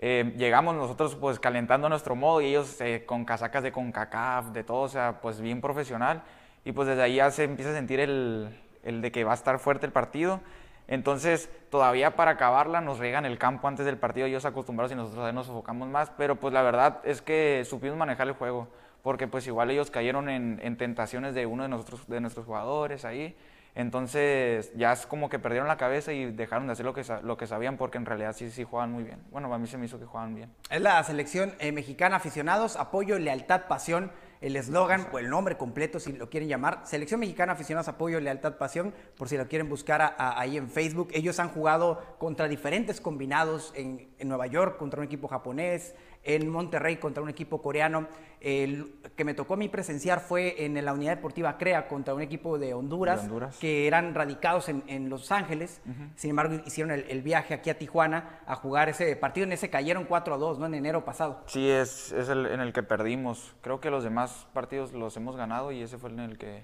eh, 0.01 0.33
llegamos 0.37 0.75
nosotros 0.75 1.15
pues 1.15 1.39
calentando 1.39 1.87
nuestro 1.89 2.15
modo 2.15 2.41
y 2.41 2.47
ellos 2.47 2.79
eh, 2.81 3.03
con 3.05 3.23
casacas 3.25 3.63
de 3.63 3.71
CONCACAF, 3.71 4.47
de 4.51 4.63
todo, 4.63 4.81
o 4.81 4.89
sea, 4.89 5.19
pues 5.21 5.39
bien 5.39 5.61
profesional. 5.61 6.23
Y 6.65 6.73
pues 6.73 6.87
desde 6.89 7.01
ahí 7.01 7.15
ya 7.15 7.31
se 7.31 7.45
empieza 7.45 7.71
a 7.71 7.73
sentir 7.75 8.01
el, 8.01 8.49
el 8.83 9.01
de 9.01 9.11
que 9.11 9.23
va 9.23 9.31
a 9.31 9.35
estar 9.35 9.57
fuerte 9.59 9.85
el 9.85 9.93
partido. 9.93 10.41
Entonces, 10.89 11.51
todavía 11.69 12.15
para 12.15 12.31
acabarla 12.31 12.81
nos 12.81 12.97
regan 12.97 13.23
el 13.23 13.37
campo 13.37 13.67
antes 13.67 13.85
del 13.85 13.97
partido, 13.97 14.25
ellos 14.25 14.43
acostumbrados 14.45 14.91
y 14.91 14.95
nosotros 14.95 15.23
ahí 15.23 15.33
nos 15.33 15.45
sofocamos 15.45 15.87
más, 15.87 16.11
pero 16.17 16.35
pues 16.35 16.51
la 16.51 16.63
verdad 16.63 16.99
es 17.03 17.21
que 17.21 17.63
supimos 17.63 17.95
manejar 17.95 18.27
el 18.27 18.33
juego, 18.33 18.67
porque 19.03 19.27
pues 19.27 19.45
igual 19.45 19.69
ellos 19.69 19.91
cayeron 19.91 20.29
en, 20.29 20.59
en 20.63 20.77
tentaciones 20.77 21.35
de 21.35 21.45
uno 21.45 21.61
de, 21.61 21.69
nosotros, 21.69 22.07
de 22.07 22.19
nuestros 22.19 22.47
jugadores 22.47 23.05
ahí, 23.05 23.35
entonces 23.75 24.71
ya 24.75 24.91
es 24.91 25.05
como 25.05 25.29
que 25.29 25.39
perdieron 25.39 25.67
la 25.67 25.77
cabeza 25.77 26.11
y 26.11 26.31
dejaron 26.31 26.67
de 26.67 26.73
hacer 26.73 26.85
lo 26.85 26.93
que, 26.93 27.03
lo 27.21 27.37
que 27.37 27.47
sabían, 27.47 27.77
porque 27.77 27.97
en 27.97 28.05
realidad 28.05 28.33
sí, 28.33 28.49
sí 28.49 28.63
jugaban 28.63 28.91
muy 28.91 29.03
bien. 29.03 29.19
Bueno, 29.31 29.53
a 29.53 29.57
mí 29.57 29.67
se 29.67 29.77
me 29.77 29.85
hizo 29.85 29.99
que 29.99 30.05
jugaban 30.05 30.35
bien. 30.35 30.51
Es 30.69 30.81
la 30.81 31.01
selección 31.03 31.53
eh, 31.59 31.71
mexicana 31.71 32.15
aficionados, 32.15 32.75
apoyo, 32.75 33.19
lealtad, 33.19 33.67
pasión. 33.67 34.11
El 34.41 34.55
eslogan 34.55 35.07
o 35.11 35.19
el 35.19 35.29
nombre 35.29 35.57
completo, 35.57 35.99
si 35.99 36.13
lo 36.13 36.29
quieren 36.29 36.47
llamar, 36.47 36.81
Selección 36.85 37.19
Mexicana 37.19 37.51
Aficionados 37.53 37.89
Apoyo, 37.89 38.21
Lealtad, 38.21 38.55
Pasión, 38.57 38.93
por 39.17 39.27
si 39.27 39.35
lo 39.35 39.47
quieren 39.49 39.67
buscar 39.67 40.01
a- 40.01 40.39
ahí 40.39 40.55
en 40.55 40.69
Facebook. 40.69 41.09
Ellos 41.11 41.39
han 41.39 41.49
jugado 41.49 42.01
contra 42.19 42.47
diferentes 42.47 43.01
combinados 43.01 43.73
en, 43.75 44.07
en 44.17 44.27
Nueva 44.29 44.47
York, 44.47 44.77
contra 44.77 45.01
un 45.01 45.05
equipo 45.07 45.27
japonés, 45.27 45.93
en 46.23 46.49
Monterrey 46.49 46.97
contra 46.97 47.23
un 47.23 47.29
equipo 47.29 47.61
coreano. 47.61 48.07
El 48.41 48.95
que 49.17 49.25
me 49.25 49.33
tocó 49.33 49.55
a 49.55 49.57
mí 49.57 49.67
presenciar 49.67 50.21
fue 50.21 50.63
en 50.63 50.83
la 50.85 50.93
Unidad 50.93 51.17
Deportiva 51.17 51.57
CREA 51.57 51.89
contra 51.89 52.13
un 52.13 52.21
equipo 52.21 52.57
de 52.57 52.73
Honduras, 52.73 53.19
De 53.21 53.27
Honduras. 53.27 53.57
que 53.57 53.85
eran 53.85 54.15
radicados 54.15 54.69
en, 54.69 54.83
en 54.87 55.09
Los 55.09 55.31
Ángeles. 55.31 55.81
Sin 56.15 56.29
embargo, 56.29 56.55
hicieron 56.65 56.91
el, 56.91 57.01
el 57.09 57.21
viaje 57.21 57.53
aquí 57.53 57.69
a 57.69 57.77
Tijuana 57.77 58.39
a 58.47 58.55
jugar 58.55 58.87
ese 58.87 59.13
partido. 59.17 59.45
En 59.45 59.51
ese 59.51 59.69
cayeron 59.69 60.05
4 60.05 60.33
a 60.33 60.37
2, 60.37 60.59
¿no? 60.59 60.65
En 60.67 60.73
enero 60.73 61.03
pasado. 61.03 61.43
Sí, 61.47 61.69
es, 61.69 62.13
es 62.13 62.29
el 62.29 62.45
en 62.45 62.61
el 62.61 62.71
que 62.71 62.81
perdimos. 62.83 63.55
Creo 63.61 63.81
que 63.81 63.89
los 63.89 64.05
demás 64.05 64.47
partidos 64.53 64.93
los 64.93 65.17
hemos 65.17 65.35
ganado 65.35 65.73
y 65.73 65.81
ese 65.81 65.97
fue 65.97 66.09
en 66.09 66.19
el 66.21 66.37
que, 66.37 66.63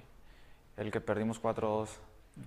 el 0.77 0.91
que 0.91 1.01
perdimos 1.01 1.41
4-2. 1.41 1.89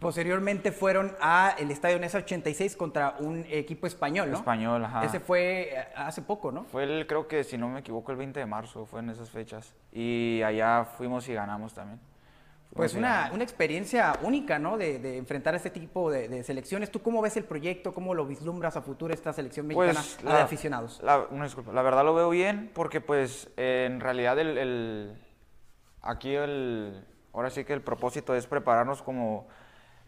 Posteriormente 0.00 0.70
fueron 0.70 1.16
a 1.20 1.54
el 1.58 1.70
Estadio 1.70 1.98
Nesa 1.98 2.18
86 2.18 2.76
contra 2.76 3.16
un 3.20 3.44
equipo 3.48 3.86
español, 3.86 4.30
¿no? 4.30 4.36
Español, 4.36 4.84
ajá. 4.84 5.02
Ese 5.04 5.18
fue 5.18 5.70
eh, 5.72 5.88
hace 5.96 6.20
poco, 6.20 6.52
¿no? 6.52 6.64
Fue 6.64 6.84
el, 6.84 7.06
creo 7.06 7.26
que 7.26 7.42
si 7.42 7.56
no 7.56 7.68
me 7.68 7.80
equivoco, 7.80 8.12
el 8.12 8.18
20 8.18 8.38
de 8.38 8.46
marzo, 8.46 8.84
fue 8.84 9.00
en 9.00 9.08
esas 9.10 9.30
fechas. 9.30 9.74
Y 9.90 10.42
allá 10.44 10.84
fuimos 10.84 11.26
y 11.28 11.34
ganamos 11.34 11.72
también. 11.72 11.98
Pues 12.74 12.92
Fuimos 12.92 13.08
una, 13.08 13.30
una 13.32 13.42
experiencia 13.42 14.12
única, 14.22 14.58
¿no? 14.58 14.76
De, 14.76 14.98
de 14.98 15.16
enfrentar 15.16 15.54
este 15.54 15.70
tipo 15.70 16.10
de, 16.10 16.28
de 16.28 16.44
selecciones. 16.44 16.90
¿Tú 16.92 17.00
cómo 17.00 17.22
ves 17.22 17.38
el 17.38 17.44
proyecto? 17.44 17.94
¿Cómo 17.94 18.12
lo 18.14 18.26
vislumbras 18.26 18.76
a 18.76 18.82
futuro 18.82 19.14
esta 19.14 19.32
selección 19.32 19.66
mexicana 19.66 19.94
Pues, 19.94 20.22
la 20.22 20.36
de 20.36 20.42
aficionados? 20.42 21.00
La, 21.02 21.20
una 21.30 21.44
disculpa, 21.44 21.72
la 21.72 21.80
verdad 21.80 22.04
lo 22.04 22.14
veo 22.14 22.28
bien 22.28 22.70
porque 22.74 23.00
pues 23.00 23.48
eh, 23.56 23.88
en 23.90 24.00
realidad 24.00 24.38
el, 24.38 24.58
el- 24.58 25.22
aquí 26.02 26.34
el, 26.34 27.06
ahora 27.32 27.48
sí 27.48 27.64
que 27.64 27.72
el 27.72 27.80
propósito 27.80 28.34
es 28.36 28.46
prepararnos 28.46 29.00
como 29.02 29.48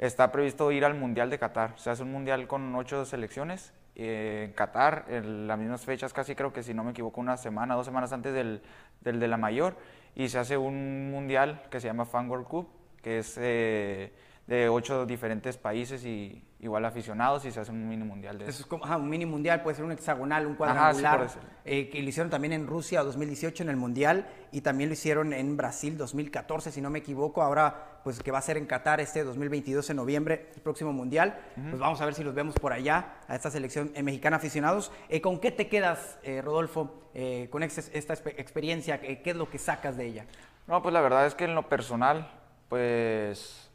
está 0.01 0.32
previsto 0.32 0.72
ir 0.72 0.84
al 0.84 0.94
Mundial 0.94 1.30
de 1.30 1.38
Qatar. 1.38 1.74
Se 1.76 1.90
hace 1.90 2.03
un 2.03 2.11
Mundial 2.11 2.48
con 2.48 2.74
ocho 2.74 3.05
selecciones 3.05 3.74
eh, 3.94 4.46
en 4.46 4.53
Qatar, 4.55 5.05
en 5.09 5.46
las 5.46 5.59
mismas 5.59 5.84
fechas 5.84 6.12
casi 6.12 6.34
creo 6.34 6.53
que 6.53 6.62
si 6.62 6.72
no 6.72 6.82
me 6.82 6.92
equivoco 6.92 7.20
una 7.20 7.36
semana, 7.36 7.74
dos 7.74 7.84
semanas 7.84 8.12
antes 8.12 8.32
del, 8.32 8.62
del 9.03 9.20
de 9.20 9.28
la 9.28 9.36
mayor 9.36 9.76
y 10.16 10.28
se 10.28 10.38
hace 10.38 10.57
un 10.57 11.11
Mundial 11.11 11.62
que 11.70 11.80
se 11.80 11.88
llama 11.88 12.07
Fan 12.07 12.30
World 12.30 12.46
Cup 12.46 12.68
que 13.03 13.18
es 13.18 13.36
eh, 13.38 14.12
de 14.51 14.68
ocho 14.68 15.07
diferentes 15.07 15.57
países 15.57 16.05
y 16.05 16.42
igual 16.59 16.84
aficionados 16.84 17.44
y 17.44 17.53
se 17.53 17.61
hace 17.61 17.70
un 17.70 17.88
mini 17.88 18.03
mundial 18.03 18.36
de 18.36 18.44
Eso 18.46 18.51
eso. 18.51 18.61
es 18.62 18.66
como 18.66 18.84
ajá, 18.84 18.96
un 18.96 19.09
mini 19.09 19.24
mundial, 19.24 19.62
puede 19.62 19.76
ser 19.76 19.84
un 19.84 19.92
hexagonal, 19.92 20.44
un 20.44 20.55
Ajá, 20.61 20.92
sí, 20.92 21.03
cuadrangular, 21.03 21.22
eso. 21.22 21.38
eh, 21.64 21.88
que 21.88 22.03
lo 22.03 22.09
hicieron 22.09 22.30
también 22.30 22.53
en 22.53 22.66
Rusia 22.66 23.05
2018 23.05 23.62
en 23.62 23.68
el 23.68 23.76
mundial 23.76 24.26
y 24.51 24.62
también 24.62 24.90
lo 24.90 24.94
hicieron 24.94 25.32
en 25.32 25.57
Brasil 25.57 25.96
2014, 25.96 26.72
si 26.72 26.80
no 26.80 26.90
me 26.90 26.98
equivoco. 26.98 27.42
Ahora, 27.42 28.01
pues 28.03 28.20
que 28.24 28.32
va 28.32 28.38
a 28.38 28.42
ser 28.42 28.57
en 28.57 28.66
Qatar 28.66 29.01
este 29.01 29.22
2022 29.22 29.88
en 29.90 29.96
noviembre, 29.96 30.51
el 30.57 30.61
próximo 30.62 30.92
mundial. 30.92 31.38
Pues 31.55 31.78
vamos 31.78 32.01
a 32.01 32.05
ver 32.05 32.14
si 32.14 32.24
los 32.24 32.34
vemos 32.34 32.57
por 32.57 32.72
allá, 32.72 33.18
a 33.28 33.36
esta 33.36 33.53
selección 33.53 33.92
eh, 33.94 34.03
mexicana 34.03 34.38
aficionados. 34.38 34.90
Eh, 35.09 35.20
¿Con 35.20 35.38
qué 35.38 35.53
te 35.53 35.68
quedas, 35.68 36.18
Rodolfo, 36.42 37.05
con 37.51 37.62
ex- 37.62 37.88
esta 37.94 38.14
expe- 38.14 38.34
experiencia? 38.36 39.01
¿Qué 39.01 39.22
es 39.24 39.36
lo 39.36 39.48
que 39.48 39.59
sacas 39.59 39.96
de 39.96 40.07
ella? 40.07 40.26
No, 40.66 40.82
pues 40.82 40.92
la 40.92 41.01
verdad 41.03 41.24
es 41.26 41.36
que 41.36 41.44
en 41.44 41.55
lo 41.55 41.68
personal, 41.68 42.28
pues 42.68 43.70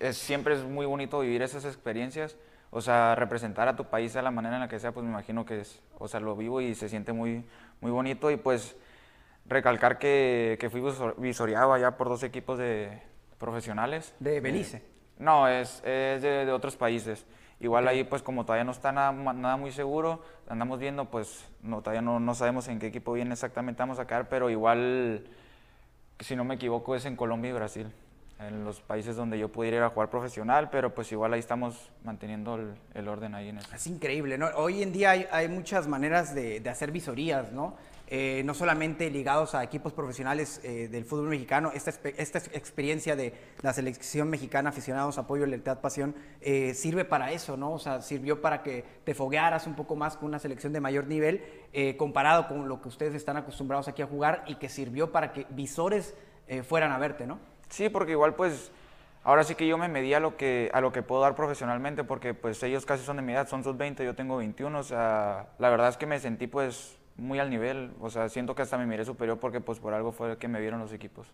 es, 0.00 0.16
siempre 0.16 0.54
es 0.54 0.64
muy 0.64 0.86
bonito 0.86 1.20
vivir 1.20 1.42
esas 1.42 1.64
experiencias. 1.64 2.36
O 2.70 2.82
sea, 2.82 3.14
representar 3.14 3.66
a 3.66 3.76
tu 3.76 3.86
país 3.86 4.12
de 4.12 4.20
la 4.20 4.30
manera 4.30 4.56
en 4.56 4.60
la 4.60 4.68
que 4.68 4.78
sea, 4.78 4.92
pues 4.92 5.04
me 5.04 5.10
imagino 5.10 5.46
que 5.46 5.60
es, 5.60 5.80
o 5.98 6.06
sea, 6.06 6.20
lo 6.20 6.36
vivo 6.36 6.60
y 6.60 6.74
se 6.74 6.88
siente 6.88 7.12
muy, 7.12 7.44
muy 7.80 7.90
bonito. 7.90 8.30
Y 8.30 8.36
pues 8.36 8.76
recalcar 9.46 9.98
que, 9.98 10.58
que 10.60 10.68
fui 10.68 10.80
visor- 10.82 11.16
visoreado 11.16 11.72
allá 11.72 11.96
por 11.96 12.08
dos 12.10 12.22
equipos 12.22 12.58
de 12.58 13.02
profesionales. 13.38 14.14
De 14.20 14.40
Belice. 14.40 14.76
Eh, 14.78 14.82
no, 15.18 15.48
es, 15.48 15.82
es 15.84 16.20
de, 16.20 16.44
de 16.44 16.52
otros 16.52 16.76
países. 16.76 17.24
Igual 17.60 17.88
ahí, 17.88 18.04
pues 18.04 18.22
como 18.22 18.44
todavía 18.44 18.64
no 18.64 18.70
está 18.70 18.92
nada, 18.92 19.10
nada 19.12 19.56
muy 19.56 19.72
seguro, 19.72 20.22
andamos 20.48 20.78
viendo, 20.78 21.06
pues 21.06 21.44
no, 21.60 21.80
todavía 21.80 22.02
no, 22.02 22.20
no 22.20 22.34
sabemos 22.34 22.68
en 22.68 22.78
qué 22.78 22.86
equipo 22.86 23.14
bien 23.14 23.32
exactamente 23.32 23.82
vamos 23.82 23.98
a 23.98 24.06
quedar, 24.06 24.28
pero 24.28 24.48
igual, 24.48 25.26
si 26.20 26.36
no 26.36 26.44
me 26.44 26.54
equivoco, 26.54 26.94
es 26.94 27.04
en 27.04 27.16
Colombia 27.16 27.50
y 27.50 27.54
Brasil, 27.54 27.92
en 28.38 28.64
los 28.64 28.80
países 28.80 29.16
donde 29.16 29.38
yo 29.38 29.50
pudiera 29.50 29.78
ir 29.78 29.82
a 29.82 29.90
jugar 29.90 30.10
profesional, 30.10 30.70
pero 30.70 30.94
pues 30.94 31.10
igual 31.10 31.32
ahí 31.32 31.40
estamos 31.40 31.90
manteniendo 32.04 32.58
el, 32.94 33.08
orden 33.08 33.34
ahí 33.34 33.48
en 33.48 33.58
eso. 33.58 33.74
Es 33.74 33.86
increíble, 33.86 34.38
¿no? 34.38 34.46
Hoy 34.54 34.82
en 34.82 34.92
día 34.92 35.10
hay, 35.10 35.48
muchas 35.48 35.88
maneras 35.88 36.34
de, 36.34 36.62
hacer 36.68 36.92
visorías, 36.92 37.52
¿no? 37.52 37.74
Eh, 38.10 38.42
no 38.46 38.54
solamente 38.54 39.10
ligados 39.10 39.54
a 39.54 39.62
equipos 39.62 39.92
profesionales 39.92 40.62
eh, 40.64 40.88
del 40.88 41.04
fútbol 41.04 41.28
mexicano, 41.28 41.72
esta, 41.74 41.90
esta 41.90 42.38
ex- 42.38 42.54
experiencia 42.54 43.16
de 43.16 43.34
la 43.60 43.74
selección 43.74 44.30
mexicana, 44.30 44.70
aficionados, 44.70 45.18
apoyo, 45.18 45.44
lealtad, 45.44 45.80
pasión, 45.80 46.14
eh, 46.40 46.72
sirve 46.72 47.04
para 47.04 47.32
eso, 47.32 47.58
¿no? 47.58 47.72
O 47.72 47.78
sea, 47.78 48.00
sirvió 48.00 48.40
para 48.40 48.62
que 48.62 48.82
te 49.04 49.14
foguearas 49.14 49.66
un 49.66 49.74
poco 49.74 49.94
más 49.94 50.16
con 50.16 50.28
una 50.28 50.38
selección 50.38 50.72
de 50.72 50.80
mayor 50.80 51.06
nivel, 51.06 51.44
eh, 51.74 51.98
comparado 51.98 52.48
con 52.48 52.66
lo 52.66 52.80
que 52.80 52.88
ustedes 52.88 53.14
están 53.14 53.36
acostumbrados 53.36 53.88
aquí 53.88 54.00
a 54.00 54.06
jugar, 54.06 54.42
y 54.46 54.54
que 54.54 54.70
sirvió 54.70 55.12
para 55.12 55.32
que 55.32 55.46
visores 55.50 56.14
fueran 56.66 56.92
a 56.92 56.98
verte, 56.98 57.26
¿no? 57.26 57.38
Sí, 57.68 57.88
porque 57.88 58.12
igual 58.12 58.34
pues 58.34 58.70
ahora 59.24 59.44
sí 59.44 59.54
que 59.54 59.66
yo 59.66 59.78
me 59.78 59.88
medí 59.88 60.14
a 60.14 60.20
lo 60.20 60.36
que, 60.36 60.70
a 60.72 60.80
lo 60.80 60.92
que 60.92 61.02
puedo 61.02 61.20
dar 61.20 61.34
profesionalmente, 61.34 62.04
porque 62.04 62.34
pues 62.34 62.62
ellos 62.62 62.86
casi 62.86 63.04
son 63.04 63.16
de 63.16 63.22
mi 63.22 63.32
edad, 63.32 63.48
son 63.48 63.64
sus 63.64 63.76
20, 63.76 64.04
yo 64.04 64.14
tengo 64.14 64.36
21, 64.36 64.78
o 64.78 64.82
sea, 64.82 65.48
la 65.58 65.70
verdad 65.70 65.88
es 65.88 65.96
que 65.96 66.06
me 66.06 66.18
sentí 66.18 66.46
pues 66.46 66.96
muy 67.16 67.38
al 67.38 67.50
nivel, 67.50 67.92
o 68.00 68.10
sea, 68.10 68.28
siento 68.28 68.54
que 68.54 68.62
hasta 68.62 68.78
me 68.78 68.86
miré 68.86 69.04
superior 69.04 69.38
porque 69.38 69.60
pues 69.60 69.80
por 69.80 69.92
algo 69.92 70.12
fue 70.12 70.38
que 70.38 70.48
me 70.48 70.60
vieron 70.60 70.80
los 70.80 70.92
equipos. 70.92 71.26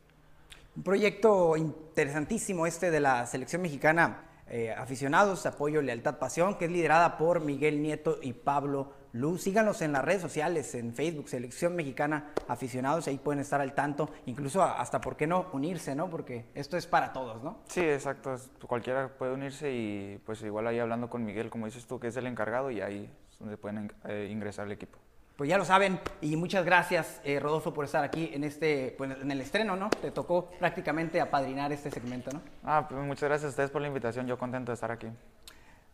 Un 0.77 0.83
proyecto 0.83 1.57
interesantísimo 1.57 2.67
este 2.67 2.91
de 2.91 2.99
la 2.99 3.27
selección 3.27 3.63
mexicana 3.63 4.25
eh, 4.49 4.73
aficionados, 4.73 5.47
apoyo, 5.47 5.81
lealtad, 5.81 6.19
pasión, 6.19 6.57
que 6.57 6.67
es 6.67 6.71
liderada 6.71 7.17
por 7.17 7.41
Miguel 7.41 7.81
Nieto 7.81 8.19
y 8.21 8.33
Pablo 8.33 8.93
Luz. 9.15 9.43
Síganos 9.43 9.81
en 9.81 9.93
las 9.93 10.05
redes 10.05 10.21
sociales, 10.21 10.75
en 10.75 10.93
Facebook, 10.93 11.29
Selección 11.29 11.77
Mexicana 11.77 12.33
Aficionados, 12.49 13.07
ahí 13.07 13.17
pueden 13.17 13.41
estar 13.41 13.61
al 13.61 13.73
tanto, 13.73 14.11
incluso 14.27 14.61
hasta, 14.61 15.01
¿por 15.01 15.17
qué 15.17 15.29
no?, 15.29 15.47
unirse, 15.53 15.95
¿no? 15.95 16.11
Porque 16.11 16.47
esto 16.53 16.77
es 16.77 16.89
para 16.89 17.13
todos, 17.13 17.41
¿no? 17.43 17.59
Sí, 17.69 17.81
exacto, 17.81 18.35
cualquiera 18.67 19.09
puede 19.17 19.33
unirse 19.33 19.73
y 19.73 20.21
pues 20.27 20.43
igual 20.43 20.67
ahí 20.67 20.81
hablando 20.81 21.09
con 21.09 21.25
Miguel, 21.25 21.49
como 21.49 21.67
dices 21.67 21.87
tú, 21.87 22.01
que 22.01 22.09
es 22.09 22.17
el 22.17 22.27
encargado 22.27 22.73
y 22.73 22.81
ahí 22.81 23.09
es 23.31 23.39
donde 23.39 23.57
pueden 23.57 23.93
eh, 24.05 24.29
ingresar 24.33 24.67
al 24.67 24.73
equipo. 24.73 24.99
Pues 25.37 25.49
ya 25.49 25.59
lo 25.59 25.65
saben 25.65 26.01
y 26.21 26.35
muchas 26.35 26.65
gracias 26.65 27.21
eh, 27.25 27.39
Rodolfo 27.39 27.73
por 27.73 27.85
estar 27.85 28.03
aquí 28.03 28.31
en 28.35 28.43
este, 28.43 28.97
pues, 28.99 29.13
en 29.21 29.31
el 29.31 29.41
estreno, 29.41 29.77
¿no? 29.77 29.91
Te 29.91 30.11
tocó 30.11 30.51
prácticamente 30.59 31.21
apadrinar 31.21 31.73
este 31.73 31.89
segmento, 31.93 32.33
¿no? 32.33 32.41
Ah, 32.65 32.87
pues 32.89 33.01
muchas 33.05 33.29
gracias 33.29 33.47
a 33.47 33.51
ustedes 33.51 33.71
por 33.71 33.81
la 33.81 33.87
invitación, 33.87 34.27
yo 34.27 34.37
contento 34.37 34.73
de 34.73 34.75
estar 34.75 34.91
aquí. 34.91 35.07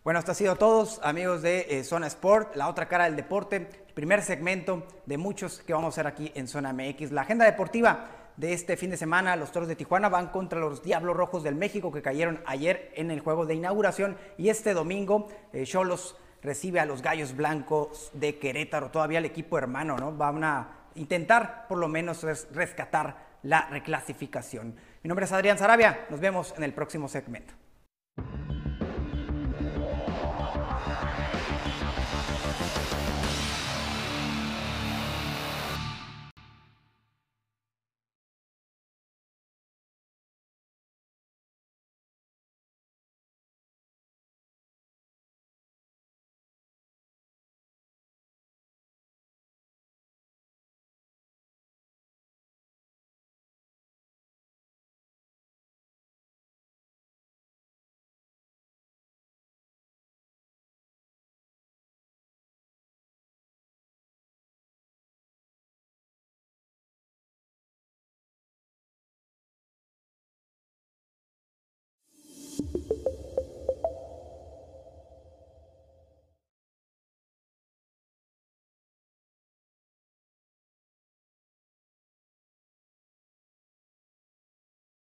Bueno, 0.02 0.18
esto 0.18 0.32
ha 0.32 0.34
sido 0.34 0.56
todos, 0.56 0.98
amigos 1.02 1.42
de 1.42 1.66
eh, 1.68 1.84
Zona 1.84 2.06
Sport, 2.06 2.56
la 2.56 2.68
otra 2.70 2.88
cara 2.88 3.04
del 3.04 3.16
deporte, 3.16 3.68
primer 3.92 4.22
segmento 4.22 4.82
de 5.04 5.18
muchos 5.18 5.58
que 5.58 5.74
vamos 5.74 5.88
a 5.88 6.00
hacer 6.00 6.06
aquí 6.06 6.32
en 6.34 6.48
Zona 6.48 6.72
MX. 6.72 7.12
La 7.12 7.20
agenda 7.20 7.44
deportiva 7.44 8.06
de 8.38 8.54
este 8.54 8.78
fin 8.78 8.88
de 8.88 8.96
semana, 8.96 9.36
los 9.36 9.52
Toros 9.52 9.68
de 9.68 9.76
Tijuana 9.76 10.08
van 10.08 10.28
contra 10.28 10.58
los 10.58 10.82
Diablos 10.82 11.14
Rojos 11.14 11.42
del 11.42 11.54
México 11.54 11.92
que 11.92 12.00
cayeron 12.00 12.42
ayer 12.46 12.90
en 12.94 13.10
el 13.10 13.20
juego 13.20 13.44
de 13.44 13.56
inauguración 13.56 14.16
y 14.38 14.48
este 14.48 14.72
domingo 14.72 15.28
eh, 15.52 15.64
Cholos 15.64 16.16
recibe 16.40 16.80
a 16.80 16.86
los 16.86 17.02
Gallos 17.02 17.36
Blancos 17.36 18.10
de 18.14 18.38
Querétaro, 18.38 18.90
todavía 18.90 19.18
el 19.18 19.26
equipo 19.26 19.58
hermano, 19.58 19.98
¿no? 19.98 20.12
Van 20.12 20.42
a 20.42 20.78
intentar 20.94 21.68
por 21.68 21.76
lo 21.76 21.88
menos 21.88 22.22
rescatar 22.54 23.38
la 23.42 23.68
reclasificación. 23.68 24.76
Mi 25.02 25.08
nombre 25.08 25.26
es 25.26 25.32
Adrián 25.32 25.58
Sarabia, 25.58 26.06
nos 26.08 26.20
vemos 26.20 26.54
en 26.56 26.64
el 26.64 26.72
próximo 26.72 27.06
segmento. 27.06 27.52